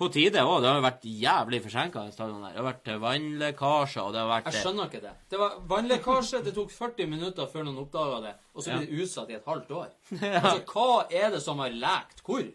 på 0.01 0.09
tide 0.13 0.43
òg. 0.47 0.61
Det 0.63 0.71
har 0.71 0.79
jo 0.79 0.85
vært 0.85 1.05
jævlig 1.05 1.61
forsinka. 1.65 2.05
Det 2.07 2.23
har 2.23 2.65
vært 2.65 2.89
vannlekkasje, 2.89 3.01
vannlekkasjer, 3.03 4.05
og 4.05 4.15
det 4.15 4.23
har 4.23 4.31
vært 4.31 4.49
Jeg 4.49 4.57
eh, 4.57 4.65
skjønner 4.65 4.89
ikke 4.91 5.03
det. 5.05 5.13
Det 5.33 5.41
var 5.43 5.59
vannlekkasje. 5.75 6.43
Det 6.47 6.55
tok 6.57 6.73
40 6.77 7.11
minutter 7.11 7.51
før 7.51 7.67
noen 7.67 7.83
oppdaga 7.83 8.23
det, 8.29 8.35
og 8.55 8.65
så 8.65 8.77
ble 8.77 8.87
det 8.87 9.05
utsatt 9.05 9.33
i 9.33 9.39
et 9.41 9.53
halvt 9.53 9.77
år. 9.83 9.93
Altså, 10.41 10.57
Hva 10.71 10.89
er 11.23 11.35
det 11.35 11.43
som 11.45 11.61
har 11.65 11.75
lekt 11.75 12.25
hvor? 12.25 12.47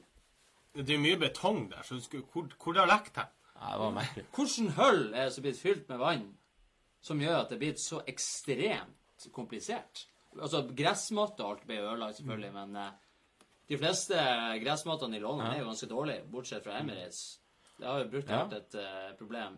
Det 0.75 0.91
er 0.91 0.99
mye 0.99 1.19
betong 1.19 1.67
der, 1.71 1.85
så 1.87 1.99
hvor, 1.99 2.49
hvor 2.59 2.75
det 2.75 2.81
har 2.83 2.91
lekt 2.91 3.21
hen? 3.21 3.31
Hvordan. 4.35 4.73
Hull 4.75 5.05
er 5.13 5.27
det 5.27 5.31
som 5.33 5.41
er 5.41 5.45
blitt 5.47 5.61
fylt 5.61 5.85
med 5.89 6.01
vann 6.01 6.25
som 7.05 7.21
gjør 7.21 7.43
at 7.43 7.51
det 7.51 7.57
er 7.59 7.63
blitt 7.63 7.81
så 7.81 8.01
ekstremt 8.09 9.27
komplisert? 9.35 10.05
Altså, 10.35 10.63
Gressmatte 10.75 11.43
og 11.45 11.51
alt 11.55 11.67
ble 11.69 11.77
ødelagt, 11.79 12.17
selvfølgelig, 12.19 12.51
men 12.55 12.75
uh, 12.75 12.89
de 13.69 13.77
fleste 13.79 14.15
gressmattene 14.63 15.17
i 15.17 15.21
London 15.23 15.47
er 15.47 15.61
jo 15.61 15.69
ganske 15.69 15.87
dårlige, 15.89 16.25
bortsett 16.33 16.65
fra 16.65 16.79
Emirates. 16.81 17.21
Det 17.79 17.87
har 17.87 18.01
jo 18.03 18.09
brukt 18.11 18.29
Ja. 18.29 18.41
vært 18.43 18.57
et 18.57 18.75
uh, 18.81 19.13
problem. 19.19 19.55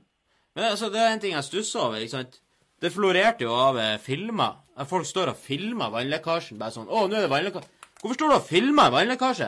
Men 0.58 0.68
altså, 0.72 0.90
det 0.94 1.00
er 1.02 1.14
en 1.16 1.20
ting 1.24 1.34
jeg 1.34 1.44
stusser 1.48 1.80
over. 1.86 1.98
ikke 2.02 2.16
sant? 2.18 2.40
Det 2.82 2.92
florerte 2.94 3.42
jo 3.46 3.54
av 3.58 3.78
eh, 3.82 3.96
filmer. 3.98 4.60
Folk 4.86 5.06
står 5.10 5.32
og 5.32 5.38
filmer 5.42 5.90
vannlekkasjen. 5.90 6.60
Bare 6.62 6.74
sånn 6.76 6.86
'Å, 6.90 7.08
nå 7.10 7.16
er 7.18 7.26
det 7.26 7.30
vannlekkasje.' 7.32 7.74
Hvorfor 8.02 8.14
står 8.18 8.30
du 8.30 8.36
og 8.36 8.46
filmer 8.46 8.92
vannlekkasje? 8.94 9.48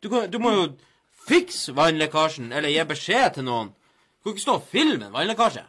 Du, 0.00 0.08
kan, 0.08 0.30
du 0.32 0.38
må 0.40 0.52
jo 0.54 0.62
fikse 1.28 1.74
vannlekkasjen, 1.76 2.48
eller 2.52 2.72
gi 2.72 2.84
beskjed 2.88 3.34
til 3.34 3.44
noen. 3.44 3.68
Du 3.72 4.24
kan 4.24 4.32
ikke 4.32 4.44
stå 4.46 4.54
og 4.56 4.64
filme 4.72 5.04
en 5.10 5.12
vannlekkasje. 5.12 5.64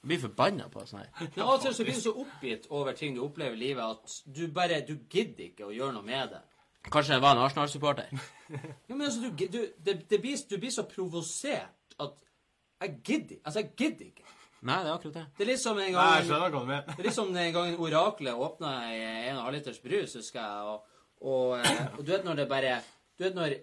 Jeg 0.00 0.08
blir 0.08 0.20
forbanna 0.22 0.68
på 0.72 0.82
sånn 0.88 1.02
her. 1.02 1.10
Men 1.34 1.42
av 1.44 1.50
og 1.58 1.64
til 1.64 1.74
så 1.76 1.84
blir 1.84 1.98
du 1.98 2.00
så 2.00 2.12
oppgitt 2.22 2.70
over 2.72 2.96
ting 2.96 3.12
du 3.14 3.20
opplever 3.20 3.58
i 3.58 3.60
livet, 3.66 3.84
at 3.84 4.14
du 4.32 4.46
bare 4.56 4.80
du 4.88 4.94
gidder 5.12 5.50
ikke 5.50 5.66
å 5.68 5.74
gjøre 5.76 5.92
noe 5.98 6.06
med 6.06 6.32
det. 6.32 6.40
Kanskje 6.88 7.18
jeg 7.18 7.22
var 7.26 7.36
en 7.36 7.44
Arsenal-supporter. 7.44 8.08
Ja, 8.88 8.96
men 8.96 9.04
altså, 9.06 9.20
du, 9.28 9.44
du, 9.46 9.58
det, 9.78 9.92
det 10.10 10.18
blir, 10.24 10.40
du 10.50 10.56
blir 10.58 10.72
så 10.74 10.82
provosert 10.88 11.94
at 12.02 12.16
jeg 12.80 12.96
gidder 13.06 13.36
Altså, 13.44 13.60
jeg 13.60 13.74
gidder 13.78 14.08
ikke. 14.08 14.24
Nei, 14.66 14.78
det 14.82 14.88
er 14.90 14.94
akkurat 14.96 15.14
det. 15.18 15.24
Det 15.36 15.44
er 15.44 15.48
litt 15.52 15.60
som 15.62 15.78
en 15.78 15.84
Nei, 15.84 15.92
gang 15.94 16.08
jeg 16.16 16.26
skjønner 16.26 16.42
hva 16.42 16.50
du 16.50 16.66
mener. 16.72 16.88
Det 16.88 16.98
er 17.04 17.06
liksom 17.08 17.30
den 17.36 17.52
gangen 17.54 17.78
Oraklet 17.84 18.42
åpna 18.48 18.72
en 18.88 19.04
og 19.04 19.28
en 19.30 19.42
halv 19.44 19.56
liters 19.58 19.78
brus, 19.84 20.16
husker 20.18 20.40
jeg, 20.40 20.72
og, 20.72 20.98
og, 21.20 21.54
eh, 21.60 21.84
og 21.94 22.02
du 22.02 22.12
vet 22.14 22.26
når 22.26 22.40
det 22.40 22.48
bare 22.50 22.74
Du 23.20 23.24
vet 23.28 23.36
når 23.38 23.54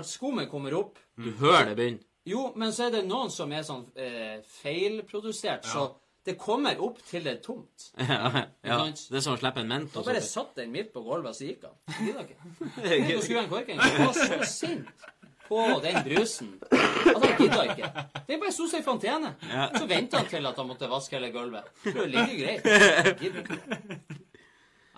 alt 0.00 0.08
skummet 0.10 0.50
kommer 0.50 0.74
opp 0.80 0.98
Du 1.16 1.30
hører 1.40 1.70
det 1.70 1.76
begynne. 1.78 2.07
Jo, 2.28 2.44
men 2.60 2.74
så 2.76 2.88
er 2.88 2.98
det 2.98 3.06
noen 3.08 3.32
som 3.32 3.52
er 3.56 3.64
sånn 3.66 3.86
eh, 3.96 4.38
feilprodusert, 4.60 5.64
så 5.68 5.88
det 6.28 6.34
kommer 6.36 6.80
opp 6.84 6.98
til 7.08 7.24
det 7.24 7.38
er 7.38 7.42
tomt. 7.44 7.86
ja, 8.02 8.44
ja. 8.66 8.80
Det 8.92 9.16
er 9.16 9.24
som 9.24 9.36
å 9.36 9.40
slippe 9.40 9.62
en 9.62 9.70
Da 9.70 9.78
Mentos. 9.78 10.04
bare 10.04 10.24
satt 10.24 10.58
den 10.60 10.74
midt 10.74 10.92
på 10.92 11.00
gulvet, 11.06 11.32
og 11.32 11.38
så 11.38 11.48
gikk 11.48 11.64
han. 11.64 11.78
Gidda 12.02 12.26
ikke. 12.26 13.14
Så 13.14 13.22
skulle 13.24 13.44
han 13.44 13.48
korken. 13.52 13.80
Han 13.80 14.02
var 14.02 14.18
så 14.18 14.50
sint 14.50 15.08
på 15.48 15.80
den 15.80 16.02
brusen 16.04 16.50
at 16.68 17.24
han 17.24 17.36
gidda 17.38 17.64
ikke. 17.72 17.92
Det 18.28 18.36
bare 18.42 18.52
sto 18.52 18.68
seg 18.68 18.82
i 18.82 18.84
fontene. 18.84 19.32
Ja. 19.48 19.70
Så 19.72 19.86
venta 19.88 20.20
han 20.20 20.28
til 20.28 20.50
at 20.50 20.60
han 20.60 20.68
måtte 20.68 20.90
vaske 20.92 21.16
hele 21.16 21.32
gulvet. 21.32 21.70
Det 21.86 22.08
ligger 22.12 22.36
greit. 22.42 22.68
Gidder 23.22 23.46
ikke. 23.46 24.24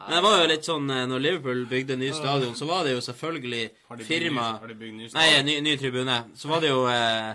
Men 0.00 0.16
det 0.16 0.22
var 0.24 0.38
jo 0.40 0.46
litt 0.48 0.64
sånn 0.64 0.90
eh, 0.90 1.02
Når 1.10 1.20
Liverpool 1.20 1.66
bygde 1.68 1.96
ny 2.00 2.08
stadion, 2.16 2.54
så 2.56 2.66
var 2.66 2.84
det 2.86 2.94
jo 2.94 3.00
selvfølgelig 3.04 3.62
de 4.00 4.04
firma 4.08 4.46
ny- 4.54 4.74
Nei, 5.14 5.42
ny, 5.44 5.60
ny 5.60 5.76
tribune. 5.76 6.16
Så 6.40 6.48
var 6.48 6.60
det 6.64 6.70
jo 6.72 6.86
eh, 6.88 7.34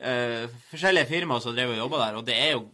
eh, 0.00 0.46
forskjellige 0.70 1.06
firmaer 1.10 1.40
som 1.44 1.54
drev 1.56 1.74
og 1.74 1.80
jobba 1.82 2.00
der, 2.06 2.16
og 2.16 2.24
det 2.26 2.36
er 2.38 2.52
jo 2.56 2.64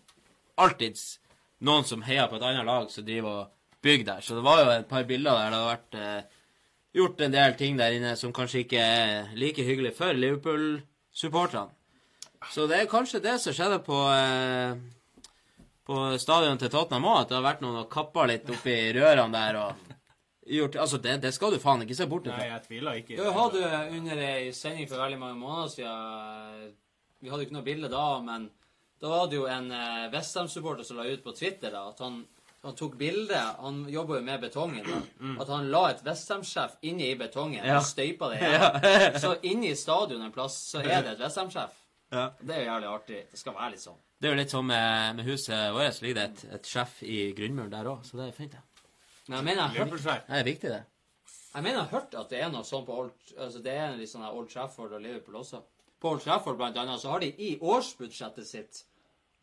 alltids 0.57 1.19
noen 1.65 1.85
som 1.89 2.03
heier 2.07 2.29
på 2.31 2.37
et 2.39 2.43
annet 2.47 2.67
lag, 2.69 2.87
som 2.93 3.05
driver 3.05 3.41
og 3.43 3.51
bygger 3.83 4.05
der. 4.13 4.21
Så 4.23 4.35
det 4.39 4.45
var 4.47 4.63
jo 4.63 4.71
et 4.71 4.89
par 4.89 5.03
bilder 5.09 5.35
der 5.41 5.51
det 5.51 5.61
har 5.61 5.71
vært 5.75 5.99
eh, 5.99 6.43
gjort 6.95 7.21
en 7.27 7.33
del 7.35 7.55
ting 7.59 7.77
der 7.81 7.97
inne 7.97 8.15
som 8.17 8.33
kanskje 8.33 8.63
ikke 8.65 8.79
er 8.81 9.33
like 9.35 9.65
hyggelig 9.67 9.97
for 9.97 10.13
Liverpool-supporterne. 10.15 11.71
Så 12.53 12.67
det 12.69 12.77
er 12.83 12.91
kanskje 12.91 13.23
det 13.25 13.39
som 13.41 13.55
skjedde 13.57 13.79
på 13.87 13.97
eh, 14.13 14.77
på 15.87 16.19
stadion 16.19 16.59
til 16.59 16.71
Tottenham 16.73 17.05
òg, 17.11 17.19
at 17.23 17.29
det 17.29 17.37
har 17.39 17.45
vært 17.45 17.61
noen 17.65 17.83
og 17.83 17.91
kappa 17.93 18.25
litt 18.31 18.49
oppi 18.51 18.77
rørene 18.97 19.33
der 19.35 19.59
og 19.61 19.91
gjort 20.49 20.77
Altså, 20.81 20.99
det, 21.01 21.19
det 21.23 21.33
skal 21.37 21.53
du 21.55 21.59
faen 21.61 21.83
ikke 21.85 21.97
se 21.97 22.07
bort 22.09 22.27
Nei, 22.29 22.47
jeg 22.51 22.63
tviler 22.67 22.99
ikke. 23.01 23.17
Du 23.17 23.31
hadde 23.33 23.65
under 23.99 24.19
ei 24.27 24.51
sending 24.57 24.89
for 24.89 25.01
veldig 25.01 25.19
mange 25.21 25.39
måneder 25.41 25.73
siden 25.73 26.75
Vi 27.21 27.31
hadde 27.33 27.43
jo 27.45 27.49
ikke 27.49 27.57
noe 27.59 27.67
bilde 27.69 27.89
da, 27.93 28.07
men 28.25 28.49
da 29.01 29.11
var 29.11 29.27
det 29.29 29.37
jo 29.37 29.47
en 29.51 29.71
eh, 29.75 30.09
Westham-supporter 30.13 30.85
som 30.89 30.97
la 31.01 31.05
ut 31.11 31.25
på 31.25 31.33
Twitter 31.37 31.73
da, 31.75 31.83
at 31.91 31.99
han, 32.01 32.23
han 32.65 32.77
tok 32.79 32.95
bilde 33.01 33.41
Han 33.61 33.83
jobber 33.93 34.21
jo 34.21 34.25
med 34.25 34.41
betongen. 34.41 34.85
da, 34.89 35.01
At 35.43 35.49
han 35.53 35.69
la 35.73 35.83
et 35.91 36.05
Westham-sjef 36.07 36.79
inni 36.89 37.11
i 37.13 37.17
betongen 37.21 37.61
Mm. 37.65 37.69
Ja. 37.69 37.79
og 37.81 37.89
støypa 37.89 38.31
det 38.33 38.41
igjen. 38.41 39.19
Så 39.25 39.35
inni 39.45 39.75
stadion 39.77 40.23
en 40.25 40.33
plass 40.33 40.57
så 40.73 40.81
er 40.85 41.03
det 41.05 41.17
et 41.19 41.25
Westham-sjef. 41.27 41.73
Ja. 42.15 42.29
Det 42.41 42.55
er 42.55 42.63
jo 42.63 42.71
jævlig 42.71 42.89
artig. 42.91 43.21
Det 43.31 43.41
skal 43.41 43.57
være 43.59 43.75
litt 43.75 43.85
sånn. 43.85 44.01
Det 44.19 44.29
er 44.29 44.33
jo 44.33 44.39
litt 44.39 44.55
sånn 44.55 44.69
med, 44.71 45.19
med 45.19 45.27
huset 45.29 45.75
vårt. 45.75 46.01
ligger 46.05 46.21
det 46.21 46.25
et, 46.31 46.45
et 46.57 46.71
sjef 46.71 47.03
i 47.03 47.19
grunnmuren 47.37 47.73
der 47.73 47.91
òg, 47.91 48.07
så 48.07 48.21
det 48.21 48.29
er 48.31 48.37
fint, 48.37 48.55
det. 48.55 48.63
Men 49.29 49.39
jeg 49.39 49.47
mener. 49.51 49.75
Det 49.75 50.39
er 50.39 50.45
viktig, 50.45 50.71
det. 50.71 50.83
jeg 51.55 51.63
mener 51.63 51.79
jeg 51.79 51.85
har 51.85 51.93
hørt 51.99 52.17
at 52.21 52.33
det 52.33 52.41
er 52.45 52.51
noe 52.53 52.67
sånn 52.69 52.85
på 52.87 52.97
Old, 53.03 53.15
altså 53.39 53.63
det 53.65 53.77
er 53.81 53.97
litt 53.99 54.13
sånn 54.13 54.27
Old 54.29 54.51
Trafford 54.53 54.97
og 54.97 55.03
Liverpool 55.05 55.41
også. 55.41 55.63
På 56.01 56.13
Old 56.13 56.25
Trafford 56.25 56.59
blant 56.61 56.77
annet 56.81 57.01
så 57.01 57.15
har 57.15 57.25
de 57.25 57.31
i 57.41 57.55
årsbudsjettet 57.61 58.49
sitt 58.49 58.83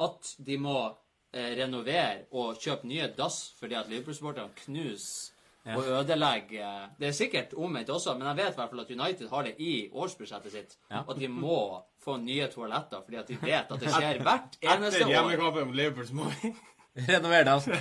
at 0.01 0.33
de 0.37 0.57
må 0.61 0.77
eh, 0.85 1.53
renovere 1.57 2.27
og 2.37 2.61
kjøpe 2.61 2.89
nye 2.89 3.09
dass 3.17 3.39
fordi 3.59 3.77
at 3.79 3.89
Liverpool-supporterne 3.89 4.53
knuser 4.65 5.30
og 5.65 5.83
ødelegge 5.85 6.69
Det 6.99 7.07
er 7.07 7.11
sikkert 7.13 7.51
omvendt 7.53 7.89
også, 7.89 8.15
men 8.17 8.27
jeg 8.27 8.37
vet 8.37 8.53
i 8.53 8.59
hvert 8.59 8.69
fall 8.69 8.79
at 8.81 8.91
United 8.91 9.27
har 9.29 9.43
det 9.45 9.55
i 9.61 9.89
årsbudsjettet 9.93 10.51
sitt. 10.51 10.77
Ja. 10.89 11.03
At 11.09 11.19
de 11.19 11.27
må 11.29 11.57
få 12.01 12.15
nye 12.17 12.47
toaletter 12.49 13.03
fordi 13.05 13.19
at 13.21 13.27
de 13.29 13.37
vet 13.41 13.69
at 13.71 13.79
det 13.83 13.91
skjer 13.97 14.21
hvert 14.25 14.57
eneste 14.61 15.03
Etter 15.03 15.05
år. 15.05 15.11
hjemmekampen 15.13 15.67
mot 15.67 15.75
Liverpool 15.77 16.07
så 16.07 16.15
må 16.17 16.31
vi 16.41 16.53
Renover 17.07 17.43
det, 17.43 17.51
altså. 17.53 17.77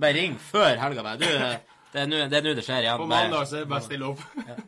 Bare 0.00 0.14
ring 0.16 0.38
før 0.40 0.72
helga. 0.80 1.02
bare. 1.02 1.18
Du, 1.20 1.26
det 1.92 2.00
er 2.00 2.06
nå 2.10 2.16
det, 2.32 2.40
det 2.56 2.64
skjer 2.66 2.80
igjen. 2.86 2.98
På 2.98 3.06
mandag 3.06 3.44
så 3.46 3.60
er 3.60 3.66
det 3.66 3.68
bare 3.70 3.84
å 3.84 3.86
stille 3.86 4.08
opp. 4.08 4.24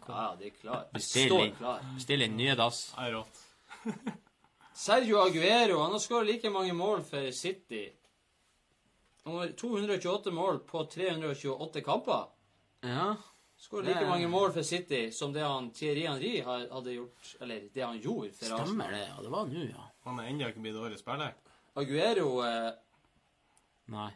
Ja, 0.08 0.28
de 0.38 0.46
er 0.46 0.54
klare. 0.60 0.84
Bestill 0.94 1.34
klar. 1.56 1.80
Bestill 1.96 2.22
inn 2.28 2.36
nye 2.38 2.54
dass. 2.58 2.84
Det 2.94 3.08
er 3.08 3.16
rått. 3.16 3.40
Sergio 4.84 5.18
Aguero 5.24 5.80
han 5.82 5.92
har 5.96 6.02
skåret 6.02 6.28
like 6.30 6.50
mange 6.54 6.72
mål 6.76 7.02
for 7.08 7.26
City. 7.34 7.82
Han 9.24 9.36
har 9.40 9.52
228 9.58 10.30
mål 10.34 10.62
på 10.66 10.84
328 10.94 11.82
kamper. 11.86 12.24
Ja. 12.82 13.12
Skåret 13.62 13.86
like 13.86 14.06
mange 14.08 14.26
mål 14.28 14.50
for 14.52 14.66
City 14.66 15.04
som 15.14 15.32
det 15.32 15.44
han 15.46 15.68
Thierry 15.70 16.02
Henry 16.08 16.32
hadde 16.42 16.96
gjort 16.96 17.28
Eller 17.40 17.68
det 17.74 17.84
han 17.84 18.00
gjorde 18.02 18.32
for 18.34 18.46
Arsenal. 18.46 18.66
Stemmer 18.66 18.90
det. 18.96 19.02
Ja, 19.06 19.22
det 19.22 19.30
var 19.30 19.46
nå, 19.46 19.66
ja. 19.68 19.84
Han 20.08 20.18
er 20.18 20.30
ennå 20.32 20.48
ikke 20.50 20.64
blitt 20.64 20.80
årets 20.82 21.04
spiller. 21.04 21.36
Aguero 21.78 22.28
eh, 22.42 22.72
Nei. 23.94 24.10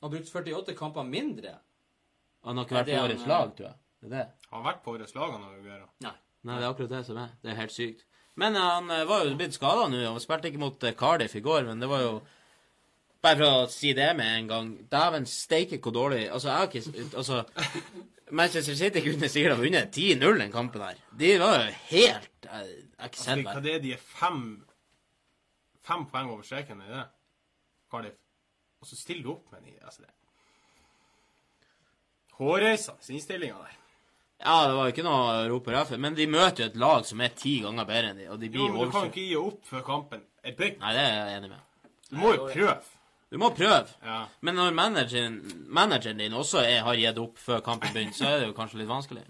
har 0.00 0.12
brukt 0.14 0.32
48 0.32 0.74
kamper 0.78 1.04
mindre. 1.04 1.58
Han 2.46 2.56
har 2.56 2.64
ikke 2.64 2.78
vært 2.80 2.92
på 2.94 3.02
årets 3.04 3.26
lag, 3.28 3.52
tror 3.58 3.68
jeg. 3.68 3.78
Det 4.00 4.08
er 4.08 4.14
det. 4.16 4.26
Han 4.48 4.62
har 4.62 4.70
vært 4.70 4.82
på 4.84 4.96
årets 4.96 5.14
lag, 5.18 5.36
han 5.36 5.44
Aguero. 5.50 5.90
Nei. 6.06 6.16
Nei, 6.46 6.56
det 6.56 6.64
er 6.64 6.70
akkurat 6.70 6.92
det 6.94 7.02
som 7.08 7.18
er. 7.18 7.36
Det 7.42 7.50
er 7.52 7.60
helt 7.60 7.74
sykt. 7.74 8.06
Men 8.40 8.56
eh, 8.56 8.62
han 8.62 8.90
eh, 8.90 9.04
var 9.08 9.24
jo 9.24 9.36
blitt 9.36 9.56
skada 9.56 9.88
nå. 9.90 10.02
Han 10.06 10.22
spilte 10.22 10.50
ikke 10.50 10.62
mot 10.62 10.84
eh, 10.84 10.96
Cardiff 10.96 11.36
i 11.36 11.44
går, 11.44 11.64
men 11.68 11.82
det 11.82 11.88
var 11.90 12.04
jo 12.04 12.12
Bare 13.26 13.38
for 13.40 13.46
å 13.64 13.68
si 13.72 13.90
det 13.98 14.10
med 14.18 14.32
en 14.38 14.50
gang. 14.52 14.68
Dæven 14.92 15.26
steike 15.30 15.80
hvor 15.82 15.94
dårlig 15.96 16.26
Altså, 16.30 16.48
jeg 16.48 16.56
har 16.56 16.68
ikke 16.70 17.06
Altså 17.18 17.42
Manchester 18.36 18.74
City 18.78 19.02
kunne 19.04 19.28
sikkert 19.30 19.54
ha 19.56 19.62
vunnet 19.62 19.94
10-0 19.96 20.40
den 20.42 20.52
kampen 20.54 20.82
her. 20.82 21.00
De 21.18 21.32
var 21.42 21.58
jo 21.60 21.72
helt 21.90 22.30
Jeg 22.46 22.66
jeg 22.66 23.02
har 23.02 23.10
ikke 23.10 23.20
Altså, 23.20 23.24
sett 23.30 23.46
hva 23.46 23.62
det. 23.62 23.74
er 23.74 23.82
de 23.84 23.92
er 23.96 24.02
fem 24.02 24.40
Fem 25.86 26.06
poeng 26.10 26.30
over 26.34 26.42
streken, 26.42 26.80
er 26.82 26.90
det 26.90 26.96
det? 26.98 27.08
Cardiff. 27.92 28.16
Og 28.82 28.88
så 28.90 28.96
stiller 28.98 29.22
du 29.22 29.32
opp 29.36 29.52
med 29.52 29.62
en 29.62 29.76
altså 29.86 30.02
det. 30.02 30.10
Hårreisende 32.40 33.14
innstillinga 33.14 33.60
der. 33.62 33.76
Ja, 34.42 34.56
det 34.68 34.74
var 34.76 34.88
jo 34.88 34.92
ikke 34.92 35.04
noe 35.06 35.20
å 35.30 35.44
rope 35.48 35.70
hurra 35.72 35.84
for, 35.88 36.00
men 36.02 36.16
de 36.18 36.26
møter 36.28 36.64
jo 36.64 36.68
et 36.72 36.80
lag 36.82 37.06
som 37.08 37.22
er 37.24 37.30
ti 37.38 37.54
ganger 37.64 37.86
bedre 37.88 38.10
enn 38.10 38.18
de, 38.20 38.26
og 38.34 38.42
de 38.42 38.50
blir 38.52 38.66
men 38.74 38.90
du 38.90 38.92
kan 38.92 39.06
ikke 39.08 39.22
gi 39.30 39.38
opp 39.40 39.62
før 39.70 39.84
kampen 39.86 40.26
er 40.44 40.58
begynt. 40.58 40.82
Nei, 40.82 40.92
det 40.98 41.04
er 41.06 41.14
jeg 41.16 41.38
enig 41.38 41.52
med. 41.54 41.62
Du 42.10 42.18
må 42.20 42.34
jo 42.34 42.50
prøve. 42.50 42.74
Du 43.30 43.38
må 43.42 43.50
prøve. 43.50 43.88
Ja. 44.04 44.20
Men 44.40 44.54
når 44.54 44.74
manageren, 44.76 45.40
manageren 45.66 46.20
din 46.20 46.34
også 46.38 46.60
er, 46.62 46.80
har 46.86 46.94
gitt 47.00 47.18
opp 47.18 47.38
før 47.42 47.60
kampen 47.66 47.90
begynner, 47.92 48.14
så 48.14 48.28
er 48.30 48.38
det 48.40 48.48
jo 48.52 48.54
kanskje 48.54 48.78
litt 48.82 48.90
vanskelig. 48.90 49.24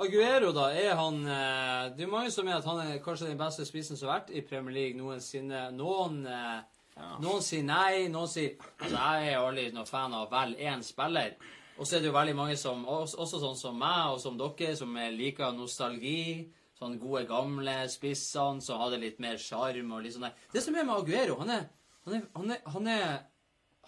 Aguero, 0.00 0.54
da, 0.56 0.70
er 0.72 0.94
han 0.96 1.18
eh, 1.28 1.90
Det 1.92 2.06
er 2.06 2.08
mange 2.08 2.30
som 2.32 2.46
mener 2.46 2.62
at 2.62 2.68
han 2.70 2.78
er 2.86 3.02
kanskje 3.04 3.28
den 3.28 3.40
beste 3.40 3.66
spissen 3.68 3.98
som 4.00 4.08
har 4.08 4.22
vært 4.22 4.30
i 4.32 4.40
Premier 4.48 4.72
League 4.72 4.96
noensinne. 4.96 5.66
Noen, 5.76 6.22
ja. 6.24 7.10
noen 7.20 7.44
sier 7.44 7.66
nei, 7.68 8.06
noen 8.08 8.30
sier 8.32 8.54
Altså, 8.80 8.94
jeg 8.96 9.34
er 9.34 9.42
aldri 9.42 9.66
noen 9.76 9.90
fan 9.90 10.16
av 10.16 10.30
vel 10.32 10.54
én 10.56 10.80
spiller. 10.86 11.36
Og 11.76 11.84
så 11.84 11.96
er 11.98 12.00
det 12.00 12.08
jo 12.08 12.16
veldig 12.16 12.36
mange 12.36 12.56
som 12.60 12.80
også, 12.88 13.20
også 13.20 13.42
sånn 13.44 13.60
som 13.60 13.76
meg 13.80 14.14
og 14.14 14.18
som 14.24 14.40
dere, 14.40 14.72
som 14.76 14.96
er- 14.96 15.12
liker 15.12 15.52
nostalgi. 15.56 16.48
Sånne 16.80 16.96
gode, 16.96 17.26
gamle 17.28 17.76
spissene 17.92 18.64
som 18.64 18.80
hadde 18.80 19.02
litt 19.02 19.20
mer 19.20 19.36
sjarm 19.36 19.92
og 19.92 20.00
litt 20.04 20.16
sånn 20.16 20.24
der. 20.30 20.40
Det 20.52 20.64
som 20.64 20.76
er 20.80 20.88
med 20.88 20.96
Aguero, 20.96 21.36
han 21.42 21.52
er 21.58 21.68
han 22.06 22.14
er, 22.16 22.26
han 22.36 22.50
er, 22.50 22.62
han 22.74 22.86
er 22.88 23.18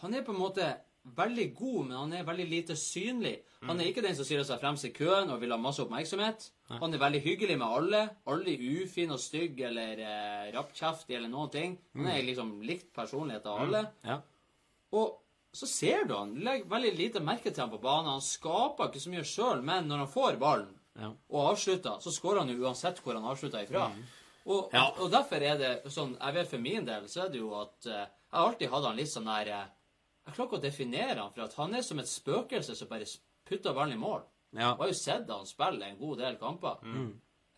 han 0.03 0.15
er 0.19 0.25
på 0.27 0.33
en 0.35 0.41
måte 0.41 0.67
veldig 1.17 1.45
god, 1.55 1.87
men 1.87 1.97
han 1.97 2.13
er 2.17 2.25
veldig 2.27 2.45
lite 2.51 2.75
synlig. 2.79 3.37
Han 3.69 3.79
er 3.79 3.87
ikke 3.91 4.03
den 4.03 4.17
som 4.19 4.27
stiller 4.27 4.47
seg 4.47 4.59
fremst 4.63 4.87
i 4.89 4.91
køen 4.95 5.31
og 5.31 5.39
vil 5.43 5.55
ha 5.55 5.59
masse 5.59 5.83
oppmerksomhet. 5.83 6.49
Han 6.81 6.95
er 6.95 7.03
veldig 7.03 7.21
hyggelig 7.23 7.57
med 7.61 7.67
alle. 7.79 8.01
Aldri 8.31 8.57
ufin 8.83 9.15
og 9.15 9.21
stygg 9.23 9.61
eller 9.69 10.03
eh, 10.03 10.49
rappkjeftig 10.57 11.15
eller 11.19 11.31
noen 11.31 11.51
ting. 11.55 11.77
Han 11.95 12.09
er 12.11 12.23
liksom 12.27 12.55
likt 12.67 12.91
personlighet 12.95 13.47
av 13.47 13.63
alle. 13.65 13.85
Ja. 14.07 14.19
Og 14.99 15.19
så 15.55 15.69
ser 15.69 16.07
du 16.09 16.15
han. 16.17 16.35
Legg 16.43 16.67
veldig 16.71 16.95
lite 16.99 17.23
merke 17.23 17.51
til 17.53 17.63
han 17.63 17.71
på 17.75 17.83
banen. 17.83 18.11
Han 18.17 18.25
skaper 18.25 18.91
ikke 18.91 19.05
så 19.05 19.13
mye 19.13 19.27
sjøl, 19.29 19.63
men 19.63 19.87
når 19.91 20.05
han 20.07 20.11
får 20.15 20.41
ballen 20.43 20.73
Ja. 20.99 21.09
og 21.31 21.53
avslutter, 21.55 22.01
så 22.05 22.11
skårer 22.13 22.43
han 22.43 22.51
jo 22.53 22.67
uansett 22.67 22.99
hvor 23.01 23.15
han 23.17 23.25
avslutter 23.25 23.63
ifra. 23.65 23.87
Og, 24.47 24.71
Ja. 24.75 24.89
og 24.99 25.11
derfor 25.13 25.43
er 25.43 25.59
det 25.59 25.85
sånn 25.93 26.17
Jeg 26.21 26.35
vet 26.35 26.49
for 26.51 26.59
min 26.59 26.85
del 26.85 27.05
så 27.09 27.25
er 27.25 27.29
det 27.31 27.39
jo 27.39 27.53
at 27.61 27.87
uh, 27.87 27.93
jeg 27.93 28.09
har 28.33 28.47
alltid 28.49 28.71
hatt 28.73 28.85
han 28.89 28.97
litt 28.97 29.09
sånn 29.13 29.25
der 29.29 29.49
eh, 29.53 29.67
Jeg 30.27 30.35
klarer 30.35 30.49
ikke 30.49 30.59
å 30.59 30.63
definere 30.63 31.19
han, 31.21 31.33
for 31.35 31.43
at 31.45 31.55
han 31.55 31.75
er 31.75 31.83
som 31.83 31.99
et 31.99 32.09
spøkelse 32.11 32.75
som 32.79 32.89
bare 32.89 33.07
putter 33.45 33.75
ballen 33.75 33.93
i 33.95 34.01
mål. 34.01 34.23
ja. 34.55 34.71
Jeg 34.73 34.79
har 34.79 34.89
jo 34.89 34.95
sett 34.99 35.31
han 35.31 35.47
spille 35.47 35.85
en 35.87 35.99
god 35.99 36.19
del 36.19 36.37
kamper. 36.41 36.77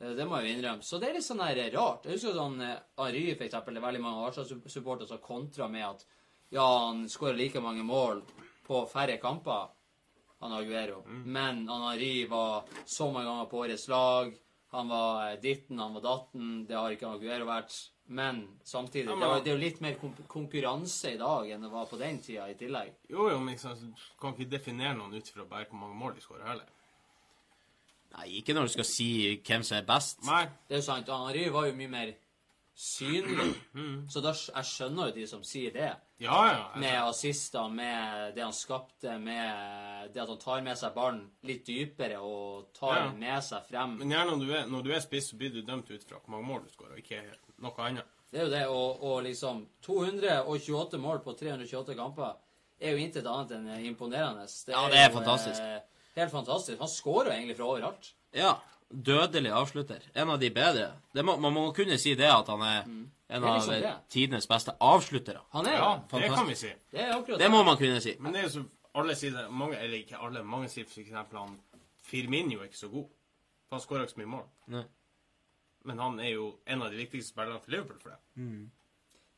Eh, 0.00 0.14
Det 0.14 0.26
må 0.26 0.40
jeg 0.40 0.48
jo 0.50 0.58
innrømme. 0.58 0.82
Så 0.82 0.98
det 1.00 1.08
er 1.08 1.14
litt 1.14 1.24
sånn 1.24 1.38
der 1.38 1.70
rart. 1.76 2.04
Jeg 2.04 2.12
husker 2.18 2.34
sånn 2.34 2.58
Henry, 2.98 3.34
for 3.36 3.44
eksempel, 3.46 3.74
det 3.74 3.82
er 3.82 3.86
veldig 3.86 4.02
mange 4.02 4.26
Arsenal-supportere 4.28 5.08
som 5.08 5.18
kontrer 5.18 5.68
med 5.70 5.84
at 5.86 6.04
ja, 6.50 6.66
han 6.88 7.06
skårer 7.08 7.36
like 7.38 7.60
mange 7.62 7.84
mål 7.84 8.22
på 8.66 8.82
færre 8.90 9.16
kamper, 9.22 9.68
han 10.40 10.52
Aguero. 10.52 11.02
Men 11.06 11.66
han 11.68 11.82
Ary 11.94 12.26
var 12.28 12.64
så 12.84 13.10
mange 13.12 13.26
ganger 13.30 13.46
på 13.50 13.62
årets 13.64 13.88
lag. 13.88 14.34
Han 14.74 14.90
var 14.90 15.30
eh, 15.30 15.40
ditten, 15.42 15.78
han 15.78 15.94
var 15.94 16.04
datten. 16.04 16.52
Det 16.68 16.76
har 16.76 16.94
ikke 16.94 17.10
Aguero 17.14 17.46
vært. 17.48 17.76
Men 18.06 18.42
samtidig, 18.68 19.06
Ja, 19.08 19.14
men 19.14 19.22
det, 19.24 19.28
var, 19.30 19.42
det 19.44 19.52
er 19.52 19.54
jo 19.54 19.62
litt 19.62 19.80
mer 19.80 19.94
konkurranse 20.28 21.14
i 21.14 21.20
dag 21.20 21.48
enn 21.54 21.62
det 21.64 21.70
var 21.72 21.86
på 21.88 21.96
den 22.00 22.18
tida 22.20 22.50
i 22.52 22.56
tillegg. 22.58 22.90
Jo, 23.08 23.30
jo, 23.32 23.38
men 23.40 23.54
liksom, 23.54 23.78
du 23.80 24.02
kan 24.20 24.34
ikke 24.34 24.50
definere 24.52 24.96
noen 24.98 25.14
ut 25.16 25.30
fra 25.32 25.46
bare 25.48 25.70
hvor 25.70 25.80
mange 25.80 25.96
mål 26.02 26.18
de 26.18 26.24
skårer 26.24 26.50
heller. 26.50 26.68
Nei, 28.14 28.26
ikke 28.38 28.54
når 28.54 28.68
du 28.68 28.74
skal 28.74 28.86
si 28.86 29.08
hvem 29.40 29.64
som 29.66 29.78
er 29.78 29.86
best. 29.88 30.20
Nei. 30.28 30.44
Det 30.68 30.78
er 30.78 30.84
sant. 30.86 31.08
Henri 31.10 31.48
var 31.54 31.70
jo 31.70 31.78
mye 31.78 31.90
mer 31.90 32.12
synlig. 32.74 33.54
Så 34.10 34.20
da, 34.24 34.32
jeg 34.34 34.66
skjønner 34.68 35.08
jo 35.10 35.14
de 35.16 35.26
som 35.30 35.42
sier 35.46 35.72
det. 35.74 35.90
Ja, 36.22 36.38
ja. 36.50 36.64
Med 36.80 36.96
assister, 37.08 37.68
med 37.70 38.34
det 38.36 38.42
han 38.44 38.52
skapte, 38.54 39.16
med 39.18 40.10
det 40.14 40.22
at 40.22 40.28
han 40.30 40.38
tar 40.42 40.62
med 40.66 40.78
seg 40.78 40.94
barn 40.94 41.20
litt 41.46 41.64
dypere 41.66 42.18
og 42.22 42.72
tar 42.76 42.96
Ja. 42.96 43.12
med 43.12 43.42
seg 43.44 43.66
frem. 43.68 43.96
Men 43.98 44.10
gjerne 44.10 44.36
når 44.36 44.46
du 44.46 44.52
er, 44.54 44.66
når 44.66 44.82
du 44.84 44.92
er 44.94 45.00
spiss, 45.04 45.30
så 45.30 45.36
blir 45.40 45.50
du 45.54 45.62
dømt 45.62 45.90
ut 45.90 46.04
fra 46.04 46.18
hvor 46.18 46.30
mange 46.36 46.46
mål 46.50 46.62
du 46.66 46.70
skårer, 46.74 46.92
og 46.92 46.98
ikke 47.02 47.22
noe 47.62 47.86
annet. 47.88 48.04
Det 48.30 48.40
er 48.40 48.44
jo 48.48 48.50
det, 48.50 48.66
og, 48.66 49.02
og 49.06 49.22
liksom 49.22 49.66
228 49.86 50.98
mål 50.98 51.20
på 51.22 51.34
328 51.38 51.94
kamper 51.98 52.32
er 52.80 52.90
jo 52.96 53.02
intet 53.04 53.26
annet 53.30 53.52
enn 53.54 53.68
imponerende. 53.86 54.46
Ja, 54.68 54.88
det 54.90 54.98
er 54.98 55.08
jo, 55.10 55.18
fantastisk. 55.20 55.60
eh, 55.60 55.80
helt 56.16 56.32
fantastisk. 56.32 56.78
Han 56.80 56.90
skårer 56.90 57.30
jo 57.30 57.36
egentlig 57.38 57.56
fra 57.56 57.68
overalt. 57.70 58.08
Ja. 58.34 58.56
Dødelig 58.90 59.50
avslutter. 59.50 60.02
En 60.14 60.30
av 60.30 60.38
de 60.38 60.50
bedre. 60.54 60.92
Det 61.14 61.24
må, 61.24 61.36
man 61.40 61.52
må 61.52 61.72
kunne 61.74 61.96
si 61.98 62.14
det 62.14 62.28
at 62.30 62.48
han 62.52 62.62
er 62.62 62.82
en 62.82 62.90
Mm. 62.90 63.10
Det 63.26 63.36
er 63.36 63.46
av 63.48 63.54
liksom 63.56 63.84
av 63.88 64.00
tidenes 64.10 64.46
beste 64.46 64.72
avsluttere. 64.80 65.40
Han 65.50 65.66
er 65.66 65.72
Ja, 65.72 66.02
det 66.12 66.28
kan 66.30 66.46
vi 66.46 66.54
si. 66.54 66.72
Det 66.92 67.00
er 67.00 67.38
Det 67.38 67.50
må 67.50 67.64
man 67.64 67.76
kunne 67.76 68.00
si. 68.00 68.16
Men 68.20 68.32
det 68.32 68.40
er 68.40 68.44
jo 68.44 68.48
så 68.60 68.64
Alle 68.96 69.14
sier 69.14 69.32
det, 69.32 69.50
mange, 69.50 69.76
eller 69.76 69.98
ikke 69.98 70.18
alle, 70.22 70.44
mange 70.44 70.68
sier 70.68 70.84
for 70.86 71.00
eksempel 71.00 71.38
han 71.38 71.56
Firmino 71.98 72.60
er 72.60 72.64
ikke 72.68 72.78
så 72.78 72.88
god. 72.88 73.08
For 73.68 73.76
han 73.76 73.80
skårer 73.80 74.02
ikke 74.02 74.12
så 74.12 74.18
mye 74.20 74.26
mål. 74.26 74.44
Nei. 74.66 74.84
Men 75.84 75.98
han 75.98 76.20
er 76.20 76.28
jo 76.28 76.58
en 76.66 76.82
av 76.82 76.90
de 76.90 76.96
viktigste 76.96 77.32
spillerne 77.32 77.60
for 77.60 77.70
Liverpool 77.70 77.98
for 77.98 78.10
det. 78.10 78.18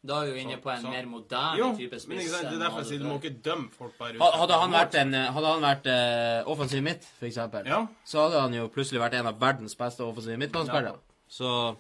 Da 0.06 0.20
er 0.22 0.26
vi 0.30 0.32
jo 0.32 0.42
inne 0.46 0.56
på 0.62 0.70
en 0.70 0.82
så- 0.82 0.90
mer 0.90 1.06
moderne 1.10 1.58
Jo, 1.58 1.70
type 1.76 1.90
men 1.90 2.00
spiss. 2.00 2.20
ikke 2.22 2.30
sant, 2.30 2.42
det 2.50 2.54
er 2.54 2.62
derfor 2.64 2.78
jeg 2.78 2.86
sier 2.86 2.98
du 2.98 3.04
må 3.08 3.16
ikke 3.20 3.42
dømme 3.42 3.70
folk 3.72 3.98
bare 3.98 4.14
ut 4.14 4.22
Hadde 4.40 4.52
han 4.60 4.70
vært, 4.76 4.94
en, 5.00 5.12
hadde 5.14 5.46
han 5.54 5.62
vært 5.66 5.86
uh, 5.90 6.50
offensiv 6.52 6.82
midt, 6.82 7.04
for 7.18 7.26
eksempel, 7.26 7.66
Ja. 7.66 7.86
så 8.04 8.20
hadde 8.28 8.40
han 8.40 8.54
jo 8.54 8.68
plutselig 8.68 9.00
vært 9.00 9.14
en 9.20 9.26
av 9.26 9.40
verdens 9.40 9.74
beste 9.74 10.00
offensive 10.06 10.36
midtbanespillere. 10.38 10.96
Så 11.28 11.76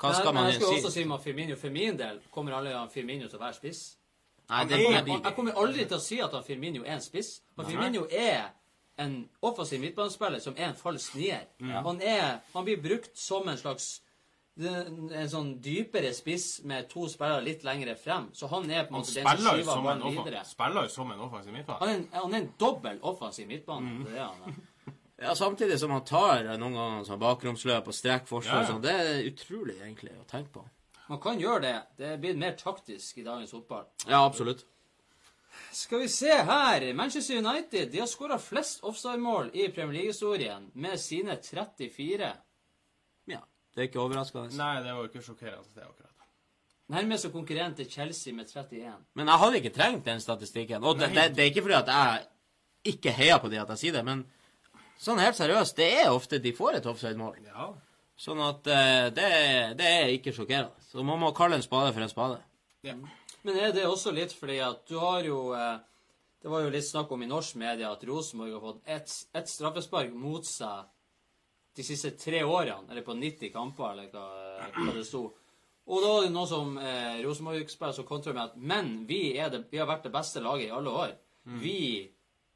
Hva 0.00 0.14
skal 0.14 0.32
Men 0.32 0.46
si? 0.46 0.58
jeg 0.58 0.62
skal 0.62 0.76
også 0.78 0.90
si 0.92 1.04
med 1.04 1.20
Firmino. 1.20 1.56
For 1.56 1.68
min 1.70 1.96
del 1.98 2.20
kommer 2.32 2.52
alle 2.56 2.72
han 2.72 2.88
Firmino 2.88 3.28
til 3.28 3.38
å 3.38 3.42
være 3.42 3.54
spiss. 3.54 3.96
Nei, 4.48 4.64
det, 4.64 4.78
jeg, 4.80 5.02
Og 5.02 5.22
jeg 5.24 5.34
kommer 5.36 5.52
aldri 5.52 5.84
til 5.84 5.96
å 5.96 6.00
si 6.00 6.20
at 6.20 6.32
han 6.32 6.42
Firmino 6.42 6.82
er 6.82 6.94
en 6.94 7.00
spiss. 7.04 7.40
For 7.54 7.64
Firmino 7.64 8.06
er 8.10 8.46
en 8.98 9.28
offensiv 9.42 9.78
midtbanespiller 9.80 10.40
som 10.40 10.54
er 10.56 10.68
en 10.70 10.74
falsk 10.74 11.14
nier. 11.16 11.44
Han, 11.60 12.00
er, 12.00 12.40
han 12.54 12.64
blir 12.64 12.80
brukt 12.82 13.12
som 13.18 13.46
en 13.48 13.56
slags 13.60 14.00
en 14.68 15.10
en 15.12 15.30
sånn 15.30 15.50
dypere 15.62 16.10
spiss 16.14 16.62
med 16.68 16.88
to 16.90 17.06
spillere 17.08 17.44
litt 17.44 17.62
lengre 17.66 17.94
frem. 17.98 18.28
Så 18.32 18.48
han 18.50 18.70
er 18.70 18.88
på 18.88 18.94
en 18.94 19.00
måte 19.00 19.14
den 19.14 19.26
som 19.26 19.46
skyver 19.46 19.84
ballen 19.84 20.16
videre. 20.16 20.42
Han 20.42 20.50
spiller 20.50 20.88
jo 20.88 20.92
som 20.94 21.12
en 21.14 21.22
offensiv 21.26 21.54
midtbane. 21.54 21.78
Han 21.80 21.92
er 21.92 21.98
en, 22.00 22.08
han 22.16 22.34
er 22.34 22.42
en 22.44 22.50
dobbel 22.60 22.98
offensiv 23.12 23.48
midtbane. 23.50 23.94
Det 24.06 24.18
er 24.18 24.26
han 24.26 24.50
er. 24.50 24.58
ja, 25.26 25.34
samtidig 25.34 25.78
som 25.80 25.94
han 25.96 26.04
tar 26.04 26.50
noen 26.56 26.76
ganger 26.80 27.06
sånn 27.08 27.22
bakromsløp 27.22 27.88
og 27.92 27.96
strekk 27.96 28.28
forsvar 28.30 28.62
Ja, 28.62 28.66
ja. 28.66 28.72
sånn. 28.74 28.82
Det 28.84 28.96
er 28.98 29.24
utrolig, 29.30 29.78
egentlig, 29.80 30.16
å 30.20 30.26
tenke 30.30 30.58
på. 30.58 30.66
Man 31.10 31.18
kan 31.22 31.40
gjøre 31.42 31.62
det. 31.64 31.78
Det 31.98 32.12
er 32.12 32.20
blitt 32.22 32.38
mer 32.38 32.52
taktisk 32.58 33.18
i 33.18 33.24
dagens 33.26 33.50
fotball. 33.50 33.88
Ja, 34.06 34.24
absolutt. 34.24 34.66
Skal 35.72 36.04
vi 36.04 36.08
se 36.08 36.30
her. 36.32 36.94
Manchester 36.94 37.36
United 37.38 37.90
de 37.90 37.98
har 37.98 38.06
skåra 38.06 38.38
flest 38.38 38.84
offside-mål 38.86 39.50
i 39.54 39.68
Premier 39.74 39.96
League-historien 40.00 40.70
med 40.74 41.00
sine 41.00 41.36
34. 41.42 42.30
Det 43.74 43.84
er 43.84 43.88
ikke 43.90 44.02
overraskende. 44.02 44.56
Nei, 44.58 44.74
det 44.82 44.94
var 44.94 45.04
jo 45.04 45.10
ikke 45.10 45.22
sjokkerende. 45.24 45.68
det 45.74 45.84
akkurat. 45.86 46.10
Nærmeste 46.90 47.30
konkurrent 47.30 47.78
er 47.80 47.86
Chelsea 47.86 48.34
med 48.34 48.50
31. 48.50 48.96
Men 49.14 49.28
jeg 49.30 49.42
hadde 49.44 49.56
ikke 49.60 49.74
trengt 49.74 50.04
den 50.04 50.20
statistikken. 50.20 50.84
Og 50.84 50.98
det, 50.98 51.12
det, 51.14 51.28
det 51.36 51.44
er 51.44 51.52
ikke 51.52 51.62
fordi 51.62 51.78
at 51.78 51.92
jeg 51.94 52.24
ikke 52.94 53.14
heier 53.14 53.38
på 53.38 53.50
de 53.52 53.60
at 53.60 53.70
jeg 53.74 53.82
sier 53.84 53.98
det, 53.98 54.02
men 54.08 54.24
sånn 54.98 55.20
helt 55.22 55.38
seriøst, 55.38 55.76
det 55.78 55.88
er 56.00 56.10
ofte 56.10 56.40
de 56.42 56.52
får 56.56 56.80
et 56.80 56.88
offside-mål. 56.90 57.38
Ja. 57.46 57.68
Sånn 58.20 58.40
at 58.44 58.66
uh, 58.66 59.06
det, 59.14 59.28
det 59.78 59.92
er 60.00 60.14
ikke 60.16 60.34
sjokkerende. 60.36 60.82
Så 60.90 61.04
man 61.06 61.20
må 61.22 61.30
kalle 61.36 61.60
en 61.60 61.64
spade 61.64 61.92
for 61.94 62.04
en 62.04 62.12
spade. 62.12 62.40
ja. 62.86 62.98
Men 63.42 63.56
er 63.56 63.70
det 63.72 63.86
også 63.88 64.10
litt 64.12 64.34
fordi 64.36 64.58
at 64.60 64.82
du 64.88 64.98
har 65.00 65.24
jo 65.24 65.54
uh, 65.56 65.78
Det 66.42 66.50
var 66.52 66.60
jo 66.60 66.72
litt 66.72 66.84
snakk 66.84 67.10
om 67.12 67.22
i 67.22 67.28
norsk 67.28 67.56
media 67.60 67.88
at 67.92 68.04
Rosenborg 68.08 68.52
har 68.52 68.60
fått 68.64 68.90
ett 68.96 69.14
et 69.36 69.48
straffespark 69.48 70.12
mot 70.16 70.44
seg 70.44 70.88
de 71.76 71.84
siste 71.86 72.10
tre 72.18 72.42
årene, 72.44 72.90
eller 72.90 73.04
på 73.06 73.14
90 73.14 73.52
kamper, 73.54 73.92
eller 73.92 74.08
hva, 74.12 74.24
hva 74.74 74.94
det 74.96 75.04
sto. 75.06 75.24
Og 75.90 76.02
da 76.04 76.08
var 76.12 76.24
det 76.26 76.32
noe 76.34 76.46
som 76.46 76.74
eh, 76.78 77.20
Rosenborg-spillere 77.24 77.96
som 77.96 78.06
kontra 78.06 78.32
med 78.36 78.42
at 78.44 78.56
Men 78.56 78.90
vi, 79.08 79.32
det, 79.50 79.64
vi 79.70 79.78
har 79.80 79.88
vært 79.88 80.04
det 80.06 80.12
beste 80.14 80.42
laget 80.44 80.68
i 80.68 80.74
alle 80.76 80.90
år. 80.90 81.14
Vi 81.62 81.78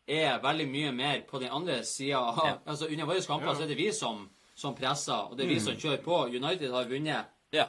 er 0.07 0.43
veldig 0.45 0.67
mye 0.69 0.91
mer 0.93 1.23
på 1.27 1.41
den 1.41 1.51
andre 1.57 1.79
sida 1.89 2.19
av 2.21 2.61
Altså 2.69 2.91
under 2.93 3.09
våre 3.09 3.23
kamper 3.25 3.55
så 3.57 3.65
er 3.65 3.71
det 3.73 3.79
vi 3.81 3.89
som, 3.97 4.27
som 4.55 4.75
presser, 4.77 5.31
og 5.31 5.39
det 5.39 5.47
er 5.47 5.55
vi 5.55 5.61
som 5.65 5.79
kjører 5.81 6.03
på. 6.05 6.19
United 6.37 6.71
har 6.77 6.91
vunnet 6.91 7.33
Ja. 7.57 7.67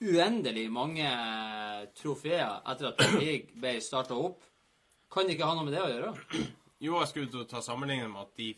uendelig 0.00 0.64
mange 0.72 1.06
trofeer 1.98 2.60
etter 2.70 2.90
at 2.90 3.04
League 3.20 3.54
ble 3.60 3.76
starta 3.84 4.16
opp. 4.18 4.42
Kan 5.12 5.26
det 5.28 5.36
ikke 5.36 5.46
ha 5.46 5.54
noe 5.54 5.66
med 5.68 5.76
det 5.76 5.82
å 5.84 5.90
gjøre? 5.92 6.14
Jo, 6.82 6.98
jeg 7.00 7.10
skulle 7.12 7.44
ta 7.48 7.60
sammenlignet 7.62 8.10
med 8.10 8.24
at 8.24 8.34
de, 8.40 8.48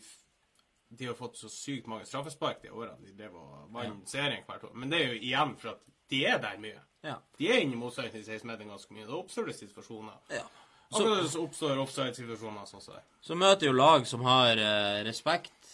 de 0.89 1.05
har 1.09 1.15
fått 1.19 1.37
så 1.37 1.49
sykt 1.51 1.87
mange 1.91 2.05
straffespark 2.07 2.61
de 2.63 2.69
årene 2.71 2.97
de 3.03 3.13
drev 3.17 3.35
og 3.35 3.65
vant 3.75 4.07
serien 4.09 4.45
hvert 4.47 4.63
år. 4.63 4.75
Men 4.75 4.89
det 4.93 5.01
er 5.01 5.09
jo 5.13 5.17
igjen 5.19 5.55
for 5.59 5.73
at 5.73 5.81
de 6.09 6.21
er 6.25 6.37
der 6.39 6.61
mye. 6.63 6.79
Ja. 7.03 7.17
De 7.39 7.49
er 7.51 7.59
inne 7.63 7.75
i 7.75 7.79
motstanderen 7.79 8.15
til 8.23 8.23
16-meteren 8.37 8.71
ganske 8.71 8.95
mye. 8.95 9.07
Da 9.07 9.17
oppstår 9.19 9.49
det 9.51 9.57
situasjoner. 9.59 10.15
ja. 10.31 10.45
Akkurat 10.87 11.27
så 11.27 11.41
oppstår 11.43 11.79
offside-situasjoner 11.83 12.63
sånn 12.69 12.79
som. 12.79 12.99
Så 13.19 13.35
møter 13.35 13.67
jo 13.67 13.73
lag 13.75 14.05
som 14.07 14.21
har 14.23 14.55
eh, 14.55 15.01
respekt. 15.03 15.73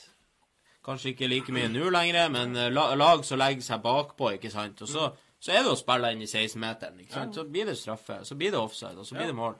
Kanskje 0.83 1.11
ikke 1.13 1.29
like 1.29 1.53
mye 1.53 1.69
nå 1.69 1.91
lenger, 1.93 2.31
men 2.33 2.57
eh, 2.57 2.71
la, 2.73 2.87
lag 2.97 3.21
som 3.25 3.37
legger 3.37 3.61
seg 3.61 3.83
bakpå, 3.83 4.31
ikke 4.39 4.49
sant. 4.49 4.81
Og 4.81 4.89
så, 4.89 5.11
så 5.37 5.53
er 5.53 5.61
det 5.67 5.75
å 5.75 5.77
spille 5.77 6.09
inn 6.15 6.25
i 6.25 6.29
16-meteren, 6.31 6.97
ikke 7.05 7.13
sant. 7.13 7.37
Så 7.37 7.45
blir 7.45 7.69
det 7.69 7.77
straffe, 7.77 8.23
så 8.25 8.35
blir 8.39 8.55
det 8.55 8.59
offside, 8.59 8.97
og 8.97 9.05
så 9.05 9.19
blir 9.19 9.29
det 9.29 9.37
mål. 9.37 9.53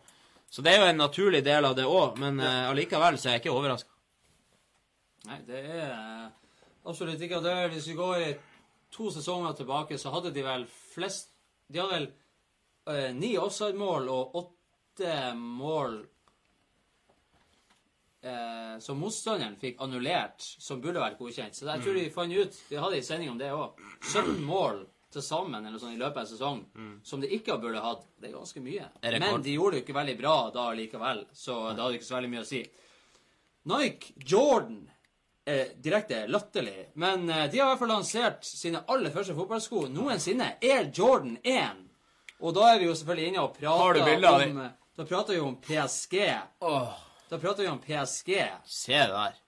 Så 0.50 0.66
det 0.66 0.74
er 0.74 0.82
jo 0.82 0.90
en 0.90 1.00
naturlig 1.04 1.44
del 1.46 1.70
av 1.70 1.78
det 1.78 1.86
òg, 1.86 2.18
men 2.22 2.42
eh, 2.42 2.66
allikevel 2.72 3.22
så 3.22 3.30
er 3.30 3.38
jeg 3.38 3.46
ikke 3.46 3.54
overraska. 3.54 3.93
Nei, 5.30 5.40
det 5.48 5.60
er 5.62 5.84
eh, 5.88 6.56
absolutt 6.90 7.22
ikke 7.24 7.40
det. 7.44 7.56
Hvis 7.74 7.88
vi 7.92 7.96
går 7.96 8.24
to 8.94 9.10
sesonger 9.14 9.56
tilbake, 9.56 10.00
så 10.00 10.12
hadde 10.14 10.34
de 10.36 10.44
vel 10.46 10.66
flest 10.68 11.32
De 11.72 11.80
hadde 11.80 11.96
vel 11.96 12.10
eh, 12.92 13.12
ni 13.16 13.34
offside-mål 13.40 14.10
og 14.12 14.36
åtte 14.42 15.14
mål 15.40 16.02
eh, 18.22 18.76
som 18.84 19.00
motstanderen 19.00 19.56
fikk 19.62 19.80
annullert, 19.82 20.44
som 20.44 20.84
burde 20.84 21.02
vært 21.02 21.18
godkjent. 21.22 21.56
Så 21.56 21.70
jeg 21.72 21.86
tror 21.86 21.98
de 21.98 22.10
fant 22.14 22.36
ut 22.36 22.60
De 22.70 22.82
hadde 22.84 23.00
en 23.00 23.08
sending 23.08 23.32
om 23.32 23.40
det 23.40 23.54
òg. 23.56 23.80
17 24.12 24.44
mål 24.44 24.84
til 25.14 25.24
sammen 25.24 25.62
eller 25.62 25.78
noe 25.78 25.82
sånt, 25.82 25.96
i 25.96 26.02
løpet 26.02 26.20
av 26.20 26.24
en 26.24 26.32
sesong 26.32 26.62
som 27.06 27.22
de 27.22 27.30
ikke 27.36 27.56
burde 27.62 27.82
hatt. 27.86 28.04
Det 28.20 28.28
er 28.28 28.36
ganske 28.36 28.62
mye. 28.66 28.88
Er. 29.00 29.20
Men 29.22 29.44
de 29.46 29.54
gjorde 29.56 29.78
det 29.78 29.84
jo 29.84 29.86
ikke 29.86 30.00
veldig 30.00 30.16
bra 30.20 30.38
da 30.56 30.72
likevel, 30.74 31.28
så 31.38 31.58
det 31.70 31.84
hadde 31.84 32.00
ikke 32.00 32.08
så 32.08 32.16
veldig 32.18 32.32
mye 32.34 32.42
å 32.42 32.50
si. 32.50 32.62
Nike 33.70 34.16
Jordan 34.28 34.80
er 35.46 35.74
direkte 35.84 36.24
latterlig, 36.32 36.90
men 36.96 37.30
eh, 37.30 37.48
de 37.52 37.60
har 37.60 37.68
i 37.68 37.72
hvert 37.74 37.82
fall 37.82 37.92
lansert 37.92 38.46
sine 38.48 38.84
aller 38.88 39.12
første 39.12 39.36
fotballsko 39.36 39.88
noensinne. 39.92 40.54
Air 40.64 40.90
Jordan 40.96 41.38
1. 41.44 41.84
Og 42.44 42.56
da 42.56 42.74
er 42.74 42.80
vi 42.82 42.90
jo 42.90 42.96
selvfølgelig 42.96 43.32
inne 43.32 43.44
og 43.44 43.56
prater 43.58 44.04
om 44.32 44.60
Da 44.94 45.06
prater 45.10 45.34
vi 45.34 45.40
om 45.40 45.56
PSG. 45.64 46.18
Da 46.62 47.40
prater 47.40 47.64
vi 47.64 47.70
om 47.72 47.80
PSG. 47.82 48.36
Se 48.66 49.00
der. 49.14 49.40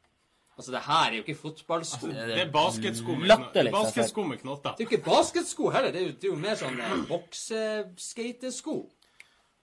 Altså, 0.56 0.72
det 0.72 0.82
her 0.86 1.10
er 1.10 1.16
jo 1.18 1.24
ikke 1.26 1.36
fotballsko. 1.36 2.08
Det 2.08 2.28
Det 2.28 2.42
er 2.42 2.52
basketsko 2.52 3.16
med, 3.16 3.72
basketsko 3.72 4.24
med 4.24 4.38
knotter. 4.40 4.76
Det 4.78 4.86
er 4.86 4.88
jo 4.88 4.98
ikke 4.98 5.04
basketsko 5.10 5.70
heller. 5.70 5.92
Det 5.92 6.02
er 6.02 6.06
jo, 6.06 6.14
det 6.16 6.30
er 6.30 6.32
jo 6.32 6.38
mer 6.40 6.56
sånn 6.56 6.80
eh, 6.80 6.94
bokseskatesko. 7.10 8.78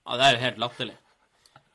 Ja, 0.06 0.18
det 0.18 0.26
er 0.26 0.36
jo 0.36 0.42
helt 0.42 0.60
latterlig. 0.60 0.96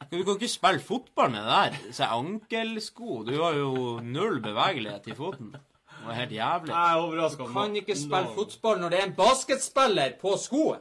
Du 0.12 0.24
kan 0.24 0.36
ikke 0.38 0.48
spille 0.52 0.80
fotball 0.80 1.32
med 1.32 1.44
det 1.44 1.56
der. 1.58 1.94
Så 1.94 2.04
ankelsko 2.16 3.24
Du 3.28 3.34
har 3.44 3.54
jo 3.60 4.00
null 4.04 4.40
bevegelighet 4.42 5.08
i 5.08 5.16
foten. 5.18 5.52
Det 5.54 6.06
var 6.06 6.14
helt 6.14 6.32
jævlig. 6.32 6.72
Er 6.74 7.00
overraska. 7.02 7.48
Kan 7.54 7.76
ikke 7.76 7.96
spille 7.98 8.30
fotball 8.36 8.80
når 8.80 8.90
det 8.94 9.00
er 9.00 9.08
en 9.10 9.16
basketspiller 9.18 10.14
på 10.22 10.36
skoen. 10.40 10.80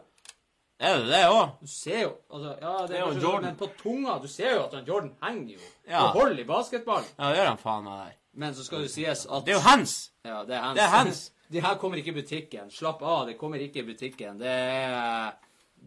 Er 0.79 0.99
det 1.01 1.07
det 1.09 1.23
òg? 1.33 1.55
Du 1.63 1.67
ser 1.73 2.03
jo 2.03 2.11
altså, 2.31 2.51
Ja, 2.61 2.73
det 2.83 2.89
Det 2.91 2.97
er 2.97 3.01
jo 3.01 3.07
Jordan. 3.07 3.23
sånn, 3.23 3.45
men 3.47 3.57
på 3.57 3.69
tunga 3.81 4.19
Du 4.21 4.27
ser 4.29 4.51
jo 4.55 4.65
at 4.67 4.75
han 4.77 4.85
Jordan 4.85 5.13
henger 5.23 5.55
jo 5.55 5.61
Ja. 5.89 6.03
og 6.03 6.09
holder 6.21 6.43
i 6.43 6.45
basketball. 6.45 7.03
Ja, 7.19 7.31
det 7.31 7.39
gjør 7.39 7.47
han 7.49 7.59
faen 7.59 7.85
meg 7.85 7.99
der. 8.05 8.13
Men 8.35 8.55
så 8.55 8.65
skal 8.65 8.83
det 8.85 8.91
sies 8.93 9.27
at 9.27 9.45
Det 9.47 9.55
er 9.55 9.57
jo 9.57 9.65
hands! 9.65 10.11
Ja, 10.25 10.43
det 10.45 10.55
er 10.55 10.61
hands. 10.61 10.77
Det 10.77 10.85
er 10.85 10.89
hands. 10.99 11.33
De 11.53 11.61
her 11.61 11.75
kommer 11.79 11.97
ikke 11.97 12.11
i 12.11 12.21
butikken. 12.21 12.71
Slapp 12.71 13.03
av, 13.03 13.27
det 13.27 13.39
kommer 13.39 13.57
ikke 13.63 13.79
i 13.81 13.87
butikken. 13.87 14.39
Det 14.39 14.49
er, 14.51 15.31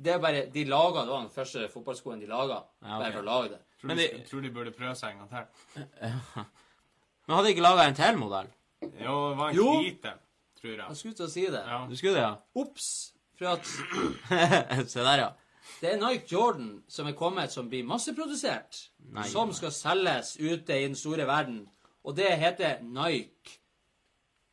det 0.04 0.14
er 0.14 0.20
bare 0.24 0.45
De 0.54 0.64
laga 0.66 1.02
Det 1.06 1.12
var 1.12 1.22
den 1.26 1.30
første 1.34 1.68
fotballskoen 1.74 2.20
de 2.22 2.28
laga. 2.30 2.62
Ja, 2.82 2.95
okay. 2.95 3.00
Bare 3.04 3.12
for 3.14 3.22
å 3.22 3.26
lage 3.30 3.50
det. 3.56 3.60
Tror, 3.80 3.88
Men 3.88 3.97
de, 3.97 4.08
det- 4.14 4.26
tror 4.30 4.41
de 4.45 4.50
burde 4.56 4.72
prøve 4.76 4.95
seg 4.95 5.12
en 5.12 5.20
gang 5.20 5.30
til. 5.30 5.84
Men 7.28 7.36
hadde 7.38 7.45
de 7.47 7.54
ikke 7.54 7.64
laga 7.68 7.86
en 7.89 7.95
til 8.00 8.18
modell? 8.20 8.47
Jo, 8.82 9.16
det 9.30 9.38
var 9.38 9.50
en 9.50 9.56
Jo. 9.56 9.68
hvite, 9.84 10.14
tror 10.62 10.72
Jeg 10.72 10.80
jeg. 10.88 10.97
skulle 10.97 11.16
til 11.20 11.26
å 11.26 11.30
si 11.34 11.45
det. 11.45 11.64
Ja. 11.68 11.80
Du 11.89 11.95
skulle 12.00 12.16
det, 12.16 12.24
ja? 12.24 12.36
Ops! 12.56 12.88
For 13.39 13.45
at 13.54 13.66
Se 14.91 15.00
der, 15.00 15.18
ja. 15.24 15.30
det 15.82 15.93
er 15.93 16.00
Nike 16.02 16.28
Jordan 16.34 16.72
som 16.91 17.08
er 17.08 17.14
kommet, 17.16 17.52
som 17.54 17.70
blir 17.72 17.86
masseprodusert. 17.88 18.80
Nei. 19.14 19.24
som 19.32 19.52
skal 19.54 19.72
selges 19.72 20.36
ute 20.39 20.76
i 20.76 20.84
den 20.88 20.95
store 20.95 21.26
verden. 21.28 21.64
Og 22.04 22.16
det 22.18 22.28
heter 22.39 22.82
Nike 22.84 23.56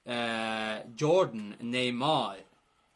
eh, 0.06 0.78
Jordan 1.00 1.54
Neymar. 1.60 2.36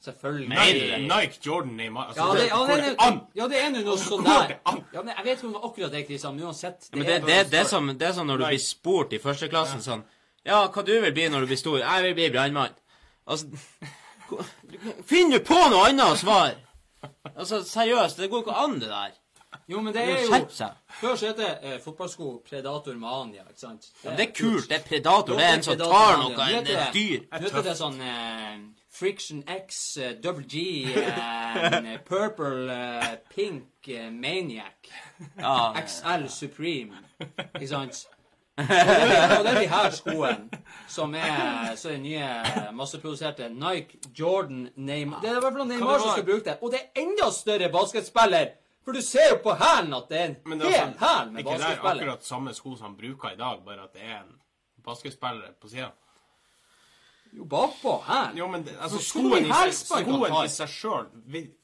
Selvfølgelig. 0.01 0.49
Nike, 0.49 0.99
Nike 1.09 1.41
Jordan 1.47 1.81
i 1.81 1.87
Altså, 1.89 2.17
Ja, 2.17 2.33
det, 2.33 2.47
ja, 2.49 2.61
det, 2.67 2.77
det 2.85 2.89
er- 2.93 3.07
an? 3.07 3.21
ja, 3.37 3.49
det 3.49 3.59
er 3.65 3.71
nå 3.71 3.83
noe 3.85 3.97
sånn 4.01 4.25
der. 4.25 4.55
Ja, 4.95 5.03
men 5.03 5.15
jeg 5.17 5.25
vet 5.25 5.37
ikke 5.39 5.47
om 5.47 5.53
det 5.53 5.61
var 5.61 5.69
akkurat 5.71 5.93
det, 5.93 6.07
Kristian, 6.07 6.37
men 6.37 6.45
uansett. 6.47 6.89
Men 6.93 7.05
det, 7.07 7.15
er 7.15 7.27
det, 7.27 7.51
det, 7.51 7.59
er 7.61 7.65
som, 7.69 7.87
det 7.99 8.07
er 8.09 8.13
sånn 8.17 8.27
når 8.33 8.39
du 8.41 8.45
blir 8.47 8.59
spurt 8.65 9.13
i 9.13 9.19
førsteklassen 9.21 9.83
sånn 9.85 10.05
Ja, 10.47 10.63
hva 10.73 10.83
du 10.87 10.95
vil 11.01 11.13
bli 11.13 11.29
når 11.29 11.41
du 11.45 11.47
blir 11.53 11.61
stor? 11.61 11.79
Jeg 11.83 12.03
vil 12.07 12.15
bli 12.15 12.31
brannmann. 12.33 12.73
Altså 13.29 13.47
Finn 15.11 15.31
du 15.31 15.41
på 15.45 15.59
noe 15.71 15.89
annet 15.91 16.07
å 16.07 16.17
svare! 16.17 16.57
Altså, 17.35 17.61
seriøst, 17.65 18.19
det 18.21 18.29
går 18.31 18.43
ikke 18.45 18.57
an, 18.65 18.79
det 18.81 18.89
der. 18.89 19.13
Jo, 19.71 19.81
men 19.81 19.93
det 19.95 20.03
Det 20.07 20.17
er 20.17 20.25
jo. 20.27 20.69
Før 21.01 21.17
så 21.17 21.27
het 21.31 21.37
det 21.39 21.51
eh, 21.63 21.79
fotballsko 21.83 22.43
Predator 22.49 22.95
Mania, 22.99 23.43
ikke 23.49 23.59
sant? 23.61 23.87
Men 24.05 24.17
det 24.19 24.27
er 24.29 24.33
kult. 24.37 24.69
Det 24.69 24.77
er 24.81 24.85
predator. 24.89 25.33
Jo, 25.35 25.39
Det 25.39 25.47
er 25.47 25.55
en 25.57 25.63
som 25.63 25.79
tar 25.79 26.17
noe, 26.19 26.51
en 26.59 26.65
det- 26.65 26.93
dyr. 26.95 27.25
Nå 27.33 27.41
heter 27.47 27.63
det 27.63 27.77
sånn 27.79 28.01
eh, 28.01 28.59
Friction 28.93 29.45
X, 29.49 29.97
eh, 29.97 30.17
Double 30.25 30.45
G, 30.45 30.85
eh, 30.97 31.99
Purple, 32.07 32.73
eh, 32.73 33.17
Pink, 33.35 33.89
Maniac, 34.13 34.89
Ja, 35.39 35.73
XL 35.87 36.27
Supreme, 36.29 36.97
ikke 37.55 37.69
sant? 37.75 38.07
Og 38.61 38.67
det 38.67 39.51
er, 39.51 39.61
de 39.61 39.69
her 39.71 39.91
skoene 39.91 40.59
som 40.89 41.15
er 41.17 41.77
så 41.81 41.95
er 41.95 42.01
nye 42.03 42.73
masseproduserte 42.77 43.47
Nike, 43.55 44.01
Jordan, 44.19 44.67
Neymar 44.77 45.23
Det 45.23 45.31
er 45.31 45.39
i 45.39 45.41
hvert 45.47 45.57
fall 45.57 45.69
Neymar 45.71 46.03
som 46.03 46.11
skal 46.13 46.27
bruke 46.27 46.45
det. 46.51 46.57
Og 46.61 46.75
det 46.75 46.81
er 46.83 47.01
enda 47.05 47.31
større 47.33 47.71
basketspiller! 47.73 48.51
For 48.85 48.97
du 48.97 49.01
ser 49.05 49.31
jo 49.31 49.39
på 49.45 49.55
hælen 49.61 49.95
at 49.97 50.11
det 50.11 50.19
er 50.21 50.25
en 50.33 50.37
Men 50.45 50.61
det 50.61 50.67
er 50.67 50.71
hel 50.75 50.87
altså, 50.91 51.07
hæl 51.07 51.33
med 51.33 51.41
ikke 51.41 51.51
det 51.51 51.57
er 51.57 51.65
basketspiller. 51.65 52.03
akkurat 52.03 52.25
samme 52.27 52.55
sko 52.59 52.77
som 52.77 52.87
han 52.91 52.97
bruker 52.97 53.33
i 53.33 53.37
dag, 53.41 53.65
bare 53.65 53.83
at 53.87 53.93
det 53.97 54.03
er 54.03 54.21
en 54.25 54.37
basketspiller 54.85 55.57
på 55.61 55.69
sida. 55.69 55.91
Jo, 57.37 57.45
bakpå 57.47 57.93
her. 58.07 58.33
Jo, 58.35 58.49
men 58.51 58.65
det, 58.67 58.73
altså, 58.83 58.99
skoen, 58.99 59.45
i, 59.47 59.51
seg- 59.55 59.75
skoen 60.03 60.35
i 60.45 60.49
seg 60.51 60.69
sjøl 60.73 61.07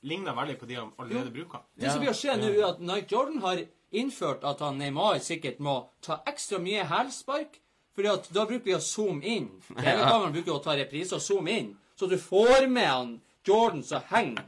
ligner 0.07 0.35
veldig 0.37 0.59
på 0.61 0.67
de 0.71 0.77
han 0.79 0.93
allerede 0.99 1.33
bruker. 1.35 1.65
Det 1.75 1.91
som 1.91 2.01
blir 2.03 2.13
å 2.13 2.17
skje 2.17 2.37
nå, 2.39 2.51
er 2.55 2.69
at 2.69 2.81
Nike 2.87 3.11
Jordan 3.17 3.41
har 3.43 3.63
innført 3.97 4.45
at 4.47 4.61
han 4.63 4.79
Neymar 4.79 5.19
sikkert 5.25 5.59
må 5.63 5.77
ta 6.05 6.21
ekstra 6.27 6.59
mye 6.63 6.85
hælspark, 6.91 7.59
fordi 7.97 8.11
at 8.13 8.29
da 8.35 8.45
bruker 8.47 8.65
vi 8.71 8.77
å 8.77 8.83
zoome 8.83 9.25
inn. 9.25 9.49
TV-kameraet 9.75 10.35
bruker 10.39 10.55
å 10.55 10.63
ta 10.63 10.77
reprise 10.79 11.17
og 11.19 11.25
zoome 11.25 11.55
inn, 11.59 11.73
så 11.99 12.07
du 12.11 12.19
får 12.21 12.69
med 12.71 12.87
han 12.91 13.15
Jordan 13.47 13.83
som 13.87 14.03
henger 14.11 14.45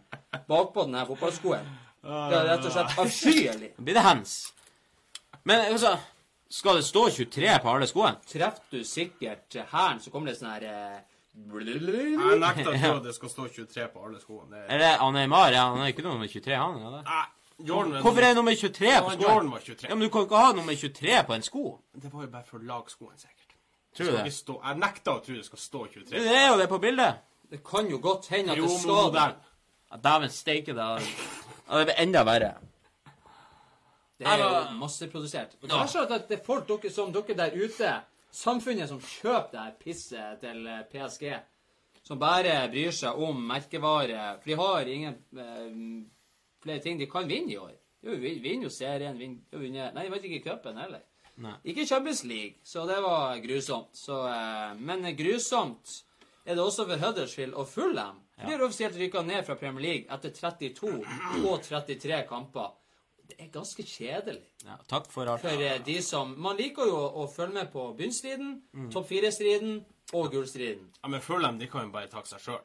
bakpå 0.50 0.84
denne 0.86 1.02
fotballskoen. 1.08 1.66
Det 2.02 2.36
er 2.38 2.46
rett 2.52 2.64
og 2.66 2.72
slett 2.74 2.98
avskyelig. 3.02 3.72
Blir 3.78 3.94
det 3.98 4.02
hands. 4.06 4.36
Men 5.48 5.64
altså, 5.72 5.96
skal 6.49 6.78
det 6.80 6.84
stå 6.88 7.05
23 7.11 7.55
på 7.62 7.70
alle 7.70 7.86
skoene? 7.90 8.18
Treffer 8.28 8.76
du 8.78 8.84
sikkert 8.84 9.57
hæren, 9.72 10.01
så 10.01 10.12
kommer 10.12 10.32
det 10.32 10.38
sånn 10.38 10.53
her 10.55 10.68
eh, 10.68 11.01
Jeg 11.38 12.38
nekter 12.40 12.70
å 12.72 12.76
tro 12.76 12.92
at 13.01 13.09
det 13.09 13.16
skal 13.16 13.32
stå 13.34 13.49
23 13.57 13.88
på 13.92 14.05
alle 14.07 14.22
skoene. 14.22 14.55
Det 14.55 14.62
er... 14.64 14.84
det 14.84 14.94
han 15.03 15.18
Neymar, 15.18 15.53
ja, 15.55 15.66
han 15.74 15.84
er 15.84 15.92
ikke 15.92 16.07
nummer 16.07 16.30
23, 16.30 16.55
han? 16.57 16.78
er 16.80 16.96
det? 16.99 17.03
Nei, 17.11 17.26
Jordan 17.68 18.03
Hvorfor 18.03 18.22
er 18.22 18.32
det 18.32 18.38
nummer 18.38 18.55
23 18.55 18.94
på 19.03 19.11
skoen? 19.11 19.22
Jordan 19.26 19.51
var 19.51 19.62
23. 19.66 19.88
Ja, 19.90 19.94
men 19.94 20.07
du 20.07 20.12
kan 20.14 20.26
ikke 20.28 20.42
ha 20.44 20.53
nummer 20.55 20.78
23 20.78 21.22
på 21.26 21.34
en 21.34 21.42
sko. 21.42 21.64
Det 21.94 22.12
var 22.12 22.24
jo 22.24 22.30
bare 22.32 22.46
for 22.46 22.61
å 22.61 22.68
lage 22.68 22.94
skoen, 22.94 23.16
sikkert. 23.18 23.57
Tror 23.96 24.07
du 24.07 24.11
skal 24.12 24.18
det? 24.18 24.24
ikke 24.28 24.38
Stå... 24.38 24.57
Jeg 24.62 24.80
nekter 24.84 25.12
å 25.12 25.22
tro 25.24 25.34
det 25.34 25.46
skal 25.49 25.62
stå 25.62 25.84
23. 25.96 26.14
Det 26.14 26.36
er 26.38 26.46
jo 26.46 26.57
det 26.61 26.68
på 26.70 26.78
bildet. 26.82 27.24
Det 27.51 27.61
kan 27.66 27.90
jo 27.90 27.99
godt 28.05 28.28
hende 28.30 28.55
at 28.55 28.61
Jo, 28.61 28.68
det 28.68 28.78
skal 28.78 28.99
det. 28.99 29.05
modell. 29.09 29.36
Ja, 29.88 30.01
Dæven 30.05 30.32
steike, 30.32 30.76
da. 30.76 30.88
Ja, 31.01 31.80
det 31.80 31.88
blir 31.88 32.01
enda 32.05 32.24
verre. 32.28 32.53
Det 34.18 34.26
er 34.26 34.40
jo 34.42 34.78
masseprodusert. 34.80 35.54
Og 35.62 35.68
det 35.70 35.76
er 35.78 35.90
sånn 35.92 36.14
at 36.16 36.26
det 36.28 36.40
er 36.40 36.46
folk 36.46 36.66
dere, 36.66 36.90
som 36.90 37.12
dere 37.14 37.36
der 37.38 37.54
ute, 37.54 37.92
samfunnet 38.34 38.90
som 38.90 38.98
kjøper 39.00 39.52
det 39.52 39.60
her 39.62 39.76
pisset 39.78 40.40
til 40.42 40.66
eh, 40.66 40.84
PSG, 40.90 41.28
som 42.02 42.18
bare 42.20 42.56
bryr 42.72 42.94
seg 42.94 43.20
om 43.22 43.38
merkevare, 43.50 44.38
for 44.40 44.50
de 44.50 44.56
har 44.58 44.90
ingen 44.90 45.18
eh, 45.38 45.76
flere 46.64 46.82
ting 46.82 46.98
de 46.98 47.06
kan 47.10 47.28
vinne 47.30 47.54
i 47.54 47.60
år. 47.60 47.76
Jo, 48.02 48.16
vi 48.18 48.34
vinner 48.42 48.68
jo 48.68 48.72
serien, 48.72 49.16
vinner, 49.18 49.42
jo, 49.52 49.62
vinner 49.62 49.94
Nei, 49.94 50.06
jeg 50.06 50.14
vet 50.14 50.28
ikke 50.28 50.44
cupen 50.50 50.78
heller. 50.82 51.04
Nei. 51.38 51.54
Ikke 51.70 51.86
Champions 51.86 52.24
League, 52.26 52.58
så 52.66 52.84
det 52.90 52.98
var 53.02 53.38
grusomt. 53.42 53.94
Så, 53.94 54.18
eh, 54.26 54.74
men 54.82 55.06
grusomt 55.18 56.00
er 56.44 56.56
det 56.56 56.64
også 56.64 56.88
for 56.88 56.98
Huddersfield 57.04 57.54
og 57.54 57.70
Fulham. 57.70 58.18
De 58.38 58.52
har 58.52 58.62
offisielt 58.62 58.98
rykka 58.98 59.22
ned 59.26 59.46
fra 59.46 59.56
Premier 59.58 59.82
League 59.82 60.14
etter 60.14 60.30
32 60.30 60.92
og 61.50 61.62
33 61.62 62.20
kamper. 62.28 62.70
Det 63.29 63.37
er 63.45 63.51
ganske 63.53 63.85
kjedelig. 63.85 64.41
Ja, 64.64 64.79
takk 64.89 65.11
for 65.12 65.29
alt. 65.29 65.43
For 65.45 65.61
eh, 65.62 65.76
de 65.85 65.99
som 66.03 66.31
Man 66.41 66.57
liker 66.57 66.89
jo 66.89 66.97
å 67.20 67.26
følge 67.29 67.59
med 67.59 67.70
på 67.74 67.85
bunnstriden, 67.99 68.55
topp 68.95 69.09
fire-striden 69.11 69.83
og 70.16 70.31
gullstriden. 70.33 70.87
Ja, 71.03 71.11
men 71.12 71.20
Fulham 71.20 71.59
de 71.61 71.68
kan 71.68 71.85
jo 71.87 71.93
bare 71.93 72.09
takke 72.09 72.31
seg 72.31 72.41
sjøl. 72.47 72.62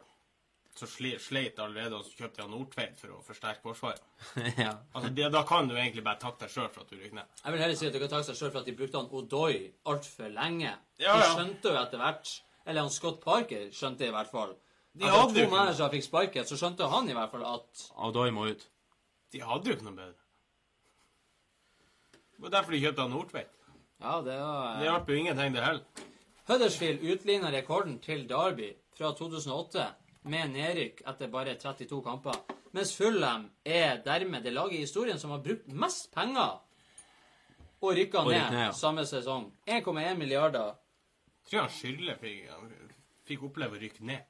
Så 0.74 0.88
sleit 0.89 1.59
allerede, 1.61 1.99
og 1.99 2.05
så 2.07 2.16
kjøpte 2.24 2.41
de 2.41 2.49
Nordtveit 2.49 2.95
for 2.97 3.14
å 3.14 3.20
forsterke 3.22 3.61
forsvaret. 3.61 4.01
ja. 4.64 4.72
Altså, 4.95 5.11
det, 5.14 5.28
Da 5.36 5.43
kan 5.45 5.68
du 5.70 5.76
egentlig 5.76 6.01
bare 6.07 6.18
takke 6.24 6.45
deg 6.47 6.55
sjøl 6.55 6.72
for 6.74 6.82
at 6.82 6.89
du 6.89 6.95
rykker 6.97 7.20
ned. 7.20 7.36
Jeg 7.43 7.53
vil 7.53 7.61
heller 7.61 7.78
si 7.78 7.89
at 7.89 7.93
du 7.93 7.99
kan 8.01 8.14
takke 8.16 8.28
seg 8.32 8.39
sjøl 8.39 8.51
for 8.55 8.64
at 8.64 8.72
de 8.72 8.76
brukte 8.80 8.97
han 9.03 9.11
Odoi 9.20 9.59
altfor 9.91 10.34
lenge. 10.34 10.74
Ja, 11.03 11.20
De 11.20 11.28
skjønte 11.36 11.76
jo 11.76 11.78
etter 11.84 12.01
hvert 12.01 12.34
Eller 12.66 12.82
han 12.88 12.93
Scott 12.95 13.20
Parker 13.22 13.68
skjønte 13.76 14.07
i 14.07 14.16
hvert 14.16 14.32
fall. 14.32 14.55
De 14.95 15.05
Etter 15.09 15.36
to 15.43 15.45
managere 15.51 15.91
fikk 15.93 16.05
sparket, 16.07 16.47
så 16.49 16.57
skjønte 16.57 16.88
han 16.89 17.09
i 17.09 17.16
hvert 17.18 17.32
fall 17.34 17.45
at 17.51 17.86
Odoi 18.07 18.30
må 18.34 18.47
ut. 18.49 18.66
De 19.34 19.41
hadde 19.43 19.70
jo 19.70 19.76
ikke 19.78 19.88
noe 19.91 19.97
bedre. 19.99 20.22
Det 22.43 22.51
var 22.51 22.59
derfor 22.59 22.73
de 22.75 22.79
kjøpte 22.83 23.01
han 23.01 23.13
Nordtveit. 23.15 23.51
Ja, 24.03 24.13
det 24.21 24.33
var 24.35 24.79
Det 24.79 24.87
hjalp 24.89 25.09
jo 25.09 25.15
ingenting, 25.15 25.53
det 25.53 25.61
heller. 25.63 25.83
Huddersfield 26.47 27.03
utligna 27.13 27.51
rekorden 27.51 27.99
til 28.03 28.25
Derby 28.29 28.73
fra 28.97 29.13
2008 29.15 29.85
med 30.27 30.51
nedrykk 30.51 30.99
etter 31.07 31.31
bare 31.31 31.53
32 31.55 32.01
kamper. 32.03 32.35
Mens 32.75 32.91
Fulham 32.97 33.45
er 33.63 34.01
dermed 34.03 34.43
det 34.43 34.51
laget 34.53 34.75
i 34.75 34.81
historien 34.83 35.19
som 35.19 35.31
har 35.31 35.39
brukt 35.39 35.71
mest 35.71 36.11
penger 36.11 36.59
og 37.79 37.95
rykka 37.95 38.25
ned, 38.27 38.51
ned, 38.51 38.59
ja. 38.59 38.71
samme 38.75 39.05
sesong. 39.05 39.47
1,1 39.67 40.19
milliarder. 40.19 40.75
Jeg 41.45 41.49
tror 41.51 41.61
han 41.61 41.71
Skyrle 41.71 42.17
fikk, 42.19 42.43
han 42.51 42.75
fikk 43.27 43.47
oppleve 43.47 43.79
å 43.79 43.83
rykke 43.85 44.03
ned. 44.03 44.27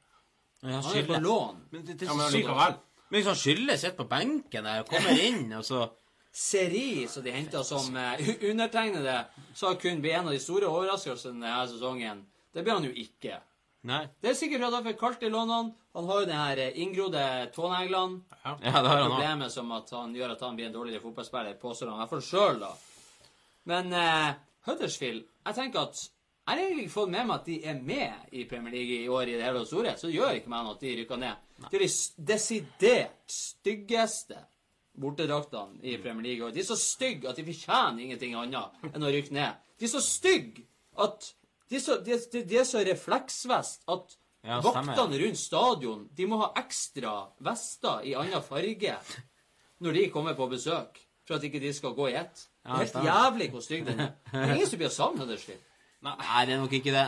Men 0.61 0.77
Han 0.77 0.97
er 1.01 1.09
på 1.09 1.19
lån. 1.25 1.65
Men 1.71 1.85
det, 1.85 1.99
det, 1.99 2.05
Ja, 2.05 2.13
men 2.13 2.31
likevel. 2.31 2.77
Men 3.09 3.17
hvis 3.17 3.33
han 3.33 3.41
Skylde 3.41 3.77
sitter 3.77 3.97
på 3.97 4.09
benken 4.13 4.69
der 4.69 4.85
og 4.85 4.93
kommer 4.93 5.19
inn, 5.31 5.49
og 5.57 5.65
så 5.65 5.87
Seri, 6.33 7.05
som 7.07 7.23
de 7.23 7.31
henta 7.31 7.61
som 7.63 7.93
uh, 7.93 8.29
undertegnede, 8.49 9.19
sa 9.53 9.73
kun 9.77 10.01
bli 10.01 10.11
en 10.11 10.27
av 10.27 10.33
de 10.33 10.39
store 10.41 10.65
overraskelsene 10.65 11.37
denne 11.37 11.65
sesongen. 11.69 12.23
Det 12.53 12.63
ble 12.65 12.73
han 12.73 12.87
jo 12.87 12.93
ikke. 13.03 13.37
Nei. 13.85 14.05
Det 14.23 14.31
er 14.31 14.37
sikkert 14.39 14.63
fordi 14.63 14.79
han 14.79 14.87
fikk 14.87 14.99
kaldt 15.01 15.25
i 15.27 15.29
lånene. 15.29 15.75
Han 15.93 16.07
har 16.09 16.23
jo 16.23 16.29
den 16.29 16.39
her 16.39 16.61
eh, 16.63 16.79
inngrodde 16.81 17.25
tåneglene. 17.53 18.23
Ja. 18.39 18.55
Ja, 18.63 18.81
det 18.81 18.89
har 18.89 19.01
han. 19.03 19.11
Problemet 19.11 19.53
som 19.53 19.69
at 19.75 19.91
han 19.93 20.15
gjør 20.17 20.33
at 20.33 20.41
han 20.47 20.57
blir 20.57 20.69
en 20.69 20.75
dårligere 20.77 21.03
fotballspiller, 21.03 21.59
påstår 21.61 21.91
han 21.91 21.99
i 21.99 22.01
hvert 22.01 22.13
fall 22.15 22.25
sjøl, 22.25 22.63
da. 22.63 22.71
Men 23.69 23.93
uh, 23.95 24.33
Huddersfield 24.67 25.21
Jeg 25.23 25.55
tenker 25.55 25.85
at 25.85 26.01
jeg 26.43 26.57
har 26.57 26.59
egentlig 26.59 26.85
ikke 26.89 26.95
fått 26.97 27.11
med 27.13 27.27
meg 27.27 27.37
at 27.37 27.45
de 27.47 27.53
er 27.71 27.77
med 27.79 28.33
i 28.35 28.41
Premier 28.49 28.73
League 28.73 28.95
i 28.97 29.11
år 29.11 29.29
i 29.31 29.35
det 29.37 29.45
hele 29.45 29.61
og 29.61 29.67
store, 29.69 29.93
så 29.95 30.09
det 30.09 30.17
gjør 30.17 30.39
ikke 30.39 30.51
meg 30.51 30.65
noe 30.65 30.75
at 30.75 30.81
de 30.83 30.95
rykker 30.97 31.21
ned. 31.21 31.45
Det 31.69 31.77
er 31.77 31.83
de 31.85 32.25
desidert 32.33 33.31
styggeste 33.31 34.41
bortedraktene 34.99 35.79
i 35.81 35.97
Premier 36.01 36.27
League. 36.27 36.47
Og 36.47 36.53
de 36.53 36.61
er 36.61 36.67
så 36.67 36.77
stygge 36.79 37.29
at 37.29 37.39
de 37.39 37.45
fortjener 37.47 38.03
ingenting 38.05 38.35
annet 38.37 38.89
enn 38.93 39.05
å 39.05 39.11
rykke 39.13 39.33
ned. 39.35 39.61
De 39.79 39.87
er 39.87 39.93
så 39.93 40.01
stygge 40.03 40.65
at 41.01 41.31
De 41.71 41.77
er 41.79 41.81
så, 41.81 41.95
de, 42.05 42.17
de, 42.31 42.41
de 42.45 42.57
er 42.59 42.67
så 42.69 42.83
refleksvest 42.85 43.87
at 43.89 44.17
Ja, 44.43 44.59
vaktene 44.61 45.17
rundt 45.21 45.39
stadion 45.39 46.01
de 46.13 46.25
må 46.27 46.37
ha 46.41 46.49
ekstra 46.59 47.13
vester 47.47 48.03
i 48.05 48.13
annen 48.19 48.43
farge 48.43 48.97
når 49.83 49.95
de 49.97 50.03
kommer 50.11 50.35
på 50.37 50.45
besøk, 50.51 50.99
for 51.25 51.35
at 51.39 51.43
ikke 51.47 51.59
de 51.63 51.71
skal 51.75 51.95
gå 51.95 52.09
i 52.11 52.17
ett. 52.19 52.43
Det 52.63 52.69
Ja, 52.69 52.75
er 52.75 52.83
helt 52.83 53.07
jævlig 53.07 53.47
hvor 53.51 53.63
stygg 53.63 53.85
den 53.87 53.99
er. 53.99 54.11
Det 54.29 54.39
er 54.43 54.53
ingen 54.57 54.69
som 54.69 54.79
blir 54.79 54.91
savna 54.91 55.23
savne 55.23 55.23
Huddersfield. 55.25 55.63
Nei, 56.03 56.45
det 56.45 56.53
er 56.53 56.61
nok 56.61 56.75
ikke 56.77 56.93
det. 56.93 57.07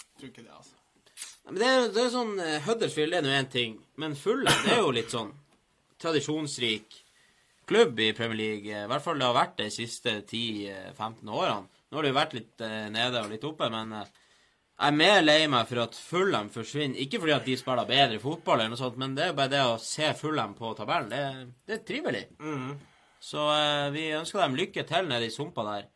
Jeg 0.00 0.18
tror 0.18 0.28
ikke 0.32 0.42
det, 0.42 0.56
altså. 0.56 0.74
Men 1.46 1.60
det 1.62 1.68
er, 1.70 1.88
det 1.94 2.02
er 2.02 2.10
sånn 2.16 2.32
eh, 2.42 2.58
Huddersfield 2.66 3.14
er 3.16 3.24
nå 3.24 3.32
én 3.36 3.48
ting, 3.52 3.76
men 4.02 4.16
Fulle, 4.18 4.50
det 4.64 4.74
er 4.74 4.80
jo 4.82 4.90
litt 4.96 5.12
sånn 5.14 5.30
tradisjonsrik 6.02 7.02
klubb 7.66 8.00
i 8.00 8.12
Premier 8.12 8.38
League. 8.38 8.70
I 8.70 8.86
hvert 8.90 9.02
fall 9.04 9.18
det 9.18 9.26
har 9.26 9.36
vært 9.36 9.56
det 9.58 9.70
de 9.70 9.74
siste 9.74 10.20
10-15 10.22 11.32
årene. 11.32 11.66
Nå 11.86 11.98
har 11.98 12.06
det 12.06 12.12
jo 12.12 12.18
vært 12.18 12.36
litt 12.36 12.62
eh, 12.66 12.86
nede 12.92 13.22
og 13.22 13.32
litt 13.32 13.44
oppe, 13.46 13.68
men 13.72 13.92
eh, 13.94 14.14
jeg 14.76 14.92
er 14.92 14.96
mer 14.98 15.22
lei 15.22 15.38
meg 15.48 15.68
for 15.70 15.80
at 15.86 15.96
Fulham 15.96 16.50
forsvinner. 16.52 16.98
Ikke 17.00 17.20
fordi 17.22 17.34
at 17.36 17.46
de 17.48 17.56
spiller 17.56 17.88
bedre 17.88 18.20
fotball, 18.20 18.60
eller 18.60 18.74
noe 18.74 18.80
sånt, 18.80 18.98
men 19.00 19.14
det 19.16 19.30
er 19.30 19.38
bare 19.38 19.52
det 19.54 19.62
å 19.64 19.78
se 19.80 20.10
Fulham 20.18 20.52
på 20.58 20.74
tabellen. 20.78 21.08
Det, 21.12 21.54
det 21.66 21.78
er 21.78 21.84
trivelig. 21.88 22.24
Så 23.26 23.46
eh, 23.54 23.86
vi 23.94 24.08
ønsker 24.18 24.42
dem 24.42 24.58
lykke 24.58 24.84
til 24.86 25.08
nede 25.08 25.30
i 25.30 25.34
sumpa 25.34 25.64
der. 25.70 25.86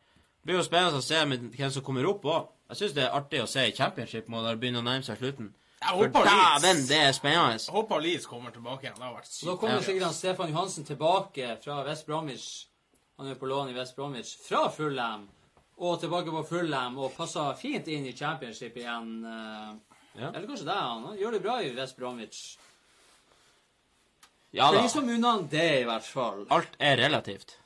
Det 0.41 0.49
blir 0.49 0.57
jo 0.57 0.65
spennende 0.65 0.97
å 0.97 1.05
se 1.05 1.19
hvem 1.21 1.71
som 1.75 1.85
kommer 1.85 2.07
opp 2.09 2.25
òg. 2.25 2.49
Jeg 2.71 2.79
syns 2.79 2.95
det 2.97 3.03
er 3.05 3.17
artig 3.19 3.43
å 3.43 3.49
se 3.51 3.67
i 3.67 3.75
championship 3.77 4.31
når 4.31 4.47
det 4.47 4.59
begynner 4.63 4.81
å 4.81 4.87
nærme 4.87 5.05
seg 5.05 5.19
slutten. 5.19 5.51
For 5.81 6.07
dæven, 6.07 6.83
det 6.87 6.97
er 6.97 7.11
spennende. 7.11 7.51
Jeg 7.57 7.73
håper 7.73 7.99
Leeds 7.99 8.25
kommer 8.29 8.51
tilbake 8.53 8.85
igjen. 8.85 8.95
Det 8.99 9.03
har 9.03 9.13
vært 9.15 9.27
sykt. 9.31 9.45
da 9.49 9.55
kommer 9.57 9.81
sikkert 9.81 10.03
han 10.05 10.13
Stefan 10.13 10.49
Johansen 10.51 10.85
tilbake 10.85 11.57
fra 11.63 11.83
West 11.87 12.05
Bromwich. 12.05 12.67
Han 13.17 13.27
er 13.31 13.35
på 13.35 13.45
lån 13.49 13.69
i 13.69 13.73
West 13.73 13.95
Bromwich 13.95 14.35
fra 14.47 14.67
Fulham. 14.71 15.27
Og 15.81 15.99
tilbake 15.99 16.29
på 16.31 16.43
Fulham 16.45 16.97
og 17.01 17.13
passer 17.17 17.55
fint 17.57 17.87
inn 17.87 18.05
i 18.05 18.13
championship 18.13 18.77
igjen. 18.77 19.25
eh. 19.25 19.71
Ja. 20.21 20.27
Eller 20.29 20.47
kanskje 20.47 20.65
det, 20.67 20.75
han. 20.75 21.03
Han 21.07 21.17
gjør 21.17 21.31
det 21.31 21.41
bra 21.41 21.61
i 21.63 21.71
West 21.75 21.97
Bromwich. 21.97 22.57
Ja 24.51 24.67
Det 24.71 24.75
er 24.75 24.77
da. 24.77 24.81
liksom 24.83 25.09
unna 25.09 25.31
det, 25.51 25.79
i 25.81 25.83
hvert 25.87 26.03
fall. 26.03 26.45
Alt 26.49 26.75
er 26.79 26.97
relativt. 26.97 27.57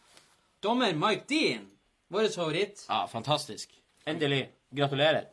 Dommer 0.64 0.94
Mike 0.94 1.26
Dean, 1.30 1.66
vår 2.08 2.28
favoritt. 2.36 2.86
Ja, 2.90 3.08
fantastisk. 3.08 3.70
Endelig. 4.06 4.50
Gratulerer. 4.76 5.26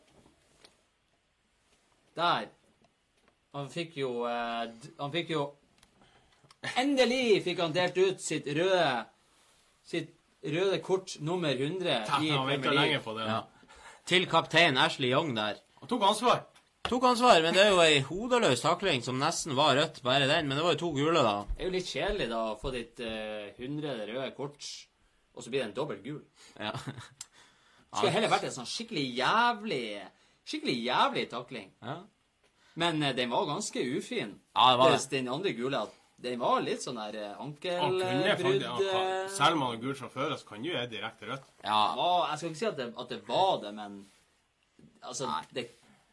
Der. 2.15 2.47
Han 3.53 3.69
fikk 3.69 3.97
jo 4.01 4.23
eh, 4.29 4.69
Han 4.99 5.11
fikk 5.13 5.33
jo 5.35 5.43
Endelig 6.79 7.41
fikk 7.43 7.59
han 7.59 7.73
delt 7.75 7.97
ut 7.99 8.21
sitt 8.23 8.47
røde 8.55 8.85
Sitt 9.83 10.13
røde 10.43 10.79
kort 10.83 11.17
nummer 11.23 11.51
100 11.55 11.97
i 12.23 12.31
Han 12.31 12.47
venta 12.47 12.69
Premier 12.71 12.99
League. 12.99 13.27
Ja. 13.27 13.41
Til 14.07 14.25
kaptein 14.31 14.77
Ashley 14.79 15.11
Young 15.11 15.35
der. 15.35 15.59
Han 15.79 15.91
tok 15.91 16.03
ansvar. 16.07 16.41
Tok 16.87 17.03
ansvar, 17.07 17.39
men 17.45 17.55
det 17.55 17.61
er 17.63 17.69
jo 17.71 17.79
ei 17.83 18.01
hodeløs 18.03 18.63
takling 18.63 19.03
som 19.03 19.19
nesten 19.19 19.55
var 19.55 19.77
rødt, 19.79 20.01
bare 20.03 20.27
den. 20.27 20.49
Men 20.49 20.59
det 20.59 20.65
var 20.65 20.75
jo 20.75 20.81
to 20.81 20.89
gule, 20.97 21.21
da. 21.23 21.35
Det 21.55 21.63
er 21.63 21.69
jo 21.69 21.75
litt 21.77 21.91
kjedelig 21.91 22.27
da 22.31 22.41
å 22.49 22.57
få 22.59 22.73
ditt 22.75 22.99
100 22.99 23.93
røde 24.09 24.31
kort, 24.35 24.67
og 25.31 25.45
så 25.45 25.51
blir 25.53 25.63
det 25.63 25.69
en 25.69 25.77
dobbelt 25.77 26.03
gul. 26.03 26.19
Ja. 26.59 26.73
Skulle 27.93 28.11
heller 28.17 28.31
vært 28.33 28.49
en 28.49 28.55
sånn 28.57 28.67
skikkelig 28.67 29.05
jævlig 29.19 29.85
Skikkelig 30.43 30.75
jævlig 30.89 31.27
takling. 31.31 31.69
ja. 31.83 32.01
Men 32.79 33.03
eh, 33.03 33.15
den 33.15 33.29
var 33.29 33.45
ganske 33.45 33.83
ufin. 33.97 34.39
Ja, 34.55 34.71
det 34.71 34.77
var 34.77 34.91
det. 34.91 35.09
Den 35.11 35.27
andre 35.27 35.53
gule 35.53 35.83
den 36.23 36.39
var 36.39 36.61
litt 36.63 36.79
sånn 36.79 36.95
der 37.01 37.15
eh, 37.19 37.39
ankelbrudd 37.41 38.61
selv 39.33 39.57
om 39.57 39.63
han 39.65 39.73
er 39.75 39.81
gul 39.81 39.95
fra 39.97 40.09
før, 40.13 40.35
så 40.39 40.47
kan 40.47 40.63
jo 40.63 40.75
være 40.77 40.91
direkte 40.93 41.27
rødt. 41.27 41.49
ja. 41.65 41.81
var, 41.97 42.29
Jeg 42.29 42.37
skal 42.39 42.49
ikke 42.49 42.59
si 42.61 42.67
at 42.69 42.77
det, 42.77 42.89
at 42.97 43.09
det 43.11 43.21
var 43.27 43.61
det, 43.63 43.73
men 43.75 44.03
Altså, 45.03 45.27
det, 45.51 45.65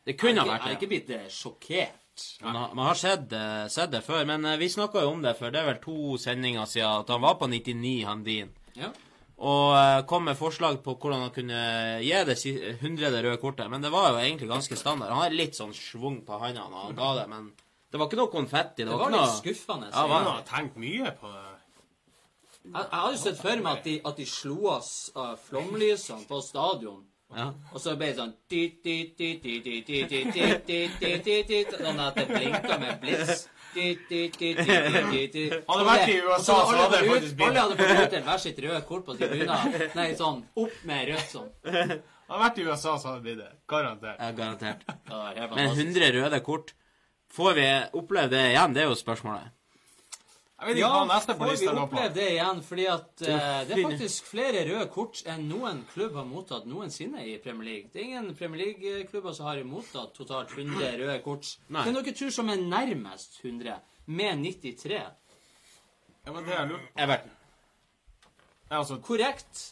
Det 0.06 0.16
kunne 0.18 0.42
ha 0.42 0.56
Jeg 0.56 0.66
er 0.66 0.78
ikke 0.80 0.88
blitt 0.90 1.10
eh, 1.14 1.28
sjokkert. 1.30 2.24
Man 2.42 2.56
har, 2.58 2.72
man 2.74 2.88
har 2.88 2.98
sett, 2.98 3.30
sett 3.70 3.92
det 3.92 4.00
før, 4.04 4.24
men 4.26 4.44
vi 4.58 4.68
snakka 4.68 5.04
jo 5.04 5.12
om 5.14 5.22
det 5.22 5.36
før. 5.38 5.52
Det 5.54 5.60
er 5.60 5.68
vel 5.70 5.78
to 5.84 6.16
sendinger 6.18 6.66
siden 6.68 7.04
at 7.04 7.12
han 7.14 7.22
var 7.22 7.38
på 7.38 7.46
99, 7.48 7.92
han 8.04 8.24
din. 8.26 8.50
Ja 8.74 8.90
og 9.40 10.04
kom 10.08 10.26
med 10.28 10.36
forslag 10.36 10.82
på 10.84 10.94
hvordan 11.00 11.22
han 11.24 11.32
kunne 11.32 11.60
gi 12.04 12.18
det 12.28 12.36
100. 12.76 13.22
røde 13.24 13.38
kortet. 13.40 13.70
Men 13.72 13.80
det 13.80 13.88
var 13.92 14.10
jo 14.12 14.20
egentlig 14.20 14.50
ganske 14.50 14.76
standard. 14.76 15.14
Han 15.14 15.22
har 15.24 15.32
litt 15.32 15.56
sånn 15.56 15.72
schwung 15.76 16.20
på 16.26 16.40
handa 16.42 16.66
når 16.68 16.82
han 16.84 16.98
ga 16.98 17.12
det, 17.22 17.26
men 17.32 17.46
det 17.90 17.98
var 17.98 18.10
ikke 18.10 18.20
noe 18.20 18.30
konfetti. 18.32 18.84
Det, 18.84 18.90
det 18.90 18.98
var, 19.00 19.08
litt 19.08 19.16
noe... 19.16 19.30
litt 19.30 19.40
skuffende. 19.40 19.88
Ja, 19.94 20.04
han 20.12 20.28
har 20.28 20.42
tenkt 20.46 20.76
mye 20.80 21.14
på 21.16 21.32
det. 21.32 21.46
Jeg, 22.60 22.74
jeg 22.74 22.90
hadde 22.92 23.14
jo 23.14 23.22
sett 23.22 23.38
for 23.40 23.62
meg 23.64 23.78
at 23.78 23.86
de, 23.88 23.94
at 24.10 24.20
de 24.20 24.26
slo 24.28 24.58
av 24.74 24.90
uh, 25.16 25.32
flomlysene 25.48 26.28
på 26.28 26.42
stadion. 26.44 27.00
Ja. 27.30 27.46
Og 27.72 27.80
så 27.80 27.94
ble 27.96 28.10
det 28.10 28.18
sånn 28.18 28.34
Sånn 31.80 32.00
at 32.02 32.18
det 32.18 32.26
blinka 32.28 32.78
med 32.82 33.00
blits. 33.02 33.46
Hadde 35.70 35.84
vært 35.88 36.08
i 36.08 36.16
USA, 36.20 36.38
så 36.44 36.76
hadde 36.76 36.98
det 37.00 37.10
faktisk 37.10 37.32
ut- 37.32 37.36
blitt- 37.36 37.48
Alle 37.48 37.60
hadde 37.60 37.76
fått 37.80 38.04
utdelt 38.06 38.24
hver 38.30 38.42
sitt 38.44 38.58
røde 38.64 38.80
kort 38.88 39.04
på 39.06 39.16
tribunen. 39.20 39.76
Nei, 39.98 40.08
sånn 40.18 40.42
opp 40.64 40.80
med 40.90 41.08
rødt 41.12 41.30
sånn. 41.34 41.50
Hadde 42.30 42.38
det 42.38 42.42
vært 42.44 42.58
i 42.62 42.66
USA, 42.68 42.92
så 43.02 43.08
hadde 43.10 43.16
det 43.20 43.24
blitt 43.26 43.38
det. 43.42 43.50
Garantert. 43.70 44.20
ja, 44.86 45.22
garantert. 45.34 45.56
Men 45.56 45.72
100 45.74 46.12
røde 46.18 46.40
kort 46.46 46.74
Får 47.30 47.52
vi 47.54 47.64
oppleve 47.94 48.26
det 48.32 48.40
igjen? 48.52 48.72
Det 48.74 48.80
er 48.82 48.88
jo 48.90 48.94
spørsmålet. 48.98 49.52
Jeg 50.60 50.68
vet 50.68 50.76
ikke 50.76 50.84
Ja, 50.84 50.88
hva 50.92 51.04
neste 51.08 51.34
på 51.34 51.40
får 51.40 51.48
vi 51.48 51.52
lista 51.56 51.72
lå 51.72 51.80
på. 51.80 51.86
oppleve 51.88 52.12
det 52.14 52.26
igjen? 52.34 52.58
Fordi 52.68 52.84
at 52.92 53.22
uh, 53.22 53.28
det 53.64 53.76
er 53.76 53.82
faktisk 53.86 54.26
flere 54.28 54.64
røde 54.68 54.88
kort 54.92 55.22
enn 55.32 55.46
noen 55.48 55.80
klubb 55.94 56.18
har 56.20 56.26
mottatt 56.28 56.66
noensinne 56.68 57.24
i 57.24 57.38
Premier 57.40 57.68
League. 57.70 57.88
Det 57.94 58.02
er 58.02 58.08
ingen 58.10 58.34
Premier 58.36 58.66
League-klubber 58.66 59.32
som 59.36 59.48
har 59.48 59.62
mottatt 59.64 60.12
totalt 60.18 60.52
100 60.52 60.98
røde 61.00 61.16
kort. 61.24 61.48
Nei. 61.72 61.86
er 61.88 61.96
dere 61.96 62.14
tror 62.18 62.34
som 62.36 62.52
er 62.52 62.60
nærmest 62.60 63.40
100, 63.40 63.78
med 64.20 64.44
93? 64.44 65.00
Ja, 66.26 66.34
men 66.34 66.44
det 66.44 66.58
er 66.58 66.68
lurt. 66.68 66.92
Everton. 66.96 67.32
Ja, 68.70 68.78
altså, 68.78 69.00
Korrekt. 69.02 69.64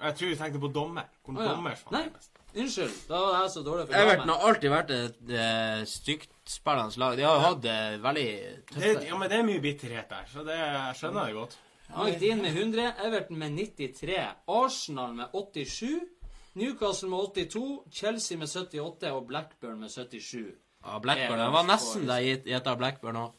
jeg 0.00 0.14
tror 0.14 0.28
du 0.28 0.36
tenkte 0.36 0.60
på 0.62 0.70
dommer. 0.78 1.10
Hvor 1.24 1.34
oh, 1.34 1.42
ja. 1.42 1.50
dommer 1.50 1.82
Nei, 1.90 2.06
unnskyld. 2.54 2.94
Da 3.08 3.18
var 3.18 3.42
jeg 3.42 3.50
så 3.50 3.66
dårlig 3.66 3.88
for 3.88 3.98
Everton 3.98 4.30
har 4.30 4.46
alltid 4.48 4.70
vært 4.70 4.94
et 4.94 5.34
eh, 5.42 5.82
styggtspillende 6.44 6.98
lag. 6.98 7.16
De 7.16 7.22
har 7.22 7.34
jo 7.34 7.44
hatt 7.44 7.62
det 7.62 8.00
veldig 8.02 8.28
Det, 8.74 9.06
ja, 9.08 9.18
men 9.18 9.30
det 9.30 9.38
er 9.38 9.46
mye 9.46 9.60
bitterhet 9.60 10.08
der, 10.10 10.26
så 10.32 10.44
det, 10.44 10.56
jeg 10.58 10.96
skjønner 10.98 11.26
jeg 11.26 11.34
godt. 11.34 11.56
Magdin 11.94 12.42
med 12.42 12.56
100, 12.56 12.92
Everton 13.04 13.38
med 13.38 13.56
93, 13.56 14.18
Arsenal 14.48 15.14
med 15.14 15.26
87, 15.32 16.00
Newcastle 16.54 17.08
med 17.08 17.18
82, 17.18 17.64
Chelsea 17.92 18.38
med 18.38 18.48
78 18.48 19.12
og 19.12 19.26
Blackburn 19.26 19.80
med 19.80 19.90
77. 19.90 20.54
Ja, 20.84 20.98
Blackburn. 20.98 21.38
Det 21.38 21.52
var 21.52 21.68
nesten 21.68 22.06
der 22.08 22.20
gjetta 22.20 22.76
Blackburn 22.76 23.16
òg. 23.16 23.32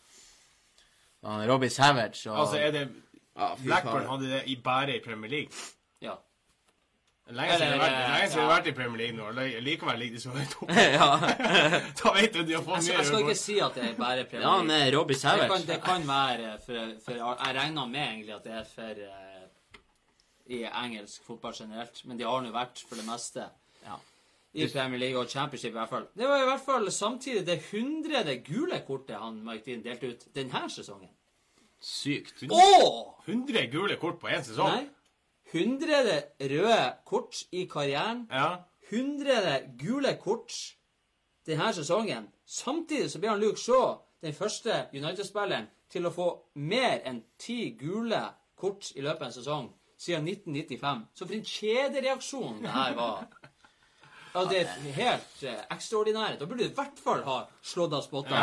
Robbie 1.25 1.69
Savage 1.73 2.29
og 2.29 2.37
Altså, 2.39 2.57
er 2.61 2.71
det 2.71 2.83
ja, 3.35 3.47
Blackburn 3.63 4.05
hadde 4.05 4.29
det 4.29 4.43
i 4.45 4.55
bare 4.61 4.97
i 4.97 5.01
Premier 5.01 5.31
League? 5.31 5.49
Lenge 7.27 7.53
siden 7.57 7.67
Eller, 7.67 7.79
vært- 7.81 7.95
lenge 8.13 8.27
siden 8.29 8.37
de 8.37 8.41
ja. 8.41 8.45
har 8.45 8.51
vært 8.59 8.67
i 8.69 8.73
Premier 8.77 8.97
League 9.01 9.17
nå. 9.17 9.23
og 9.25 9.61
Likevel 9.65 9.97
ligger 9.99 10.15
de 10.15 10.21
så 10.21 10.29
høyt 10.35 10.51
oppe. 10.61 10.73
ja. 10.99 11.07
Da 12.03 12.11
vet 12.13 12.33
du 12.35 12.43
de 12.45 12.53
har 12.53 12.61
fått 12.61 12.75
Jeg, 12.75 12.91
mye 12.91 12.97
jeg 12.99 13.05
skal 13.09 13.23
ikke 13.23 13.37
si 13.39 13.55
at 13.65 13.75
det 13.79 13.83
er 13.87 13.95
bare 13.97 14.25
Premier 14.29 14.45
ja, 14.45 14.51
han 14.59 14.67
League. 14.69 15.15
Savage. 15.17 15.41
Det 15.41 15.49
kan, 15.49 15.63
det 15.71 15.77
kan 15.87 16.05
være 16.07 16.51
for, 16.65 16.91
for 17.05 17.17
Jeg 17.17 17.55
regner 17.57 17.85
med 17.89 18.03
egentlig 18.03 18.35
at 18.35 18.43
det 18.45 18.53
er 18.59 18.67
for 18.75 19.01
uh, 19.09 19.79
i 20.45 20.59
engelsk 20.69 21.23
fotball 21.25 21.55
generelt, 21.57 22.03
men 22.05 22.19
de 22.19 22.27
har 22.29 22.43
nå 22.45 22.51
vært 22.53 22.83
for 22.85 22.95
det 23.01 23.05
meste 23.07 23.47
Ja. 23.81 23.97
i 24.53 24.67
Premier 24.69 24.99
League 25.01 25.17
og 25.17 25.29
Championship 25.33 25.71
i 25.73 25.79
hvert 25.79 25.89
fall. 25.89 26.05
Det 26.13 26.27
var 26.29 26.43
i 26.43 26.45
hvert 26.45 26.61
fall 26.65 26.91
samtidig 26.93 27.41
det 27.47 27.57
hundrede 27.71 28.37
gule 28.45 28.77
kortet 28.85 29.17
han 29.17 29.41
Mike 29.43 29.65
Dean 29.65 29.81
delte 29.81 30.13
ut 30.13 30.27
denne 30.37 30.61
sesongen. 30.69 31.09
Sykt. 31.81 32.45
Åh! 32.49 33.15
100 33.25 33.65
gule 33.73 33.97
kort 33.97 34.21
på 34.21 34.29
én 34.29 34.45
sesong? 34.45 34.69
Nei. 34.77 34.85
Hundrede 35.55 36.23
røde 36.41 36.93
kort 37.05 37.43
i 37.51 37.65
karrieren. 37.65 38.27
Ja. 38.31 38.55
Hundrede 38.89 39.69
gule 39.79 40.17
kort 40.23 40.51
denne 41.47 41.73
sesongen. 41.73 42.27
Samtidig 42.45 43.11
så 43.11 43.19
blir 43.19 43.29
han 43.29 43.39
Luke 43.39 43.59
Shaw 43.59 43.95
den 44.21 44.33
første 44.33 44.85
United-spilleren 44.93 45.69
til 45.89 46.05
å 46.05 46.11
få 46.11 46.27
mer 46.55 46.99
enn 47.07 47.21
ti 47.39 47.69
gule 47.79 48.19
kort 48.59 48.91
i 48.95 49.01
løpet 49.05 49.21
av 49.21 49.27
en 49.29 49.35
sesong 49.37 49.69
siden 49.97 50.27
1995. 50.27 51.05
Så 51.15 51.25
for 51.25 51.37
en 51.37 51.45
kjedereaksjon 51.45 52.61
det 52.63 52.73
her 52.75 52.95
var. 52.99 53.27
Ja, 54.35 54.43
det 54.51 54.59
er 54.65 54.71
helt 54.97 55.43
eh, 55.47 55.61
ekstraordinært. 55.71 56.39
Da 56.39 56.45
burde 56.45 56.65
du 56.65 56.67
i 56.67 56.75
hvert 56.75 56.99
fall 56.99 57.23
ha 57.23 57.37
slått 57.63 57.95
av 57.95 58.03
spottene. 58.03 58.41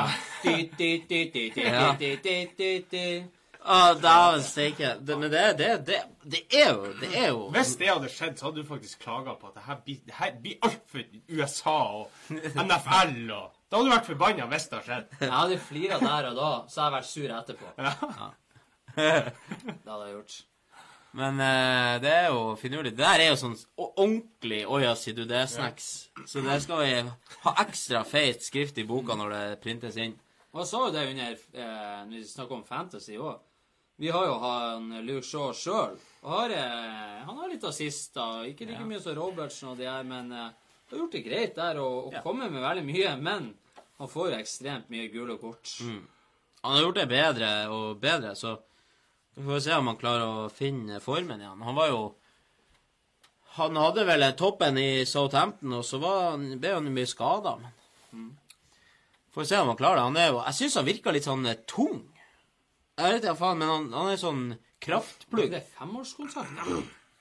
Ja. 3.12 3.32
Å, 3.62 3.94
dæven 4.02 4.42
steike. 4.42 4.88
Det- 5.06 5.16
Men 5.18 5.30
det, 5.30 5.42
det, 5.58 5.70
det, 5.86 5.98
det 6.24 6.40
er 6.50 6.72
jo 6.72 6.92
Det 7.00 7.10
er 7.14 7.28
jo 7.28 7.48
Hvis 7.54 7.76
det 7.78 7.88
hadde 7.92 8.08
skjedd, 8.10 8.36
så 8.38 8.48
hadde 8.48 8.62
du 8.62 8.68
faktisk 8.68 8.98
klaga 9.04 9.34
på 9.38 9.46
at 9.52 9.54
det 9.60 9.62
her 9.68 9.76
blir, 9.84 10.00
det 10.06 10.14
her 10.18 10.32
blir 10.42 10.56
altfor 10.66 11.04
USA 11.30 11.76
og 12.02 12.10
NFL 12.32 13.30
og 13.30 13.52
Da 13.70 13.76
hadde 13.78 13.88
du 13.88 13.92
vært 13.94 14.08
forbanna 14.10 14.46
hvis 14.50 14.66
det 14.68 14.78
hadde 14.80 14.88
skjedd. 14.88 15.18
Jeg 15.20 15.32
hadde 15.36 15.58
flira 15.68 15.98
der 16.02 16.30
og 16.32 16.36
da, 16.40 16.50
så 16.68 16.80
hadde 16.82 16.88
jeg 16.88 16.96
vært 16.98 17.12
sur 17.12 17.36
etterpå. 17.38 18.32
Det 18.96 19.86
hadde 19.86 20.06
jeg 20.06 20.16
gjort. 20.16 20.34
Men 21.12 21.40
uh, 21.40 22.00
det 22.00 22.08
er 22.12 22.26
jo 22.32 22.42
finurlig. 22.56 22.92
Det 22.96 23.04
der 23.04 23.20
er 23.20 23.30
jo 23.32 23.38
sånn 23.40 23.56
ordentlig 23.76 24.62
Oja, 24.72 24.94
sier 24.96 25.16
du 25.16 25.24
det-snacks. 25.28 25.88
Så 26.28 26.40
det 26.44 26.58
skal 26.64 26.80
vi 26.82 26.92
ha 27.44 27.52
ekstra 27.66 28.00
feit 28.08 28.44
skrift 28.44 28.78
i 28.80 28.86
boka 28.88 29.16
når 29.20 29.34
det 29.36 29.42
printes 29.64 29.98
inn. 30.00 30.14
Og 30.52 30.62
jeg 30.62 30.68
sa 30.70 30.80
jo 30.86 30.92
det 30.92 31.02
under 31.10 31.32
eh, 31.32 31.98
når 32.08 32.16
vi 32.16 32.22
snakker 32.28 32.56
om 32.58 32.64
fantasy 32.68 33.16
òg. 33.20 33.38
Vi 34.02 34.10
har 34.10 34.26
jo 34.26 34.38
han 34.42 34.88
Luke 35.06 35.22
Shaw 35.22 35.52
sjøl. 35.54 35.92
Eh, 36.26 37.18
han 37.22 37.36
har 37.38 37.50
litt 37.52 37.62
assister. 37.62 38.48
Ikke 38.50 38.66
like 38.66 38.82
mye 38.82 38.98
som 38.98 39.14
Robertsen 39.14 39.68
og 39.70 39.78
de 39.78 39.86
her, 39.86 40.02
men 40.02 40.32
uh, 40.34 40.48
har 40.90 40.98
gjort 40.98 41.14
det 41.14 41.20
greit 41.22 41.54
der 41.54 41.78
og, 41.78 42.08
og 42.08 42.16
Ja. 42.16 42.22
kommer 42.24 42.50
med 42.50 42.64
veldig 42.64 42.82
mye. 42.88 43.12
Men 43.22 43.52
han 44.00 44.10
får 44.10 44.32
jo 44.32 44.40
ekstremt 44.40 44.90
mye 44.90 45.06
gule 45.12 45.36
kort. 45.38 45.70
Han 45.86 46.74
har 46.74 46.82
gjort 46.82 46.98
det 46.98 47.06
bedre 47.12 47.52
og 47.70 48.00
bedre, 48.02 48.34
så 48.34 48.56
vi 49.36 49.46
får 49.46 49.62
se 49.68 49.78
om 49.78 49.86
han 49.92 50.00
klarer 50.02 50.26
å 50.26 50.50
finne 50.50 50.98
formen 51.00 51.38
igjen. 51.38 51.62
Han 51.62 51.78
var 51.78 51.94
jo 51.94 52.02
Han 53.52 53.76
hadde 53.76 54.06
vel 54.08 54.24
toppen 54.32 54.78
i 54.78 55.04
Southampton, 55.04 55.74
og 55.76 55.84
så 55.84 55.98
var 56.00 56.30
han, 56.30 56.58
ble 56.58 56.70
han 56.74 56.90
mye 56.90 57.06
skada. 57.06 57.58
Men 58.10 58.30
får 59.30 59.44
se 59.44 59.58
om 59.60 59.68
han 59.68 59.76
klarer 59.76 59.96
det. 60.00 60.08
Han 60.10 60.16
er 60.16 60.28
jo 60.32 60.42
Jeg 60.42 60.54
syns 60.58 60.74
han 60.80 60.88
virka 60.90 61.12
litt 61.12 61.28
sånn 61.28 61.46
eh, 61.46 61.60
tung. 61.68 62.08
Jeg 63.02 63.14
vet 63.18 63.24
ikke 63.26 63.36
faen, 63.42 63.58
men 63.58 63.68
han, 63.72 63.86
han 63.92 64.10
er 64.12 64.16
sånn 64.20 64.42
kraftplugg. 64.82 65.50
det 65.50 65.62
femårskontrakt? 65.76 66.58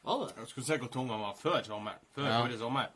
Var 0.04 0.26
det? 0.26 0.34
Jeg 0.40 0.48
skulle 0.50 0.66
se 0.68 0.78
hvor 0.82 0.90
tung 0.94 1.10
han 1.14 1.22
var 1.22 1.36
før 1.38 1.62
sommeren. 1.66 2.02
Før 2.16 2.28
Ja. 2.30 2.42
forrige 2.42 2.60
sommer. 2.62 2.90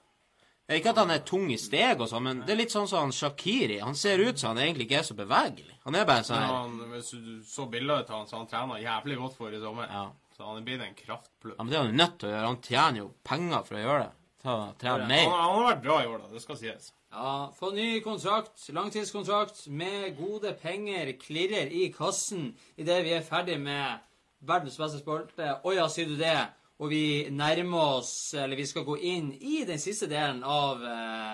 Ikke 0.68 0.90
at 0.90 0.98
han 0.98 1.12
er 1.14 1.20
tung 1.22 1.52
i 1.54 1.58
steg 1.62 2.00
og 2.02 2.08
sånn, 2.10 2.24
men 2.26 2.40
det 2.42 2.50
er 2.56 2.58
litt 2.58 2.72
sånn 2.74 2.88
som 2.90 3.04
han 3.04 3.12
Shakiri. 3.14 3.80
Han 3.86 3.94
ser 3.94 4.18
ut 4.24 4.40
som 4.42 4.56
han 4.56 4.64
egentlig 4.66 4.88
ikke 4.88 4.98
er 5.04 5.04
så 5.06 5.14
bevegelig. 5.14 5.76
Han 5.86 5.94
er 5.96 6.06
bare 6.10 6.24
sånn 6.26 6.40
Men 6.40 6.48
her 6.48 6.56
han, 6.56 6.80
hvis 6.96 7.12
du 7.12 7.44
så 7.46 7.68
bilder 7.70 8.00
av 8.02 8.10
han, 8.10 8.26
så 8.28 8.38
han 8.40 8.48
trena 8.50 8.80
jævlig 8.82 9.18
godt 9.20 9.38
forrige 9.38 9.62
sommer. 9.62 9.86
Ja. 9.94 10.08
Så 10.36 10.44
han 10.44 10.58
er 10.58 10.66
blitt 10.66 10.82
en 10.82 10.96
kraftplugg. 10.98 11.54
Ja, 11.56 11.64
men 11.64 11.70
det 11.72 11.78
er 11.78 11.84
han 11.84 11.92
jo 11.94 12.00
nødt 12.02 12.18
til 12.20 12.30
å 12.30 12.32
gjøre. 12.34 12.48
Han 12.50 12.62
tjener 12.66 12.98
jo 13.04 13.12
penger 13.24 13.64
for 13.70 13.76
å 13.78 13.84
gjøre 13.86 14.00
det. 14.08 14.12
Ta, 14.42 14.56
trene 14.82 15.00
Han, 15.00 15.08
mer. 15.08 15.30
han 15.30 15.56
har 15.60 15.68
vært 15.76 15.84
bra 15.86 16.00
i 16.02 16.06
år, 16.10 16.18
da. 16.26 16.28
Det 16.34 16.42
skal 16.42 16.58
sies. 16.58 16.92
Ja, 17.16 17.54
få 17.56 17.70
ny 17.72 18.02
kontrakt, 18.04 18.70
langtidskontrakt 18.70 19.68
med 19.68 20.18
gode 20.18 20.52
penger, 20.60 21.14
klirrer 21.16 21.70
i 21.72 21.86
kassen 21.96 22.50
idet 22.76 22.98
vi 23.06 23.14
er 23.16 23.24
ferdig 23.24 23.56
med 23.64 24.02
verdens 24.44 24.76
beste 24.76 25.00
spalte. 25.00 25.54
Å 25.64 25.72
ja, 25.78 25.86
sier 25.88 26.10
du 26.12 26.18
det? 26.20 26.36
Og 26.84 26.92
vi 26.92 27.30
nærmer 27.32 28.02
oss, 28.02 28.34
eller 28.36 28.60
vi 28.60 28.66
skal 28.68 28.84
gå 28.84 28.98
inn 29.00 29.30
i 29.40 29.62
den 29.64 29.80
siste 29.80 30.10
delen 30.12 30.44
av 30.44 30.84
eh, 30.84 31.32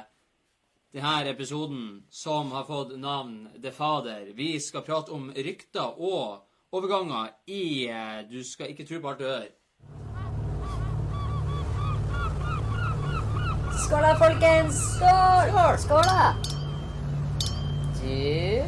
denne 0.94 1.34
episoden 1.34 2.04
som 2.14 2.54
har 2.54 2.70
fått 2.70 2.94
navn 3.02 3.48
The 3.58 3.74
Fader. 3.74 4.30
Vi 4.38 4.52
skal 4.62 4.86
prate 4.86 5.18
om 5.18 5.32
rykter 5.34 5.98
og 5.98 6.46
overganger 6.78 7.34
i 7.50 7.90
eh, 7.90 8.22
Du 8.30 8.44
skal 8.46 8.70
ikke 8.70 8.86
tro 8.86 9.02
på 9.02 9.16
alt 9.16 9.26
du 9.26 9.32
hører. 9.32 9.50
Skål 13.80 14.02
da, 14.04 14.16
folkens! 14.20 14.80
Skål! 14.98 15.78
Skål, 15.80 16.04
da! 16.04 16.34
Du, 18.02 18.64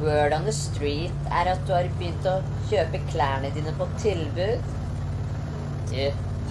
word 0.00 0.32
on 0.32 0.46
the 0.48 0.54
street 0.54 1.28
er 1.28 1.52
at 1.52 1.60
du 1.68 1.74
har 1.74 1.90
begynt 1.98 2.28
å 2.30 2.38
kjøpe 2.70 3.02
klærne 3.10 3.50
dine 3.56 3.74
på 3.76 3.88
tilbud. 4.00 4.64
Du, 5.92 6.00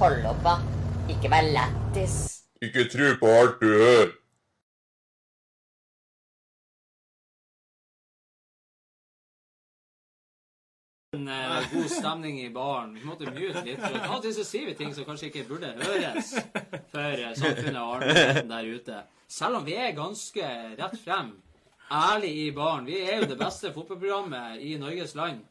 hold 0.02 0.30
opp, 0.30 0.46
da. 0.46 0.58
Ikke 1.10 1.32
vær 1.34 1.50
lættis. 1.56 2.18
Ikke 2.62 2.86
tro 2.92 3.14
på 3.22 3.34
alt 3.40 3.62
du 3.62 3.70
hører. 3.72 4.17
En 11.18 11.28
uh, 11.28 11.66
god 11.74 11.90
stemning 11.92 12.40
i 12.42 12.50
baren. 12.54 12.94
Vi 12.96 13.06
måtte 13.08 13.32
mute 13.32 13.64
litt. 13.66 13.82
For 13.82 13.98
av 13.98 14.16
og 14.20 14.24
til 14.26 14.36
så 14.38 14.46
sier 14.46 14.70
vi 14.70 14.78
ting 14.78 14.94
som 14.96 15.08
kanskje 15.08 15.32
ikke 15.32 15.48
burde 15.50 15.74
høres 15.82 16.34
for 16.94 17.18
eh, 17.18 17.34
samfunnet 17.38 17.82
og 17.82 17.98
allmennheten 17.98 18.54
der 18.54 18.70
ute. 18.70 19.02
Selv 19.28 19.60
om 19.60 19.68
vi 19.68 19.76
er 19.76 19.98
ganske 19.98 20.52
rett 20.78 20.98
frem, 21.02 21.34
ærlig 21.92 22.32
i 22.46 22.48
baren. 22.56 22.88
Vi 22.88 23.02
er 23.02 23.22
jo 23.22 23.30
det 23.32 23.40
beste 23.40 23.74
fotballprogrammet 23.76 24.62
i 24.64 24.78
Norges 24.80 25.16
land. 25.18 25.44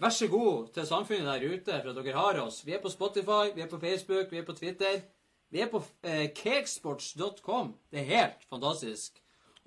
Vær 0.00 0.12
så 0.16 0.28
god 0.32 0.68
til 0.74 0.86
samfunnet 0.88 1.28
der 1.28 1.46
ute 1.54 1.80
for 1.80 1.92
at 1.92 1.98
dere 2.00 2.18
har 2.18 2.42
oss. 2.42 2.62
Vi 2.66 2.74
er 2.76 2.82
på 2.82 2.92
Spotify, 2.92 3.54
vi 3.54 3.64
er 3.64 3.70
på 3.70 3.80
Facebook, 3.80 4.30
vi 4.32 4.40
er 4.40 4.46
på 4.48 4.56
Twitter. 4.56 5.02
Vi 5.50 5.60
er 5.60 5.68
på 5.68 5.82
uh, 5.82 6.26
cakesports.com. 6.36 7.74
Det 7.90 8.00
er 8.00 8.12
helt 8.14 8.46
fantastisk. 8.48 9.18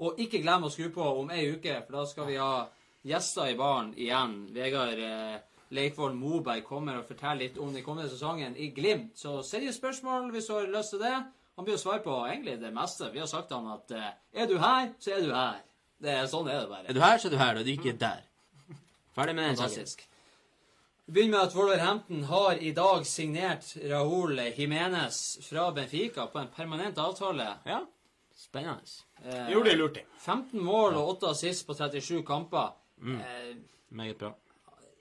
Og 0.01 0.17
ikke 0.19 0.41
glem 0.41 0.65
å 0.65 0.71
skru 0.73 0.87
på 0.95 1.05
om 1.19 1.29
ei 1.31 1.43
uke, 1.53 1.75
for 1.85 1.99
da 1.99 2.05
skal 2.09 2.29
vi 2.31 2.39
ha 2.41 2.65
gjester 3.03 3.51
i 3.51 3.57
baren 3.59 3.93
igjen. 3.99 4.35
Vegard 4.55 4.99
eh, 4.99 5.37
Leikvoll 5.73 6.13
Moberg 6.17 6.63
kommer 6.67 6.99
og 6.99 7.07
forteller 7.09 7.47
litt 7.47 7.57
om 7.61 7.73
den 7.73 7.83
kommende 7.85 8.11
sesongen 8.11 8.55
i 8.57 8.69
Glimt. 8.75 9.15
Så 9.17 9.39
send 9.45 9.67
inn 9.67 9.75
spørsmål 9.75 10.29
hvis 10.33 10.49
du 10.49 10.55
har 10.57 10.69
lyst 10.71 10.95
til 10.95 11.03
det. 11.03 11.15
Han 11.57 11.67
blir 11.67 11.77
å 11.77 11.81
svare 11.81 12.01
på 12.05 12.15
egentlig 12.27 12.57
det 12.61 12.71
meste. 12.73 13.11
Vi 13.13 13.21
har 13.21 13.29
sagt 13.29 13.51
til 13.51 13.59
han 13.61 13.75
at 13.75 13.93
eh, 13.97 14.09
er 14.43 14.49
du 14.49 14.57
her, 14.61 14.89
så 14.99 15.15
er 15.17 15.25
du 15.25 15.33
her. 15.33 15.61
Det 16.03 16.11
er 16.11 16.25
Sånn 16.27 16.49
er 16.51 16.63
det 16.63 16.71
bare. 16.71 16.87
Er 16.89 16.97
du 16.97 17.03
her, 17.03 17.19
så 17.21 17.29
er 17.29 17.35
du 17.35 17.39
her. 17.39 17.59
Og 17.59 17.67
du 17.67 17.71
ikke 17.73 17.93
er 17.93 18.01
der. 18.01 18.23
Ferdig 19.13 19.35
med 19.37 19.51
den 19.51 19.59
saken. 19.61 20.09
Vi 21.05 21.13
begynner 21.13 21.37
med 21.37 21.49
at 21.49 21.55
Wolverhampton 21.55 22.23
har 22.29 22.59
i 22.63 22.71
dag 22.75 23.05
signert 23.05 23.73
Raúl 23.91 24.39
Jiménez 24.55 25.17
fra 25.43 25.67
Benfica 25.75 26.25
på 26.31 26.39
en 26.39 26.47
permanent 26.55 26.97
avtale. 26.97 27.49
Ja. 27.67 27.81
Spennende. 28.39 28.81
Eh, 29.23 29.51
Gjorde 29.51 29.69
det 29.69 29.77
lurt, 29.77 29.99
de. 29.99 30.05
15 30.23 30.63
mål 30.63 30.95
og 30.99 31.09
8 31.17 31.29
assist 31.35 31.67
på 31.67 31.75
37 31.77 32.23
kamper. 32.27 32.71
Eh, 33.01 33.55
Meget 33.89 34.17
bra. 34.19 34.33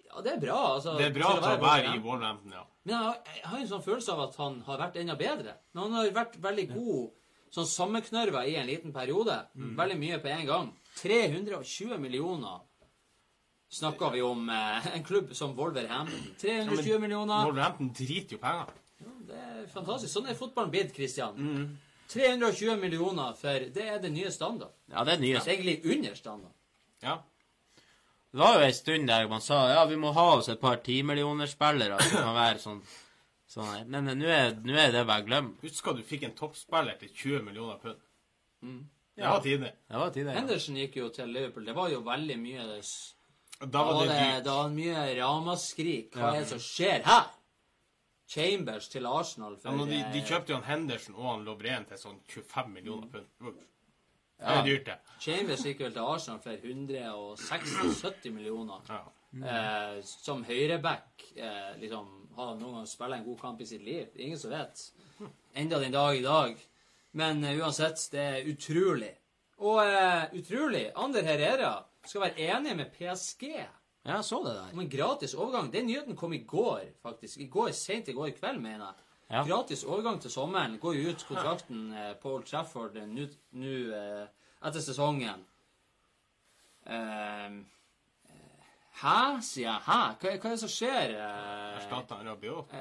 ja, 0.09 0.20
det 0.22 0.32
er 0.32 0.40
bra. 0.40 0.59
Altså, 0.74 0.97
Det 0.99 1.07
er 1.07 1.14
bra 1.14 1.32
til 1.40 1.49
å 1.51 1.61
være 1.62 1.95
i 1.97 1.99
Wolverhampton. 1.99 2.53
Ja. 2.53 2.64
Men 2.84 2.95
jeg 2.95 3.05
har, 3.05 3.16
jeg 3.36 3.45
har 3.47 3.59
en 3.59 3.68
sånn 3.68 3.82
følelse 3.84 4.12
av 4.12 4.20
at 4.28 4.36
han 4.36 4.61
har 4.66 4.78
vært 4.78 4.97
enda 4.97 5.14
bedre. 5.16 5.55
Men 5.72 5.82
han 5.84 5.93
har 5.93 6.11
vært 6.11 6.36
veldig 6.43 6.66
god 6.74 7.11
sånn 7.53 7.66
sammenknørva 7.68 8.47
i 8.49 8.57
en 8.57 8.66
liten 8.66 8.93
periode. 8.93 9.36
Veldig 9.55 9.99
mye 10.01 10.18
på 10.18 10.28
en 10.32 10.47
gang. 10.47 10.72
320 10.99 11.99
millioner 11.99 12.61
snakka 13.72 14.11
vi 14.12 14.20
om 14.20 14.51
eh, 14.51 14.86
en 14.97 15.05
klubb 15.05 15.30
som 15.34 15.55
Wolverhampton. 15.57 16.34
320 16.40 16.99
millioner. 17.01 17.45
Wolverhampton 17.47 17.93
driter 17.97 18.36
jo 18.36 18.38
penger. 18.43 18.66
Det 19.28 19.38
er 19.38 19.66
fantastisk. 19.72 20.12
Sånn 20.12 20.28
er 20.28 20.36
fotballen 20.36 20.70
blitt, 20.74 20.93
Christian. 20.95 21.78
320 22.12 22.76
millioner 22.76 23.32
for 23.38 23.68
Det 23.72 23.86
er 23.88 23.99
den 24.03 24.12
nye 24.18 24.30
standard. 24.30 24.74
Ja, 24.93 25.05
det 25.05 25.14
er 25.14 25.22
nye. 25.22 25.40
Egentlig 25.40 25.78
under 25.95 26.14
standard. 26.18 26.53
Ja. 27.03 27.16
Det 28.33 28.39
var 28.41 28.55
jo 28.61 28.64
en 28.66 28.72
stund 28.74 29.09
der 29.09 29.26
man 29.28 29.43
sa 29.45 29.59
ja, 29.74 29.85
vi 29.91 29.97
må 30.01 30.12
ha 30.16 30.26
oss 30.39 30.49
et 30.49 30.61
par 30.61 30.76
timillionerspillere 30.85 31.99
som 32.01 32.22
kan 32.22 32.35
være 32.35 32.59
sånn, 32.62 32.78
sånn. 33.53 33.89
Men 33.93 34.05
men 34.09 34.18
nå 34.22 34.26
er, 34.33 34.55
er 34.87 34.93
det 34.95 35.03
bare 35.07 35.26
glem. 35.26 35.51
Husker 35.62 35.93
du 35.99 36.03
fikk 36.03 36.22
en 36.24 36.33
toppspiller 36.39 36.97
til 37.03 37.11
20 37.12 37.43
millioner 37.51 37.76
pund? 37.83 38.01
Det 38.62 39.20
Ja. 39.24 39.35
var 39.35 39.41
tidlig. 39.45 39.72
Det 39.91 39.99
var 40.01 40.11
tider. 40.14 40.33
Ja. 40.33 40.39
Henderson 40.41 40.76
gikk 40.80 40.97
jo 40.97 41.09
til 41.12 41.28
Liverpool. 41.28 41.64
Det 41.66 41.74
var 41.76 41.91
jo 41.93 42.01
veldig 42.01 42.39
mye 42.41 42.64
des. 42.76 43.14
Da 43.61 43.66
Da 43.66 43.83
var 43.85 44.07
det 44.07 44.09
det, 44.09 44.20
dyrt. 44.22 44.45
da 44.45 44.55
var 44.62 44.68
mye 44.70 45.03
ramaskrik. 45.20 46.11
Hva 46.16 46.30
er 46.35 46.41
det 46.41 46.49
som 46.49 46.59
skjer 46.59 47.03
her? 47.05 47.26
Chambers 48.33 48.89
til 48.89 49.05
Arsenal 49.07 49.57
for 49.61 49.68
Ja, 49.70 49.76
men 49.76 49.89
de, 49.91 49.99
de 50.14 50.22
kjøpte 50.24 50.49
jo 50.55 50.57
han 50.57 50.64
Henderson 50.64 51.14
og 51.18 51.26
han 51.28 51.45
Lovren 51.45 51.85
til 51.85 51.99
sånn 52.01 52.16
25 52.33 52.72
millioner 52.72 53.09
pund. 53.12 53.59
Det 54.43 54.57
er 54.59 54.64
dyrt, 54.66 54.86
det. 54.90 54.99
Chambers 55.22 55.62
gikk 55.66 55.80
vel 55.84 55.93
til 55.95 56.03
Arsenal 56.03 56.40
for 56.43 56.64
160-70 56.66 58.32
millioner. 58.34 58.80
Ja. 58.88 59.03
Eh, 59.32 60.01
som 60.05 60.43
høyreback 60.45 61.22
eh, 61.36 61.70
liksom, 61.80 62.09
har 62.36 62.51
han 62.53 62.61
noen 62.61 62.80
gang 62.80 62.88
spilt 62.90 63.16
en 63.16 63.24
god 63.24 63.38
kamp 63.40 63.62
i 63.64 63.68
sitt 63.70 63.84
liv? 63.86 64.11
Ingen 64.20 64.38
som 64.40 64.53
vet. 64.53 64.82
Enda 65.55 65.78
den 65.80 65.95
dag 65.95 66.16
i 66.18 66.24
dag. 66.24 66.59
Men 67.16 67.45
eh, 67.45 67.57
uansett, 67.61 68.03
det 68.12 68.26
er 68.26 68.51
utrolig. 68.53 69.12
Og 69.62 69.78
eh, 69.86 70.26
utrolig, 70.40 70.88
Ander 70.99 71.24
Herrera 71.28 71.72
skal 72.05 72.26
være 72.26 72.51
enig 72.51 72.74
med 72.76 72.93
PSG 72.97 73.45
Ja, 73.55 74.16
jeg 74.16 74.24
så 74.26 74.40
det 74.43 74.57
der. 74.57 74.72
om 74.74 74.80
en 74.82 74.90
gratis 74.90 75.34
overgang. 75.38 75.70
Den 75.72 75.86
nyheten 75.86 76.16
kom 76.18 76.32
i 76.34 76.43
går, 76.49 76.88
faktisk. 77.05 77.38
I 77.38 77.47
går, 77.53 77.70
Sent 77.78 78.09
i 78.11 78.16
går 78.16 78.32
kveld, 78.40 78.59
mener 78.61 78.88
jeg. 78.88 79.09
Ja. 79.33 79.43
Gratis 79.49 79.85
overgang 79.89 80.18
til 80.20 80.30
sommeren. 80.30 80.74
Går 80.78 80.95
jo 80.99 81.11
ut 81.14 81.22
kontrakten 81.28 81.87
eh, 81.97 82.12
på 82.20 82.35
Old 82.37 82.45
Trafford 82.51 82.97
eh, 83.01 83.07
nå 83.09 83.24
eh, 83.97 84.26
etter 84.61 84.83
sesongen. 84.85 85.41
Eh, 86.85 87.55
hæ, 89.03 89.18
sier 89.41 89.68
jeg. 89.70 89.80
Hæ? 89.87 90.01
Hva, 90.20 90.35
hva 90.37 90.51
er 90.51 90.57
det 90.57 90.61
som 90.61 90.72
skjer? 90.74 91.14
Eh, 91.16 91.78
Erstatta 91.80 92.20
han 92.20 92.28
Rabiot. 92.28 92.74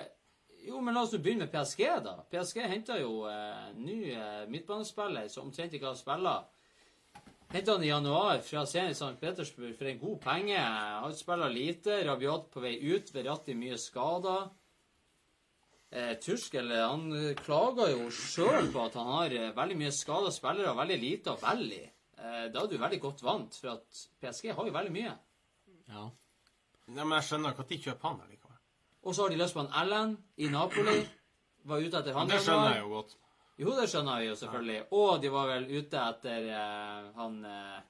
jo, 0.68 0.82
men 0.84 0.94
la 0.94 1.06
oss 1.08 1.16
begynne 1.16 1.48
med 1.48 1.54
PSG, 1.56 1.86
da. 2.04 2.18
PSG 2.34 2.66
henta 2.68 3.00
jo 3.00 3.24
eh, 3.32 3.70
ny 3.80 4.00
eh, 4.12 4.44
midtbanespiller 4.52 5.32
som 5.32 5.48
omtrent 5.48 5.74
ikke 5.80 5.88
har 5.94 6.00
spilla. 6.00 6.36
Henta 7.52 7.74
han 7.78 7.84
i 7.84 7.90
januar 7.92 8.40
fra 8.48 8.66
Zenit 8.68 8.96
St. 9.00 9.16
Petersburg 9.20 9.74
for 9.80 9.88
en 9.88 10.00
god 10.00 10.20
penge. 10.24 10.60
Han 10.60 11.16
spiller 11.16 11.52
lite. 11.52 11.98
Rabiot 12.08 12.52
på 12.54 12.64
vei 12.64 12.76
ut. 12.92 13.10
Verratti 13.16 13.56
mye 13.56 13.80
skada. 13.80 14.38
Eh, 15.92 16.14
Turskel 16.24 16.72
han 16.72 17.10
eh, 17.18 17.34
klager 17.36 17.90
jo 17.92 18.06
sjøl 18.16 18.70
på 18.72 18.86
at 18.86 18.94
han 18.96 19.10
har 19.12 19.34
eh, 19.36 19.50
veldig 19.56 19.76
mye 19.82 19.92
skada 19.92 20.30
spillere 20.32 20.72
og 20.72 20.80
veldig 20.80 21.00
lite 21.02 21.34
å 21.34 21.40
velge 21.42 21.80
i. 21.82 21.88
Eh, 22.22 22.46
da 22.54 22.62
er 22.62 22.70
du 22.72 22.78
veldig 22.80 23.00
godt 23.04 23.24
vant, 23.26 23.58
for 23.60 23.74
at 23.74 24.04
PSG 24.22 24.54
har 24.56 24.70
jo 24.70 24.76
veldig 24.76 24.94
mye. 24.96 25.16
Ja. 25.92 26.06
Nei, 26.92 27.04
men 27.04 27.18
jeg 27.18 27.28
skjønner 27.28 27.52
ikke 27.52 27.66
at 27.66 27.74
de 27.74 27.80
kjøper 27.88 28.08
han 28.08 28.22
allikevel. 28.24 28.62
Og 29.02 29.18
så 29.18 29.26
har 29.26 29.34
de 29.34 29.40
lyst 29.42 29.58
på 29.58 29.64
en 29.66 29.74
Ellen 29.82 30.14
i 30.38 30.48
Napoli. 30.54 31.02
Var 31.68 31.84
ute 31.84 32.00
etter 32.00 32.16
han. 32.16 32.30
Det 32.32 32.40
skjønner 32.46 32.76
jeg 32.76 32.86
jo 32.86 32.94
godt. 32.94 33.18
Jo, 33.62 33.74
det 33.78 33.88
skjønner 33.92 34.22
jeg 34.22 34.32
jo 34.32 34.38
selvfølgelig. 34.40 34.78
Og 34.98 35.10
de 35.22 35.32
var 35.34 35.50
vel 35.52 35.68
ute 35.76 36.06
etter 36.06 36.48
eh, 36.56 37.10
han 37.18 37.36
eh, 37.46 37.82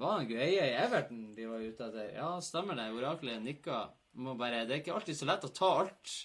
Var 0.00 0.16
han 0.16 0.28
Gueie 0.28 0.66
i 0.66 0.74
Everton 0.82 1.22
de 1.36 1.46
var 1.48 1.62
ute 1.62 1.86
etter? 1.86 2.10
Ja, 2.16 2.32
stemmer 2.44 2.76
det. 2.76 2.90
Oraklet 2.96 3.40
nikka. 3.44 3.84
Må 4.20 4.34
bare, 4.34 4.64
det 4.66 4.74
er 4.74 4.82
ikke 4.82 4.96
alltid 4.98 5.20
så 5.20 5.28
lett 5.30 5.46
å 5.46 5.52
ta 5.54 5.70
alt 5.84 6.16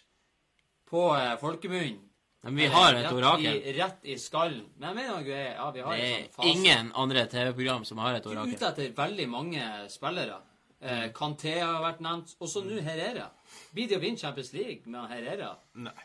på 0.89 1.05
eh, 1.17 1.35
folkemunn. 1.41 2.01
Men 2.45 2.55
vi 2.61 2.65
har 2.69 2.93
et 2.93 3.05
Rett 3.07 3.13
orakel. 3.17 3.55
I, 3.57 3.71
rett 3.73 4.03
i 4.05 4.15
skallen. 4.21 4.65
Men 4.77 4.91
jeg 4.91 4.95
mener 4.99 5.13
han 5.15 5.29
Ja, 5.29 5.69
vi 5.73 5.81
har 5.81 5.95
Det 5.95 6.01
en 6.03 6.11
er 6.11 6.25
sånn 6.27 6.33
fase. 6.35 6.49
ingen 6.51 6.91
andre 6.93 7.23
TV-program 7.31 7.85
som 7.89 7.97
har 8.03 8.13
et 8.15 8.23
De 8.23 8.29
er 8.29 8.35
orakel. 8.35 8.53
ute 8.53 8.67
etter 8.69 8.91
veldig 8.99 9.29
mange 9.29 9.69
spillere. 9.89 10.41
Eh, 10.81 11.07
Kanté 11.15 11.55
har 11.59 11.81
vært 11.81 12.01
nevnt. 12.05 12.35
Og 12.39 12.47
så 12.51 12.61
nå 12.61 12.77
Herrera. 12.85 13.31
Blir 13.73 13.87
de 13.89 13.97
å 13.97 14.03
vinne 14.03 14.17
Champions 14.21 14.53
League 14.53 14.83
med 14.85 15.09
Herrera? 15.09 15.55
Nei. 15.73 15.95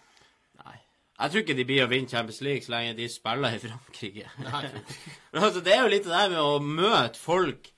Nei. 0.65 0.79
Jeg 1.21 1.31
tror 1.31 1.43
ikke 1.45 1.57
de 1.59 1.65
blir 1.69 1.85
å 1.85 1.91
vinne 1.91 2.09
Champions 2.09 2.41
League 2.41 2.65
så 2.65 2.73
lenge 2.73 2.97
de 2.97 3.09
spiller 3.13 3.59
i 3.59 3.61
Frankrike. 3.61 4.31
Men 5.33 5.43
altså, 5.45 5.61
det 5.61 5.75
er 5.77 5.83
jo 5.83 5.93
litt 5.93 6.05
det 6.09 6.15
der 6.17 6.33
med 6.33 6.41
å 6.41 6.57
møte 6.65 7.21
folk 7.21 7.69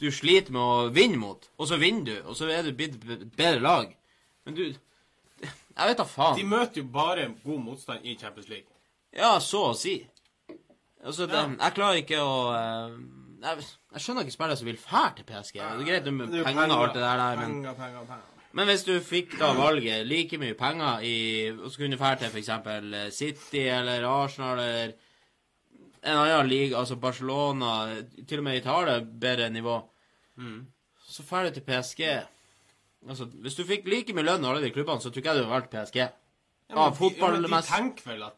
du 0.00 0.10
sliter 0.12 0.52
med 0.52 0.60
å 0.60 0.90
vinne 0.92 1.16
mot, 1.20 1.48
og 1.60 1.68
så 1.68 1.76
vinner 1.80 2.04
du, 2.04 2.28
og 2.28 2.36
så 2.36 2.46
er 2.52 2.62
du 2.64 2.72
blitt 2.72 3.00
bedre 3.36 3.60
lag. 3.60 3.90
Men 4.44 4.54
du 4.56 4.62
Jeg 5.76 5.90
vet 5.92 6.00
da 6.02 6.06
faen. 6.08 6.36
De 6.36 6.44
møter 6.48 6.82
jo 6.82 6.88
bare 6.92 7.28
god 7.44 7.60
motstand 7.64 8.04
i 8.04 8.16
Champions 8.20 8.48
League. 8.50 8.68
Ja, 9.16 9.36
så 9.42 9.70
å 9.70 9.76
si. 9.78 9.96
Altså, 11.00 11.26
det, 11.30 11.40
jeg 11.56 11.76
klarer 11.76 12.00
ikke 12.02 12.18
å 12.20 12.34
eh, 12.54 12.98
jeg, 13.40 13.64
jeg 13.94 14.04
skjønner 14.04 14.26
ikke 14.26 14.34
spillere 14.34 14.58
som 14.60 14.68
vil 14.68 14.80
fære 14.80 15.14
til 15.20 15.28
PSG. 15.30 15.56
Det 15.56 15.70
er 15.70 15.86
greit 15.88 16.10
med 16.12 16.34
er 16.34 16.42
jo 16.42 16.48
penger 16.48 16.74
og 16.74 16.82
alt 16.84 16.98
det 16.98 17.04
der, 17.06 17.22
men 17.40 17.54
Penger, 17.54 17.78
penger, 17.78 18.04
penger. 18.10 18.26
Men 18.58 18.66
hvis 18.66 18.82
du 18.82 18.92
fikk 19.06 19.36
da 19.38 19.52
valget 19.54 20.08
like 20.10 20.38
mye 20.42 20.56
penger 20.58 21.04
i 21.06 21.14
Og 21.54 21.68
så 21.70 21.78
kunne 21.78 21.94
du 21.94 22.00
fære 22.00 22.18
til 22.18 22.32
f.eks. 22.34 23.14
City 23.14 23.62
eller 23.70 24.02
Arsenal 24.10 24.58
eller 24.58 24.96
en 26.02 26.16
annen 26.16 26.48
liga, 26.48 26.78
altså 26.80 26.96
Barcelona, 26.96 28.02
til 28.26 28.40
og 28.40 28.44
med 28.46 28.56
Italia, 28.56 29.00
bedre 29.04 29.50
nivå, 29.52 29.74
så 31.04 31.24
drar 31.28 31.44
du 31.44 31.58
til 31.58 31.66
PSG. 31.66 32.00
Altså, 33.08 33.24
Hvis 33.24 33.54
du 33.56 33.64
fikk 33.64 33.86
like 33.88 34.12
mye 34.12 34.24
lønn 34.26 34.44
i 34.44 34.48
alle 34.48 34.60
de 34.62 34.70
klubbene, 34.74 35.00
så 35.00 35.10
tror 35.10 35.22
ikke 35.22 35.32
jeg 35.32 35.38
du 35.40 35.44
hadde 35.48 35.54
valgt 35.54 35.70
PSG. 35.70 35.96
Ja, 35.96 36.08
Ja, 36.70 36.74
men 36.76 36.92
de- 36.92 36.98
ja, 37.16 37.30
men 37.32 37.42
de 37.42 37.48
tenker 37.72 38.04
vel 38.12 38.22
at 38.22 38.36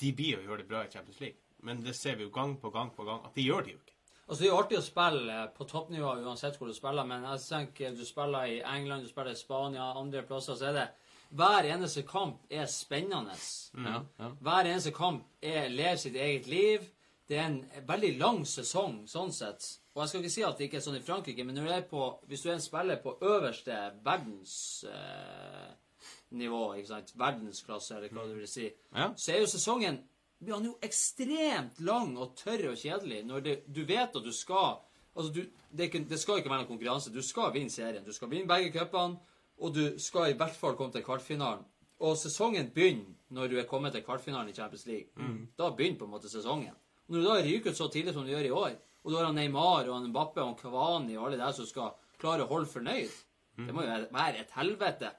de 0.00 0.12
blir 0.12 0.36
å 0.38 0.44
gjøre 0.44 0.58
det 0.58 0.68
bra 0.68 0.82
i 0.84 0.90
Champions 0.92 1.20
League. 1.20 1.38
Men 1.62 1.80
det 1.82 1.94
ser 1.96 2.16
vi 2.16 2.24
jo 2.24 2.30
gang 2.30 2.56
på 2.60 2.70
gang 2.72 2.90
på 2.90 3.04
gang 3.06 3.24
at 3.24 3.34
de 3.34 3.42
gjør 3.46 3.64
det 3.64 3.72
jo 3.72 3.78
ikke. 3.78 3.92
Altså, 4.28 4.40
Det 4.42 4.48
er 4.48 4.52
jo 4.52 4.58
artig 4.62 4.78
å 4.78 4.82
spille 4.82 5.32
eh, 5.42 5.46
på 5.56 5.66
toppnivå 5.68 6.12
uansett 6.24 6.56
hvor 6.58 6.66
du 6.68 6.74
spiller, 6.74 7.04
men 7.04 7.22
jeg 7.24 7.40
tenker 7.40 7.96
du 7.96 8.04
spiller 8.04 8.44
i 8.46 8.60
England, 8.62 9.02
du 9.02 9.08
spiller 9.08 9.32
i 9.32 9.34
Spania, 9.40 9.92
andre 9.98 10.22
plasser, 10.22 10.54
så 10.54 10.68
er 10.68 10.72
det 10.72 10.88
Hver 11.34 11.64
eneste 11.64 12.02
kamp 12.06 12.42
er 12.50 12.66
spennende. 12.66 13.32
Ja, 13.74 14.02
ja. 14.20 14.28
Hver 14.42 14.66
eneste 14.68 14.92
kamp 14.92 15.24
er, 15.42 15.68
lever 15.70 15.96
sitt 15.96 16.14
eget 16.14 16.46
liv. 16.46 16.80
Det 17.28 17.36
er 17.38 17.44
en 17.46 17.64
veldig 17.88 18.18
lang 18.18 18.42
sesong 18.48 19.02
sånn 19.08 19.32
sett. 19.32 19.64
Og 19.94 20.02
jeg 20.02 20.08
skal 20.10 20.20
ikke 20.22 20.32
si 20.34 20.44
at 20.46 20.58
det 20.58 20.64
ikke 20.68 20.78
er 20.80 20.84
sånn 20.84 20.98
i 20.98 21.04
Frankrike, 21.04 21.44
men 21.44 21.56
du 21.56 21.62
på, 21.90 22.02
hvis 22.28 22.42
du 22.42 22.48
er 22.50 22.54
en 22.56 22.64
spiller 22.64 22.96
på 23.02 23.18
øverste 23.20 23.76
verdensnivå, 24.04 26.62
eh, 26.74 26.78
ikke 26.80 26.88
sant, 26.88 27.12
verdensklasse, 27.16 27.96
eller 27.96 28.08
hva 28.08 28.26
du 28.28 28.34
vil 28.34 28.48
si, 28.48 28.72
Ja. 28.94 29.12
så 29.16 29.32
er 29.32 29.38
jo 29.40 29.46
sesongen 29.46 30.04
blir 30.42 30.54
han 30.54 30.64
jo 30.64 30.78
ekstremt 30.82 31.80
lang 31.80 32.16
og 32.18 32.36
tørr 32.36 32.70
og 32.72 32.76
kjedelig 32.76 33.24
når 33.24 33.40
det, 33.42 33.62
du 33.72 33.84
vet 33.84 34.16
at 34.16 34.24
du 34.24 34.32
skal 34.32 34.80
Altså, 35.14 35.32
du, 35.32 35.42
det, 35.76 35.90
ikke, 35.90 36.08
det 36.08 36.18
skal 36.18 36.38
ikke 36.40 36.48
være 36.48 36.62
noen 36.62 36.68
konkurranse. 36.70 37.10
Du 37.12 37.20
skal 37.20 37.50
vinne 37.52 37.68
serien. 37.70 38.00
Du 38.04 38.14
skal 38.16 38.30
vinne 38.32 38.48
begge 38.48 38.70
cupene, 38.72 39.18
og 39.60 39.74
du 39.74 39.98
skal 40.00 40.30
i 40.30 40.36
hvert 40.40 40.54
fall 40.56 40.72
komme 40.78 40.92
til 40.94 41.02
kvartfinalen. 41.04 41.66
Og 42.00 42.16
sesongen 42.16 42.70
begynner 42.72 43.12
når 43.28 43.50
du 43.52 43.58
er 43.60 43.66
kommet 43.68 43.92
til 43.92 44.00
kvartfinalen 44.06 44.48
i 44.48 44.54
Champions 44.56 44.86
League. 44.86 45.12
Da 45.58 45.68
begynner 45.68 45.98
på 46.00 46.08
en 46.08 46.14
måte 46.14 46.30
sesongen. 46.32 46.72
Når 47.08 47.18
du 47.18 47.26
da 47.26 47.40
ryker 47.42 47.72
ut 47.72 47.78
så 47.78 47.88
tidlig 47.92 48.14
som 48.14 48.26
du 48.26 48.32
gjør 48.32 48.48
i 48.48 48.54
år, 48.56 48.78
og 49.02 49.10
du 49.10 49.16
har 49.18 49.26
han 49.28 49.38
Neymar 49.38 49.88
og 49.88 49.96
han 49.96 50.10
Mbappe 50.12 50.40
og 50.40 50.52
han 50.52 50.58
Kavani 50.60 51.16
og 51.18 51.26
alle 51.28 51.40
der 51.40 51.54
som 51.56 51.66
skal 51.66 51.94
klare 52.22 52.46
å 52.46 52.50
holde 52.50 52.70
fornøyd, 52.70 53.16
det 53.58 53.74
må 53.74 53.84
jo 53.84 53.96
være 54.14 54.44
et 54.44 54.54
helvete. 54.56 55.10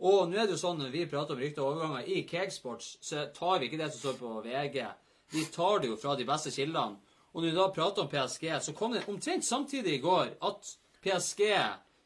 Og 0.00 0.30
nå 0.30 0.38
er 0.38 0.48
det 0.48 0.54
jo 0.56 0.60
sånn 0.62 0.78
når 0.80 0.92
vi 0.94 1.06
prater 1.10 1.36
om 1.36 1.40
rykter 1.42 1.64
og 1.64 1.74
overganger 1.74 2.08
i 2.08 2.22
Cakesports, 2.28 2.94
så 3.04 3.26
tar 3.36 3.58
vi 3.60 3.68
ikke 3.68 3.80
det 3.80 3.90
som 3.92 4.00
står 4.04 4.20
på 4.20 4.34
VG. 4.46 4.78
Vi 5.34 5.44
tar 5.52 5.82
det 5.82 5.90
jo 5.90 5.98
fra 6.00 6.14
de 6.16 6.26
beste 6.28 6.52
kildene. 6.54 7.00
Og 7.30 7.42
når 7.42 7.50
vi 7.50 7.56
da 7.58 7.66
prater 7.74 8.02
om 8.02 8.10
PSG, 8.10 8.46
så 8.64 8.74
kom 8.74 8.94
det 8.94 9.04
omtrent 9.10 9.46
samtidig 9.46 9.98
i 9.98 10.02
går 10.02 10.32
at 10.48 10.70
PSG 11.04 11.42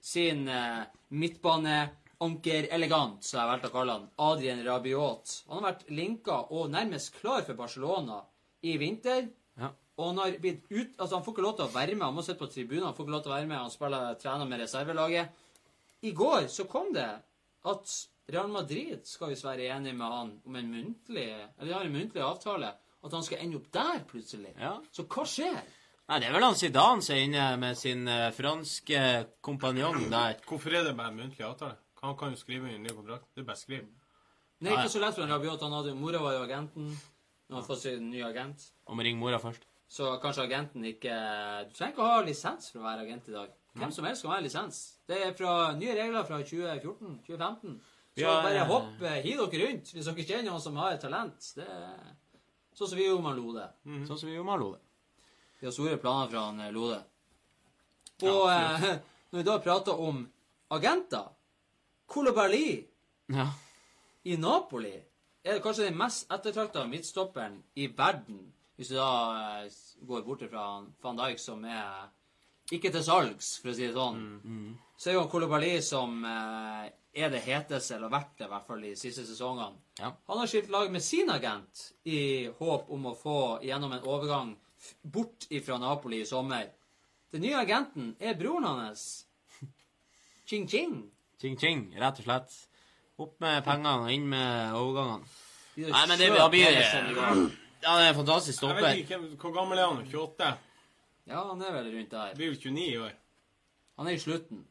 sin 0.04 0.48
eh, 0.52 0.82
midtbaneanker 1.16 2.68
elegant, 2.74 3.22
som 3.24 3.40
jeg 3.40 3.50
valgte 3.52 3.70
å 3.70 3.74
kalle 3.74 3.96
han, 3.96 4.10
Adrien 4.26 4.60
Rabiot, 4.66 5.38
han 5.48 5.62
har 5.62 5.70
vært 5.70 5.88
linka 5.94 6.42
og 6.52 6.68
nærmest 6.74 7.14
klar 7.22 7.46
for 7.46 7.56
Barcelona 7.56 8.20
i 8.64 8.76
vinter. 8.80 9.28
Ja. 9.60 9.70
Og 9.94 10.08
han 10.10 10.20
har 10.22 10.38
blitt 10.42 10.64
ut, 10.72 10.96
altså 10.96 11.18
han 11.18 11.24
får 11.26 11.36
ikke 11.36 11.44
lov 11.44 11.54
til 11.58 11.68
å 11.68 11.74
være 11.74 11.94
med, 11.94 12.06
han 12.08 12.16
må 12.16 12.24
sitte 12.26 12.40
på 12.40 12.50
tribunen, 12.50 12.88
han 12.88 12.96
får 12.96 13.06
ikke 13.06 13.14
lov 13.14 13.22
til 13.26 13.32
å 13.32 13.36
være 13.36 13.50
med, 13.50 13.60
han 13.62 13.74
spiller 13.74 14.16
trener 14.22 14.50
med 14.50 14.62
reservelaget. 14.64 15.44
I 16.04 16.12
går 16.16 16.48
så 16.52 16.66
kom 16.68 16.90
det 16.96 17.10
at 17.70 17.94
Real 18.32 18.50
Madrid 18.52 19.04
skal 19.08 19.30
visst 19.32 19.46
være 19.46 19.68
enig 19.76 19.94
med 19.96 20.08
han 20.08 20.32
om 20.48 20.56
en 20.56 20.68
muntlig 20.72 21.28
Eller 21.28 21.68
de 21.68 21.76
har 21.76 21.86
en 21.86 21.94
muntlig 21.94 22.22
avtale. 22.24 22.72
At 23.04 23.12
han 23.12 23.24
skal 23.24 23.42
ende 23.44 23.58
opp 23.60 23.66
der 23.72 24.04
plutselig. 24.08 24.54
Ja. 24.56 24.78
Så 24.92 25.04
hva 25.04 25.26
skjer? 25.28 25.58
Nei, 26.08 26.20
det 26.20 26.28
er 26.28 26.34
vel 26.36 26.44
han 26.44 26.56
Zidane 26.56 27.04
som 27.04 27.14
er 27.16 27.24
inne 27.24 27.44
med 27.60 27.76
sin 27.80 28.08
eh, 28.08 28.30
franske 28.36 29.00
kompanjong 29.44 30.06
der. 30.12 30.38
Hvorfor 30.48 30.72
er 30.72 30.88
det 30.88 30.96
bare 30.96 31.12
en 31.12 31.20
muntlig 31.20 31.44
avtale? 31.44 31.76
Han 32.04 32.16
kan 32.20 32.32
jo 32.32 32.40
skrive 32.40 32.72
en 32.72 32.82
ny 32.84 32.92
kontrakt. 32.92 33.28
Det 33.32 33.44
er 33.44 33.48
bare 33.48 33.60
å 33.60 33.62
skrive. 33.62 33.88
Det 34.60 34.72
er 34.72 34.80
ikke 34.80 34.92
så 34.96 35.00
lett 35.00 35.16
for 35.16 35.24
en 35.24 35.32
Rabiot. 35.32 35.64
Han 35.64 35.76
hadde, 35.78 35.94
mora 35.96 36.20
var 36.20 36.36
jo 36.36 36.42
agenten. 36.44 36.90
Nå 37.48 37.56
har 37.56 37.62
han 37.62 37.68
får 37.68 37.80
seg 37.82 37.98
en 37.98 38.10
ny 38.10 38.22
agent. 38.24 38.62
Og 38.88 38.96
må 38.96 39.04
ringe 39.04 39.20
mora 39.20 39.38
først. 39.42 39.66
Så 39.94 40.14
kanskje 40.22 40.46
agenten 40.48 40.84
ikke 40.88 41.12
Du 41.68 41.74
trenger 41.76 41.92
ikke 41.92 42.02
å 42.02 42.08
ha 42.14 42.22
lisens 42.24 42.70
for 42.72 42.80
å 42.80 42.86
være 42.88 43.04
agent 43.04 43.28
i 43.28 43.34
dag. 43.36 43.50
Hvem 43.74 43.90
som 43.92 44.06
helst 44.06 44.22
kan 44.24 44.32
være 44.32 44.46
lisens. 44.46 44.78
Det 45.06 45.18
er 45.26 45.34
fra 45.36 45.72
nye 45.76 45.94
regler 45.98 46.24
fra 46.24 46.38
2014-2015. 46.42 47.76
Så 48.14 48.22
Ja, 48.22 48.34
bare 48.42 48.64
hopp, 48.68 49.02
eh, 49.02 49.20
hiv 49.22 49.40
dere 49.50 49.66
rundt 49.66 49.90
hvis 49.92 50.04
dere 50.06 50.24
kjenner 50.24 50.50
noen 50.52 50.60
som 50.62 50.76
har 50.76 50.92
et 50.94 51.00
talent. 51.02 51.48
Det 51.56 51.66
er 51.66 52.14
sånn 52.78 52.88
som 52.88 52.98
vi 52.98 53.06
gjorde 53.08 53.24
med 53.26 53.36
Lode. 53.40 53.64
Sånn 54.06 54.18
som 54.18 54.28
vi 54.28 54.36
gjorde 54.36 54.50
med 54.52 54.60
Lode. 54.62 54.78
Vi 55.60 55.66
har 55.66 55.72
store 55.74 55.96
planer 55.98 56.30
fra 56.30 56.44
han 56.46 56.60
eh, 56.60 56.70
Lode. 56.72 57.00
Og 58.22 58.44
eh, 58.52 58.98
når 59.32 59.40
vi 59.40 59.46
da 59.50 59.58
prater 59.58 60.00
om 60.00 60.22
agenter 60.70 61.28
Koulibaly 62.06 62.84
Ja. 63.34 63.48
i 64.24 64.36
Napoli 64.36 64.94
er 65.44 65.58
det 65.58 65.62
kanskje 65.64 65.90
den 65.90 65.98
mest 66.00 66.30
ettertrakta 66.32 66.86
midtstopperen 66.88 67.60
i 67.76 67.86
verden. 67.96 68.40
Hvis 68.76 68.90
du 68.90 68.96
da 68.96 69.10
eh, 69.62 69.72
går 70.08 70.24
bort 70.26 70.42
fra 70.50 70.66
van 71.04 71.20
Dijk, 71.20 71.38
som 71.38 71.64
er 71.68 72.08
ikke 72.72 72.90
til 72.90 73.04
salgs, 73.04 73.58
for 73.60 73.70
å 73.70 73.76
si 73.76 73.84
det 73.86 73.94
sånn. 73.94 74.20
Så 74.96 75.10
er 75.10 75.18
jo 75.18 75.26
Kolobali 75.30 75.76
som 75.84 76.24
eh, 76.24 76.88
er 77.14 77.30
det 77.30 77.44
heteste, 77.44 77.98
eller 77.98 78.12
vært 78.12 78.32
det 78.38 78.48
i 78.48 78.52
hvert 78.54 78.66
fall 78.66 78.86
de 78.86 78.94
siste 78.98 79.26
sesongene. 79.28 79.76
Ja. 80.00 80.10
Han 80.30 80.40
har 80.40 80.50
skilt 80.50 80.72
lag 80.72 80.90
med 80.90 81.04
sin 81.04 81.30
agent 81.30 81.84
i 82.08 82.48
håp 82.58 82.88
om 82.94 83.10
å 83.10 83.16
få 83.18 83.38
gjennom 83.62 83.92
en 83.94 84.08
overgang 84.08 84.54
bort 85.02 85.46
ifra 85.54 85.78
Napoli 85.78 86.22
i 86.24 86.28
sommer. 86.28 86.72
Den 87.34 87.44
nye 87.44 87.60
agenten 87.60 88.14
er 88.18 88.38
broren 88.38 88.66
hans. 88.66 89.26
Ching-ching. 90.48 91.02
Ching-ching, 91.42 91.90
rett 92.00 92.22
og 92.22 92.26
slett. 92.26 92.56
Opp 93.22 93.34
med 93.42 93.60
pengene 93.66 93.94
og 94.02 94.12
inn 94.12 94.24
med 94.30 94.74
overgangene. 94.74 95.34
De 95.74 95.90
Nei, 95.90 96.04
men 96.10 96.18
det 96.18 96.30
blir 96.30 96.78
sånn. 96.90 97.50
Ja, 97.84 97.96
det 97.98 98.04
er 98.04 98.12
en 98.12 98.16
fantastisk 98.16 98.58
stopper. 98.58 98.86
Jeg 98.88 99.04
vet 99.04 99.04
ikke 99.04 99.42
Hvor 99.42 99.52
gammel 99.54 99.78
er 99.78 99.90
han? 99.90 100.00
28? 100.08 100.52
Ja, 101.28 101.42
han 101.50 101.62
er 101.62 101.74
vel 101.76 101.90
rundt 101.92 102.14
der. 102.14 102.32
Blir 102.38 102.52
vel 102.52 102.58
29 102.60 102.86
i 102.86 102.96
år. 103.00 103.12
Han 103.98 104.08
er 104.08 104.16
i 104.16 104.22
slutten. 104.22 104.64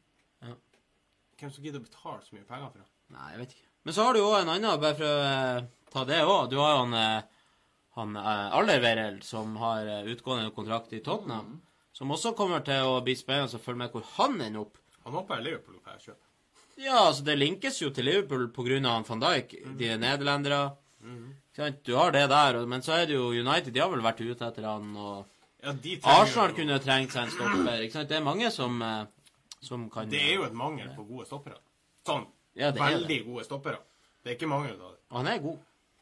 Hvem 1.38 1.52
som 1.52 1.64
gidder 1.66 1.82
å 1.82 1.84
betale 1.84 2.22
så 2.24 2.36
mye 2.36 2.46
penger 2.48 2.70
for 2.72 2.82
han? 2.82 2.90
Nei, 3.14 3.30
jeg 3.34 3.40
vet 3.42 3.54
ikke. 3.56 3.70
Men 3.84 3.96
så 3.96 4.06
har 4.06 4.16
du 4.16 4.20
jo 4.20 4.30
en 4.32 4.50
annen, 4.50 4.80
bare 4.80 4.96
for 4.96 5.06
å 5.06 5.16
eh, 5.28 5.66
ta 5.92 6.04
det 6.08 6.20
òg. 6.24 6.42
Du 6.52 6.56
har 6.60 6.74
jo 6.74 6.82
han, 6.82 6.94
eh, 7.00 7.48
han 7.98 8.70
eh, 8.72 9.18
som 9.26 9.56
har 9.60 9.90
eh, 9.90 10.10
utgående 10.14 10.52
kontrakt 10.56 10.94
i 10.96 11.02
Tottenham. 11.04 11.58
Som 11.94 12.10
også 12.10 12.34
kommer 12.38 12.64
til 12.66 12.86
å 12.88 13.00
bli 13.04 13.14
spennende 13.18 13.58
å 13.58 13.62
følge 13.62 13.82
med 13.84 13.94
hvor 13.94 14.06
han 14.16 14.40
ender 14.40 14.64
opp. 14.64 14.80
Han 15.04 15.18
håper 15.18 15.38
jeg 15.38 15.46
Liverpool 15.50 15.82
får 15.84 16.00
kjøpe. 16.08 16.23
Ja, 16.76 17.06
altså 17.08 17.24
det 17.24 17.38
linkes 17.38 17.80
jo 17.82 17.90
til 17.90 18.04
Liverpool 18.04 18.48
pga. 18.50 19.02
van 19.08 19.20
Dijk, 19.20 19.54
de 19.78 19.88
er 19.88 19.98
nederlendere. 19.98 20.76
Ikke 21.04 21.56
sant? 21.56 21.82
Du 21.86 21.94
har 21.96 22.10
det 22.10 22.28
der, 22.28 22.66
men 22.66 22.80
så 22.82 22.92
er 22.92 23.06
det 23.06 23.14
jo 23.14 23.28
United, 23.30 23.72
de 23.72 23.80
har 23.80 23.88
vel 23.90 24.00
vært 24.02 24.20
ute 24.20 24.44
etter 24.46 24.62
han, 24.64 24.96
og 24.96 25.26
Ja, 25.62 25.72
de 25.72 26.00
Arsenal 26.02 26.50
jo- 26.50 26.56
kunne 26.56 26.78
trengt 26.78 27.12
seg 27.12 27.22
en 27.24 27.30
stopper. 27.30 27.80
ikke 27.80 27.92
sant? 27.92 28.08
Det 28.08 28.16
er 28.16 28.24
mange 28.24 28.50
som, 28.50 28.82
eh, 28.82 29.06
som 29.60 29.88
kan 29.90 30.08
Det 30.10 30.20
er 30.20 30.34
jo 30.34 30.42
et 30.44 30.52
mangel 30.52 30.88
på 30.96 31.06
gode 31.08 31.26
stoppere. 31.26 31.56
Sånn. 32.06 32.26
Ja, 32.56 32.70
det 32.70 32.80
er 32.80 32.98
veldig 32.98 33.24
gode 33.26 33.44
stoppere. 33.44 33.78
Det 34.24 34.32
er 34.32 34.36
ikke 34.36 34.48
mangel 34.48 34.72
av 34.72 34.90
det. 34.92 34.98
Og 35.10 35.16
han 35.16 35.26
er 35.28 35.38
god. 35.38 35.58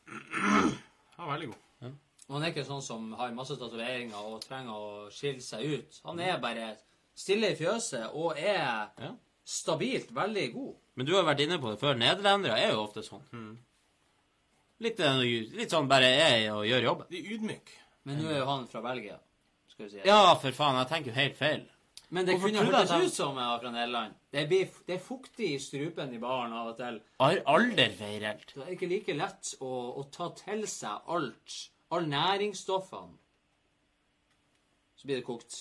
Han 1.16 1.28
er 1.28 1.32
veldig 1.38 1.46
god. 1.48 1.58
Og 2.28 2.34
han 2.40 2.42
er 2.44 2.52
ikke 2.52 2.64
sånn 2.66 2.82
som 2.82 3.12
har 3.18 3.30
masse 3.32 3.56
tatoveringer 3.58 4.14
og 4.16 4.40
trenger 4.40 4.72
å 4.72 5.10
skille 5.12 5.42
seg 5.42 5.64
ut. 5.78 6.00
Han 6.06 6.20
er 6.20 6.38
bare 6.40 6.76
stille 7.14 7.50
i 7.52 7.56
fjøset 7.58 8.14
og 8.14 8.38
er 8.38 8.88
Ja. 8.98 9.10
Stabilt 9.44 10.12
veldig 10.14 10.46
god. 10.54 10.72
Men 10.94 11.08
du 11.08 11.12
har 11.16 11.26
vært 11.26 11.44
inne 11.44 11.58
på 11.60 11.72
det 11.72 11.80
før. 11.80 11.98
Nederlendere 11.98 12.58
er 12.60 12.74
jo 12.74 12.82
ofte 12.84 13.04
sånn. 13.06 13.24
Litt, 14.82 15.00
eh, 15.00 15.22
litt 15.56 15.70
sånn 15.70 15.88
bare 15.88 16.08
er 16.10 16.48
og 16.52 16.64
gjør 16.66 16.88
jobben. 16.88 17.06
De 17.10 17.20
er 17.20 17.36
ydmyke. 17.36 17.78
Men 18.04 18.18
nå 18.18 18.32
er 18.32 18.40
jo 18.40 18.48
han 18.48 18.66
fra 18.66 18.82
Belgia, 18.82 19.18
skal 19.70 19.86
vi 19.86 19.90
si. 19.92 20.02
Ja, 20.04 20.34
for 20.34 20.50
faen. 20.56 20.78
Jeg 20.82 20.90
tenker 20.90 21.12
jo 21.12 21.18
helt 21.20 21.38
feil. 21.38 21.62
Men 22.12 22.26
det 22.26 22.34
Hvorfor 22.34 22.50
kunne 22.50 22.64
hørtes 22.66 23.06
ut 23.06 23.14
som 23.14 23.38
jeg 23.40 23.48
var 23.48 23.60
fra 23.62 23.70
Nederland. 23.72 24.16
Det, 24.34 24.42
blir, 24.50 24.72
det 24.86 24.94
er 24.98 25.00
fuktig 25.00 25.46
i 25.54 25.60
strupen 25.62 26.12
i 26.12 26.18
baren 26.20 26.52
av 26.52 26.72
og 26.74 26.76
til. 26.76 26.98
Aller 27.24 27.94
veirelt 27.96 28.52
Det 28.52 28.66
er 28.66 28.74
ikke 28.74 28.88
like 28.90 29.14
lett 29.16 29.54
å, 29.64 29.70
å 29.96 30.04
ta 30.12 30.28
til 30.36 30.66
seg 30.68 31.08
alt. 31.08 31.56
Alle 31.92 32.10
næringsstoffene. 32.12 33.16
Så 35.00 35.08
blir 35.08 35.22
det 35.22 35.26
kokt. 35.26 35.56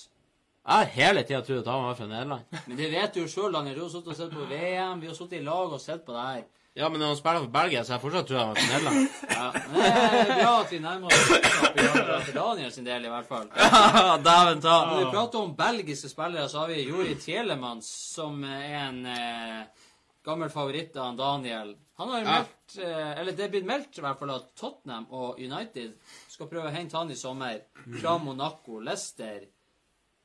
Jeg 0.61 0.77
har 0.77 0.89
hele 0.93 1.21
tida 1.25 1.41
trodd 1.41 1.63
at 1.63 1.69
han 1.73 1.83
var 1.87 1.95
fra 1.97 2.07
Nederland. 2.07 2.57
Men 2.67 2.77
det 2.77 2.89
vet 2.91 3.13
du 3.15 3.23
jo 3.23 3.29
sjøl, 3.31 3.53
Daniel. 3.55 3.75
Du 3.79 3.81
har 3.87 3.93
sittet 3.93 4.11
og 4.13 4.17
sett 4.19 4.33
på 4.35 4.43
VM. 4.49 4.99
Vi 5.01 5.07
har 5.09 5.15
sittet 5.17 5.39
i 5.39 5.45
lag 5.45 5.73
og 5.73 5.81
sett 5.81 6.03
på 6.05 6.13
det 6.13 6.25
her. 6.27 6.43
Ja, 6.77 6.87
men 6.87 7.01
når 7.01 7.09
han 7.11 7.17
spiller 7.19 7.41
for 7.43 7.51
Belgia, 7.51 7.81
så 7.83 7.97
jeg 7.97 8.01
fortsatt 8.05 8.27
tror 8.29 8.37
han 8.39 8.51
var 8.53 8.59
fra 8.61 8.67
Nederland. 8.69 9.07
Ja, 9.31 9.47
men 9.57 9.73
det 9.81 9.89
er 10.21 10.29
bra 10.37 10.51
at 10.61 10.69
vi 10.71 10.79
nærmer 10.79 11.11
oss 11.11 12.27
for 12.27 12.37
Daniel 12.37 12.71
sin 12.71 12.85
del, 12.87 13.07
i 13.09 13.11
hvert 13.11 13.27
fall. 13.27 13.49
Ja, 13.57 14.13
Dæven 14.23 14.61
ta. 14.63 14.75
Når 14.87 15.01
vi 15.01 15.09
prater 15.17 15.41
om 15.41 15.51
belgiske 15.57 16.11
spillere, 16.13 16.47
så 16.53 16.61
har 16.61 16.71
vi 16.71 16.85
Jori 16.85 17.17
Tielemans, 17.19 17.89
som 18.13 18.39
er 18.47 18.77
en 18.85 19.01
eh, 19.11 19.85
gammel 20.23 20.53
favoritt 20.53 20.95
av 20.95 21.17
Daniel. 21.19 21.73
Han 21.99 22.13
har 22.13 22.21
jo 22.23 22.29
meldt, 22.29 22.77
eh, 22.79 23.11
eller 23.19 23.35
det 23.35 23.49
er 23.49 23.51
blitt 23.57 23.67
meldt 23.67 23.99
i 23.99 24.05
hvert 24.05 24.21
fall 24.21 24.31
at 24.37 24.47
Tottenham 24.61 25.09
og 25.11 25.41
United 25.43 25.97
skal 26.31 26.47
prøve 26.53 26.69
å 26.71 26.75
hente 26.77 26.95
han 27.01 27.11
i 27.11 27.19
sommer 27.19 27.59
fra 27.99 28.15
Monaco. 28.21 28.79
Leicester, 28.79 29.43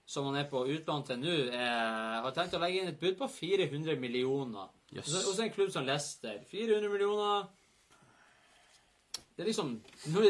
som 0.07 0.29
han 0.29 0.37
er 0.39 0.47
på 0.51 0.63
utlån 0.71 1.05
til 1.09 1.19
nå, 1.19 1.35
eh, 1.51 2.17
har 2.23 2.35
tenkt 2.35 2.55
å 2.55 2.61
legge 2.63 2.83
inn 2.83 2.91
et 2.93 3.01
bud 3.01 3.17
på 3.19 3.27
400 3.29 3.97
millioner. 3.99 4.69
Yes. 4.95 5.11
er 5.11 5.25
det 5.27 5.47
en 5.49 5.55
klubb 5.57 5.73
som 5.75 5.87
Leicester. 5.87 6.37
400 6.51 6.89
millioner 6.93 7.49
Det 9.37 9.43
er 9.43 9.49
liksom 9.51 9.73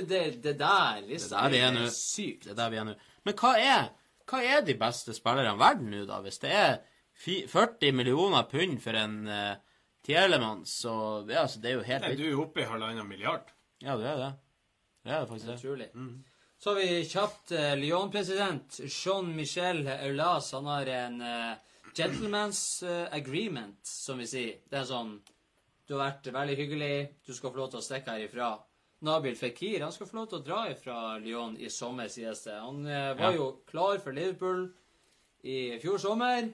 det, 0.09 0.23
det 0.43 0.55
der 0.59 1.03
liksom, 1.07 1.29
Det 1.29 1.43
der 1.43 1.51
vi 1.53 1.59
er 1.63 1.75
nå. 1.77 1.85
sykt. 1.93 2.45
Det 2.49 2.55
er 2.55 2.59
der 2.63 2.71
vi 2.73 2.81
er 2.81 2.89
nå. 2.89 2.95
Men 3.29 3.37
hva 3.39 3.53
er, 3.61 3.91
hva 4.27 4.41
er 4.43 4.65
de 4.67 4.75
beste 4.81 5.15
spillerne 5.15 5.53
i 5.55 5.61
verden 5.61 5.93
nå, 5.93 6.01
da? 6.09 6.23
Hvis 6.25 6.41
det 6.43 6.51
er 6.57 6.81
40 7.23 7.93
millioner 7.95 8.49
pund 8.51 8.81
for 8.83 8.99
en 8.99 9.21
uh, 9.29 9.55
Tielemans, 10.07 10.73
så 10.83 10.97
ja, 11.29 11.45
altså, 11.45 11.61
det 11.61 11.71
er 11.71 11.77
jo 11.79 11.85
helt 11.87 12.03
Nei, 12.03 12.11
vilt. 12.15 12.19
du 12.21 12.27
er 12.27 12.35
jo 12.35 12.43
oppe 12.49 12.65
i 12.65 12.67
halvannen 12.69 13.09
milliard. 13.09 13.53
Ja, 13.85 13.97
det 14.01 14.09
er 14.09 14.19
det. 14.25 14.33
Det 15.05 15.13
er 15.13 15.21
det 15.21 15.29
faktisk 15.31 15.47
det. 15.47 15.55
er 15.55 15.63
Utrolig. 15.63 15.89
Så 16.59 16.71
har 16.73 16.77
vi 16.81 17.05
kjapt 17.05 17.53
eh, 17.53 17.75
Lyon-president 17.79 18.79
Jean-Michel 18.89 19.83
Aulas. 19.89 20.53
Han 20.57 20.67
har 20.67 20.87
en 20.87 21.21
eh, 21.21 21.53
gentleman's 21.95 22.63
eh, 22.83 23.07
agreement, 23.15 23.79
som 23.87 24.19
vi 24.19 24.27
sier. 24.31 24.55
Det 24.71 24.81
er 24.83 24.89
sånn 24.89 25.19
Du 25.87 25.95
har 25.95 26.09
vært 26.09 26.27
veldig 26.35 26.57
hyggelig, 26.59 26.95
du 27.29 27.31
skal 27.37 27.53
få 27.55 27.61
lov 27.61 27.69
til 27.71 27.79
å 27.79 27.85
stikke 27.87 28.17
herifra. 28.17 28.49
Nabil 29.07 29.37
Fekir 29.39 29.85
han 29.85 29.93
skal 29.95 30.09
få 30.09 30.17
lov 30.19 30.31
til 30.33 30.41
å 30.41 30.47
dra 30.49 30.61
ifra 30.73 30.97
Lyon 31.23 31.53
i 31.63 31.69
sommer, 31.71 32.09
sies 32.11 32.41
det. 32.49 32.57
Han 32.59 32.81
eh, 32.89 33.13
var 33.21 33.31
Ja. 33.31 33.37
jo 33.39 33.51
klar 33.69 34.01
for 34.03 34.17
Liverpool 34.17 34.65
i 35.47 35.77
fjor 35.79 36.01
sommer. 36.03 36.49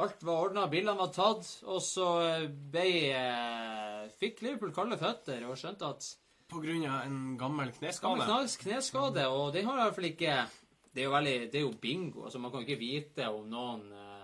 Alt 0.00 0.22
var 0.28 0.46
ordna, 0.46 0.66
bildene 0.72 0.96
var 1.02 1.12
tatt, 1.12 1.50
og 1.68 1.82
så 1.84 2.06
eh, 2.24 2.46
ble, 2.48 2.86
eh, 3.16 4.06
fikk 4.22 4.40
Liverpool 4.46 4.72
kalde 4.76 4.96
føtter 5.00 5.44
og 5.50 5.58
skjønte 5.60 5.90
at 5.90 6.08
På 6.48 6.60
grunn 6.62 6.84
av 6.86 7.00
en 7.06 7.36
gammel 7.38 7.72
kneskade. 7.72 8.26
Gammel 8.26 8.48
kneskade, 8.62 9.26
og 9.28 9.52
den 9.52 9.66
har 9.66 9.78
i 9.80 9.82
hvert 9.88 9.94
fall 9.94 10.04
ikke 10.12 10.36
Det 10.94 11.02
er 11.02 11.04
jo 11.04 11.10
veldig, 11.12 11.38
det 11.52 11.54
er 11.58 11.64
jo 11.66 11.72
bingo. 11.80 12.24
altså 12.24 12.38
Man 12.40 12.50
kan 12.52 12.60
ikke 12.64 12.78
vite 12.78 13.26
om 13.28 13.48
noen 13.50 13.92
eh, 13.92 14.22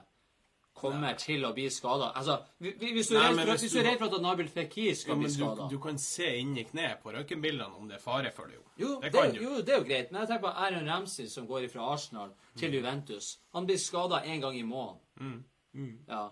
kommer 0.74 1.12
til 1.20 1.44
å 1.44 1.52
bli 1.54 1.66
skada. 1.70 2.12
Altså, 2.16 2.38
vi- 2.58 2.72
vi- 2.78 2.92
hvis 2.92 3.08
du 3.08 3.16
er 3.16 3.28
redd 3.28 3.98
for, 3.98 4.08
du 4.08 4.08
du 4.08 4.16
at 4.16 4.22
Nabil 4.22 4.48
Fekir 4.48 4.88
Ja, 4.88 4.94
skal 4.94 5.16
men 5.16 5.24
bli 5.24 5.28
du, 5.28 5.34
skada 5.34 5.68
du 5.68 5.78
kan 5.78 5.98
se 5.98 6.38
inni 6.40 6.64
kneet 6.64 7.02
på 7.02 7.12
røntgenbildene 7.12 7.76
om 7.76 7.88
det 7.88 7.96
er 7.96 8.00
fare 8.00 8.30
for 8.32 8.46
det, 8.46 8.54
jo. 8.54 8.62
jo, 8.78 9.00
det 9.00 9.12
det, 9.12 9.20
kan 9.20 9.34
du. 9.34 9.42
jo, 9.42 9.60
det 9.62 9.68
er 9.68 9.78
jo 9.78 9.84
greit, 9.84 10.10
men 10.12 10.20
jeg 10.22 10.28
tenker 10.28 10.42
på 10.48 10.54
Aaron 10.56 10.88
Ramsey 10.88 11.26
som 11.28 11.46
går 11.46 11.68
fra 11.70 11.92
Arsenal 11.92 12.32
til 12.56 12.72
Juventus. 12.74 13.38
Han 13.52 13.66
blir 13.66 13.76
skada 13.78 14.22
én 14.24 14.40
gang 14.40 14.56
i 14.56 14.62
måneden. 14.62 15.44
Mm. 15.74 15.98
Ja. 16.08 16.28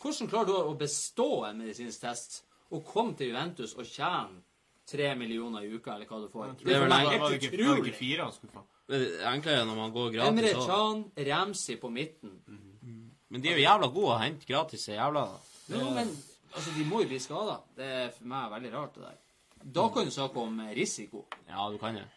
Hvordan 0.00 0.28
klarer 0.28 0.46
du 0.46 0.52
å 0.52 0.78
bestå 0.78 1.44
en 1.50 1.58
medisinsk 1.58 2.00
test 2.00 2.44
og 2.70 2.84
komme 2.86 3.16
til 3.16 3.28
Juventus 3.32 3.74
og 3.74 3.84
tjene 3.84 4.42
tre 4.92 5.14
millioner 5.18 5.64
i 5.66 5.72
uka, 5.72 5.96
eller 5.96 6.10
hva 6.10 6.20
du 6.22 6.28
får? 6.32 6.52
Det 6.60 6.76
er 6.76 6.84
vel 6.84 6.92
Var, 6.92 7.06
var, 7.06 7.32
det 7.32 7.40
ikke, 7.40 7.64
var 7.64 7.80
det 7.80 7.86
ikke 7.86 7.98
fire 7.98 8.28
han 8.28 8.36
skulle 8.36 8.52
få? 8.54 8.64
Det 8.92 9.00
er 9.08 9.30
enklere 9.32 9.64
når 9.68 9.80
man 9.80 9.94
går 9.94 10.10
gratis. 10.18 10.32
Emre 10.32 10.66
Can, 10.68 11.02
Ramsi 11.30 11.78
på 11.80 11.90
midten. 11.92 12.36
Men 13.32 13.40
de 13.40 13.48
er 13.48 13.56
jo 13.56 13.64
jævla 13.64 13.88
gode 13.94 14.14
å 14.14 14.20
hente 14.20 14.48
gratis, 14.48 14.86
de 14.88 14.98
jævla. 14.98 15.26
da. 15.32 15.52
Jo, 15.72 15.84
men 15.96 16.10
altså, 16.52 16.72
de 16.76 16.84
må 16.84 17.00
jo 17.02 17.12
bli 17.12 17.20
skada. 17.22 17.60
Det 17.76 17.92
er 18.00 18.10
for 18.12 18.32
meg 18.32 18.50
veldig 18.58 18.72
rart, 18.74 18.98
det 18.98 19.06
der. 19.06 19.20
Da 19.78 19.86
kan 19.94 20.04
du 20.04 20.12
snakke 20.12 20.42
om 20.42 20.58
risiko. 20.74 21.24
Ja, 21.48 21.70
du 21.70 21.78
kan 21.80 21.96
det. 21.96 22.08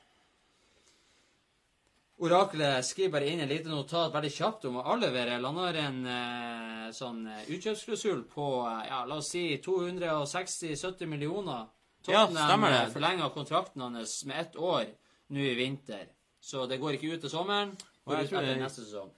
Oraklet 2.24 2.86
skriver 2.88 3.12
bare 3.12 3.28
inn 3.28 3.42
en 3.44 3.50
liten 3.52 3.74
notat 3.76 4.14
veldig 4.14 4.32
kjapt 4.32 4.66
om 4.70 4.78
å 4.80 4.86
avlevere. 4.94 5.36
Han 5.44 5.58
har 5.60 5.80
en 5.82 5.98
eh, 6.08 6.92
sånn 6.96 7.26
eh, 7.28 7.48
utkjøpsklausul 7.52 8.22
på 8.32 8.46
eh, 8.70 8.86
ja, 8.88 9.02
la 9.10 9.18
oss 9.20 9.34
si 9.34 9.44
260-70 9.60 11.12
millioner. 11.12 11.66
Ja, 12.08 12.26
Tottenham 12.28 12.62
det. 12.62 12.74
eh, 12.82 12.90
forlenga 12.94 13.30
kontrakten 13.34 13.82
hans 13.82 14.26
med 14.26 14.40
ett 14.40 14.56
år 14.56 14.86
nå 15.30 15.40
i 15.40 15.56
vinter. 15.56 16.06
Så 16.42 16.68
det 16.70 16.78
går 16.80 16.94
ikke 16.98 17.14
ut 17.16 17.22
til 17.22 17.30
sommeren. 17.30 17.76
Går 18.06 18.20
ut 18.24 18.32
etter 18.34 18.60
neste 18.62 18.84
sesong. 18.86 19.10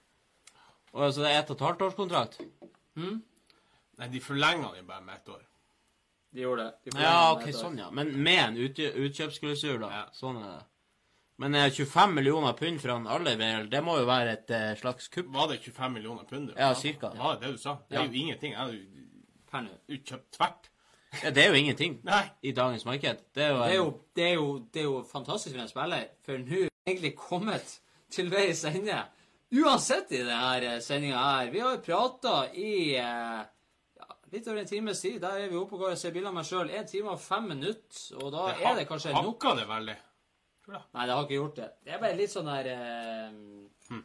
Og 0.94 1.12
så 1.14 1.22
det 1.26 1.32
er 1.34 1.40
ett 1.42 1.50
og 1.52 1.58
et 1.58 1.66
halvt 1.68 1.82
års 1.82 1.96
kontrakt? 1.98 2.40
Nei, 2.96 4.08
de 4.14 4.20
forlenga 4.22 4.72
den 4.76 4.88
bare 4.88 5.02
med 5.04 5.16
ett 5.16 5.30
år. 5.30 5.44
De 6.34 6.42
gjorde 6.44 6.64
det. 6.64 6.92
De 6.92 7.02
Ja, 7.02 7.32
ok, 7.34 7.46
sånn, 7.56 7.78
ja. 7.80 7.90
Men 7.92 8.12
med 8.24 8.40
en 8.44 8.58
utgjø- 8.58 8.94
utkjøpsklausul, 9.08 9.80
da. 9.82 9.90
Ja. 9.90 10.04
Sånn 10.14 10.38
er 10.42 10.50
det. 10.58 10.66
Men 11.38 11.56
eh, 11.56 11.70
25 11.70 12.14
millioner 12.18 12.54
pund 12.58 12.80
fra 12.82 12.96
en 12.98 13.08
Oliver, 13.08 13.68
det 13.70 13.82
må 13.86 13.98
jo 14.00 14.06
være 14.10 14.32
et 14.34 14.50
eh, 14.52 14.72
slags 14.80 15.08
kupp? 15.14 15.28
Var 15.34 15.48
det 15.52 15.60
25 15.62 15.94
millioner 15.94 16.24
pund? 16.30 16.54
Ja, 16.58 16.72
cirka. 16.74 17.12
Var 17.16 17.36
det 17.38 17.46
det 17.48 17.52
du 17.52 17.58
sa? 17.62 17.76
Det 17.90 17.96
Ja. 17.98 18.02
er 18.04 18.08
jo 18.08 18.14
ingenting. 18.24 18.52
Jeg 18.54 18.60
har 18.60 18.72
jo 18.72 18.86
Per 19.52 19.62
nå. 19.62 19.70
jo 19.88 19.98
kjøpt 19.98 20.32
tvert. 20.38 20.70
Ja, 21.24 21.32
det 21.34 21.44
er 21.44 21.52
jo 21.52 21.60
ingenting 21.60 22.00
Nei. 22.08 22.24
i 22.42 22.52
dagens 22.56 22.86
marked. 22.86 23.22
Det 23.36 23.44
er 23.44 23.52
jo, 23.54 23.60
Det 23.64 23.68
er, 23.72 23.76
jo, 23.76 23.92
det, 24.16 24.24
er 24.24 24.34
jo, 24.34 24.48
det 24.74 24.82
er 24.82 24.88
jo 24.88 25.04
fantastisk 25.12 25.56
for 25.56 25.64
en 25.64 25.70
spiller, 25.72 26.08
for 26.26 26.42
nå 26.42 26.64
er 26.64 26.70
vi 26.70 26.92
egentlig 26.94 27.14
kommet 27.20 27.78
til 28.14 28.32
veis 28.32 28.64
ende. 28.70 29.02
Uansett 29.58 30.12
i 30.12 30.24
denne 30.28 30.80
sendinga 30.84 31.20
her. 31.24 31.52
Vi 31.54 31.62
har 31.64 31.78
jo 31.78 31.84
prata 31.86 32.34
i 32.52 32.72
eh, 33.00 33.38
ja, 34.00 34.08
litt 34.34 34.48
over 34.48 34.60
en 34.60 34.68
times 34.68 35.02
tid. 35.02 35.22
Der 35.24 35.46
er 35.46 35.52
vi 35.52 35.60
oppe 35.60 35.78
og 35.78 35.86
går 35.86 35.96
og 35.96 36.02
ser 36.02 36.12
bilder 36.16 36.34
av 36.34 36.36
meg 36.36 36.50
sjøl. 36.50 36.72
En 36.76 36.90
time 36.90 37.14
og 37.14 37.22
fem 37.24 37.48
minutter. 37.54 38.02
Og 38.20 38.34
da 38.36 38.50
er 38.58 38.76
det 38.82 38.88
kanskje 38.90 39.16
nok 39.16 39.30
Hakka 39.30 39.56
det 39.62 39.70
veldig. 39.70 39.98
Nei, 40.68 41.06
det 41.08 41.14
har 41.16 41.24
ikke 41.24 41.38
gjort 41.38 41.60
det. 41.62 41.70
Det 41.86 41.94
er 41.96 42.02
bare 42.04 42.20
litt 42.20 42.34
sånn 42.34 42.50
der 42.52 42.68
eh, 42.74 44.02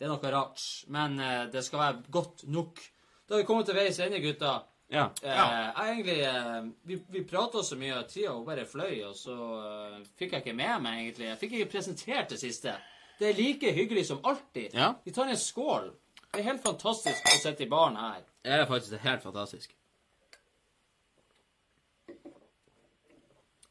Det 0.00 0.06
er 0.06 0.12
noe 0.14 0.32
rart. 0.32 0.64
Men 0.88 1.20
eh, 1.20 1.42
det 1.52 1.64
skal 1.66 1.82
være 1.84 2.12
godt 2.16 2.46
nok. 2.48 2.80
Da 3.28 3.36
har 3.36 3.42
vi 3.42 3.48
kommet 3.50 3.68
til 3.68 3.76
veis 3.76 4.00
ende, 4.00 4.22
gutta. 4.24 4.54
Ja. 4.90 5.06
Eh, 5.22 5.30
jeg 5.30 5.92
egentlig 5.94 6.16
eh, 6.26 6.68
Vi, 6.90 6.98
vi 7.14 7.24
prata 7.30 7.62
så 7.62 7.78
mye 7.78 7.98
at 8.00 8.10
tida 8.12 8.34
bare 8.46 8.66
fløy, 8.68 8.96
og 9.08 9.16
så 9.18 9.36
eh, 9.60 9.98
fikk 10.18 10.36
jeg 10.36 10.44
ikke 10.44 10.56
med 10.58 10.86
meg, 10.86 11.02
egentlig. 11.04 11.28
Jeg 11.30 11.40
fikk 11.42 11.58
ikke 11.58 11.72
presentert 11.76 12.32
det 12.34 12.40
siste. 12.42 12.76
Det 13.20 13.28
er 13.28 13.36
like 13.38 13.74
hyggelig 13.76 14.06
som 14.08 14.22
alltid. 14.24 14.74
Ja. 14.74 14.94
Vi 15.04 15.12
tar 15.14 15.28
en 15.30 15.38
skål. 15.38 15.92
Det 16.30 16.40
er 16.40 16.50
helt 16.52 16.64
fantastisk 16.64 17.26
å 17.26 17.38
sitte 17.42 17.66
i 17.66 17.70
baren 17.70 17.98
her. 18.00 18.24
Det 18.42 18.56
er 18.56 18.66
faktisk 18.70 19.02
helt 19.04 19.22
fantastisk. 19.22 19.74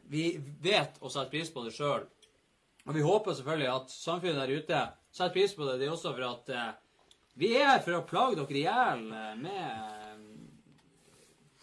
Vi 0.10 0.24
vet 0.62 0.98
å 1.00 1.10
sette 1.10 1.30
pris 1.32 1.52
på 1.54 1.64
det 1.66 1.74
sjøl. 1.76 2.08
Og 2.88 2.96
vi 2.96 3.06
håper 3.06 3.36
selvfølgelig 3.38 3.72
at 3.72 3.92
samfunnet 3.94 4.40
der 4.42 4.54
ute 4.58 4.84
setter 5.14 5.34
pris 5.36 5.54
på 5.56 5.68
det. 5.68 5.78
Det 5.80 5.88
er 5.88 5.94
også 5.94 6.14
for 6.16 6.26
at 6.26 6.54
eh, 6.54 6.70
vi 7.40 7.52
er 7.56 7.68
her 7.70 7.84
for 7.86 7.98
å 8.00 8.06
plage 8.10 8.40
dere 8.40 8.58
i 8.58 8.64
hjel 8.64 9.04
eh, 9.14 9.36
med 9.38 10.09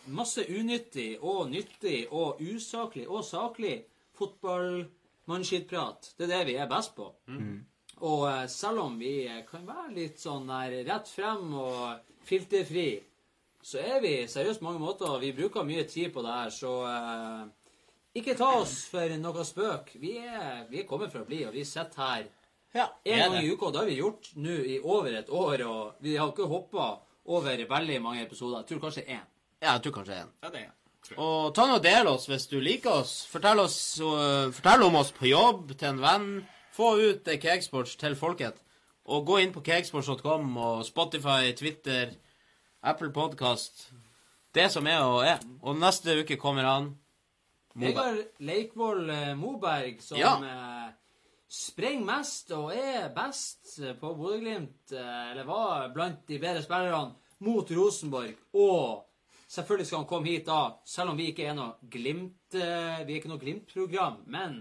masse 0.07 0.45
unyttig 0.49 1.19
og 1.21 1.51
nyttig 1.51 2.07
og 2.11 2.41
usaklig 2.41 3.07
og 3.09 3.25
saklig 3.25 3.85
fotballmannskittprat. 4.19 6.13
Det 6.19 6.29
er 6.29 6.33
det 6.35 6.45
vi 6.51 6.55
er 6.61 6.71
best 6.71 6.95
på. 6.97 7.11
Og 8.05 8.27
eh, 8.29 8.47
selv 8.53 8.83
om 8.85 8.99
vi 9.01 9.25
eh, 9.25 9.45
kan 9.49 9.67
være 9.67 9.95
litt 9.97 10.21
sånn 10.21 10.49
der 10.51 10.83
rett 10.89 11.09
frem 11.09 11.55
og 11.57 12.17
filterfri, 12.29 12.91
så 13.67 13.81
er 13.81 14.03
vi 14.05 14.15
seriøst 14.29 14.63
mange 14.63 14.83
måter. 14.83 15.17
Vi 15.23 15.33
bruker 15.35 15.65
mye 15.67 15.87
tid 15.89 16.13
på 16.15 16.23
det 16.23 16.35
her, 16.35 16.51
så 16.55 16.73
uh, 16.87 17.47
ikke 18.15 18.37
ta 18.39 18.53
oss 18.61 18.85
for 18.87 19.11
noe 19.19 19.43
spøk. 19.45 19.97
Vi 19.99 20.13
er, 20.23 20.67
vi 20.71 20.83
er 20.83 20.87
kommet 20.87 21.11
for 21.11 21.25
å 21.25 21.27
bli, 21.27 21.41
og 21.49 21.57
vi 21.57 21.65
sitter 21.67 22.03
her 22.05 22.29
Ja, 22.77 22.87
en 23.09 23.23
gang 23.25 23.39
i 23.41 23.51
uka. 23.51 23.67
og 23.67 23.73
Det 23.73 23.81
har 23.81 23.89
vi 23.89 23.99
gjort 23.99 24.31
nå 24.37 24.55
i 24.71 24.77
over 24.79 25.19
et 25.19 25.33
år, 25.35 25.65
og 25.67 26.05
vi 26.05 26.15
har 26.15 26.31
ikke 26.31 26.47
hoppa 26.47 26.87
over 27.27 27.65
veldig 27.73 27.99
mange 28.05 28.23
episoder. 28.23 28.63
Jeg 28.63 28.69
tror 28.71 28.85
kanskje 28.87 29.07
én. 29.17 29.27
Ja, 29.67 29.73
jeg 29.77 29.83
tror 29.87 29.97
kanskje 30.01 30.21
en. 30.23 30.29
Ja, 30.45 30.51
det 30.55 30.61
er 30.63 30.69
en. 30.71 30.73
Og 31.23 31.53
ta 31.55 31.65
nå 31.71 31.77
del 31.83 32.09
oss 32.11 32.27
hvis 32.31 32.49
du 32.51 32.57
liker 32.63 33.01
oss. 33.03 33.13
Fortell, 33.31 33.61
oss, 33.63 33.77
uh, 34.03 34.49
fortell 34.55 34.83
om 34.87 34.97
oss 34.99 35.13
på 35.15 35.29
jobb, 35.31 35.73
til 35.79 35.93
en 35.93 36.01
venn. 36.03 36.29
Få 36.77 36.93
ut 36.99 37.29
Cakesports 37.43 37.95
til 38.01 38.15
folket. 38.19 38.59
Og 39.07 39.23
gå 39.29 39.39
inn 39.45 39.53
på 39.55 39.63
cakesports.com 39.65 40.57
og 40.59 40.81
Spotify, 40.89 41.53
Twitter, 41.57 42.11
Apple 42.83 43.13
Podcast. 43.15 43.87
Det 44.55 44.67
som 44.73 44.87
er 44.91 45.03
og 45.07 45.21
er. 45.27 45.43
Og 45.63 45.79
neste 45.79 46.19
uke 46.23 46.37
kommer 46.43 46.67
han. 46.67 46.91
Vegard 47.77 48.23
Leikvoll 48.41 49.11
eh, 49.13 49.35
Moberg, 49.37 49.99
som 50.03 50.19
Ja. 50.19 50.35
eh, 50.43 50.93
sprenger 51.53 52.07
mest 52.09 52.51
og 52.57 52.73
er 52.75 53.11
best 53.15 53.77
på 54.01 54.15
Bodø-Glimt, 54.19 54.91
eller 54.97 55.45
var 55.47 55.91
blant 55.95 56.25
de 56.29 56.39
bedre 56.43 56.63
spillerne, 56.65 57.15
mot 57.47 57.71
Rosenborg. 57.71 58.33
Og 58.57 59.05
selvfølgelig 59.51 59.87
skal 59.87 59.99
han 60.03 60.09
komme 60.11 60.31
hit 60.33 60.47
da, 60.49 60.61
selv 60.85 61.13
om 61.13 61.19
vi 61.21 61.31
ikke 61.33 61.47
er 61.51 61.55
noe 61.57 61.77
Glimt 61.93 62.55
eh, 62.59 63.03
Vi 63.07 63.15
er 63.15 63.19
ikke 63.21 63.31
noe 63.31 63.43
Glimt-program, 63.43 64.23
men 64.33 64.57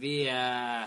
vi 0.00 0.14
eh, 0.28 0.84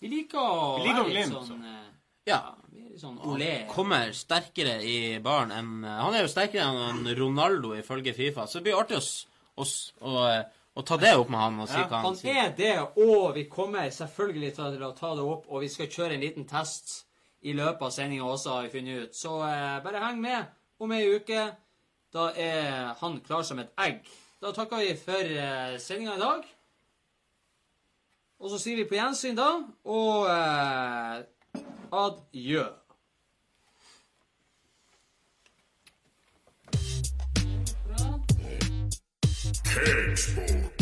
Vi 0.00 0.10
liker 0.12 0.40
å 0.40 0.76
Vi 0.78 0.86
liker 0.88 1.02
være 1.02 1.14
litt 1.14 1.28
Glimt, 1.30 1.48
sånn 1.48 1.66
eh, 1.66 1.88
Ja. 2.28 2.40
vi 2.70 2.86
er 2.86 3.00
sånn 3.00 3.18
olé. 3.26 3.50
Kommer 3.70 4.12
sterkere 4.16 4.78
i 4.84 5.18
baren 5.24 5.52
enn 5.56 5.84
Han 5.88 6.16
er 6.16 6.26
jo 6.26 6.32
sterkere 6.32 6.68
enn 6.92 7.12
Ronaldo 7.18 7.74
ifølge 7.78 8.14
Fifa, 8.16 8.46
så 8.46 8.60
det 8.60 8.68
blir 8.68 8.80
artig 8.80 9.00
å, 9.00 9.04
å, 9.64 10.16
å, 10.76 10.82
ta 10.86 10.98
det 11.00 11.14
opp 11.16 11.32
med 11.32 11.40
han 11.40 11.62
og 11.64 11.68
si 11.70 11.78
Ja, 11.80 11.86
hva 11.88 12.02
han 12.02 12.10
Han 12.10 12.18
sier. 12.20 12.42
er 12.44 12.52
det, 12.56 12.74
og 13.00 13.34
vi 13.36 13.46
kommer 13.50 13.88
selvfølgelig 13.92 14.52
til 14.60 14.84
å 14.84 14.92
ta 14.96 15.14
det 15.16 15.24
opp, 15.24 15.48
og 15.48 15.64
vi 15.64 15.72
skal 15.72 15.88
kjøre 15.88 16.16
en 16.16 16.24
liten 16.24 16.48
test 16.48 17.00
i 17.40 17.54
løpet 17.56 17.82
av 17.88 17.92
sendinga 17.94 18.28
også, 18.28 18.52
har 18.52 18.66
vi 18.68 18.72
funnet 18.74 19.04
ut. 19.04 19.16
Så 19.16 19.38
eh, 19.48 19.80
bare 19.84 20.02
heng 20.04 20.20
med 20.20 20.44
om 20.80 20.92
ei 20.92 21.06
uke. 21.08 21.46
Da 22.12 22.30
er 22.34 22.94
han 23.00 23.20
klar 23.26 23.42
som 23.46 23.58
et 23.62 23.70
egg. 23.78 24.02
Da 24.42 24.52
takker 24.56 24.82
vi 24.82 24.96
for 24.98 25.30
eh, 25.44 25.78
sendinga 25.78 26.16
i 26.16 26.22
dag. 26.22 26.48
Og 28.40 28.50
så 28.50 28.58
sier 28.58 28.80
vi 28.80 28.88
på 28.88 28.96
gjensyn 28.96 29.36
da, 29.36 29.50
og 29.84 30.30
eh, 30.32 31.24
adjø. 31.92 32.68
Cakesports. 39.70 40.79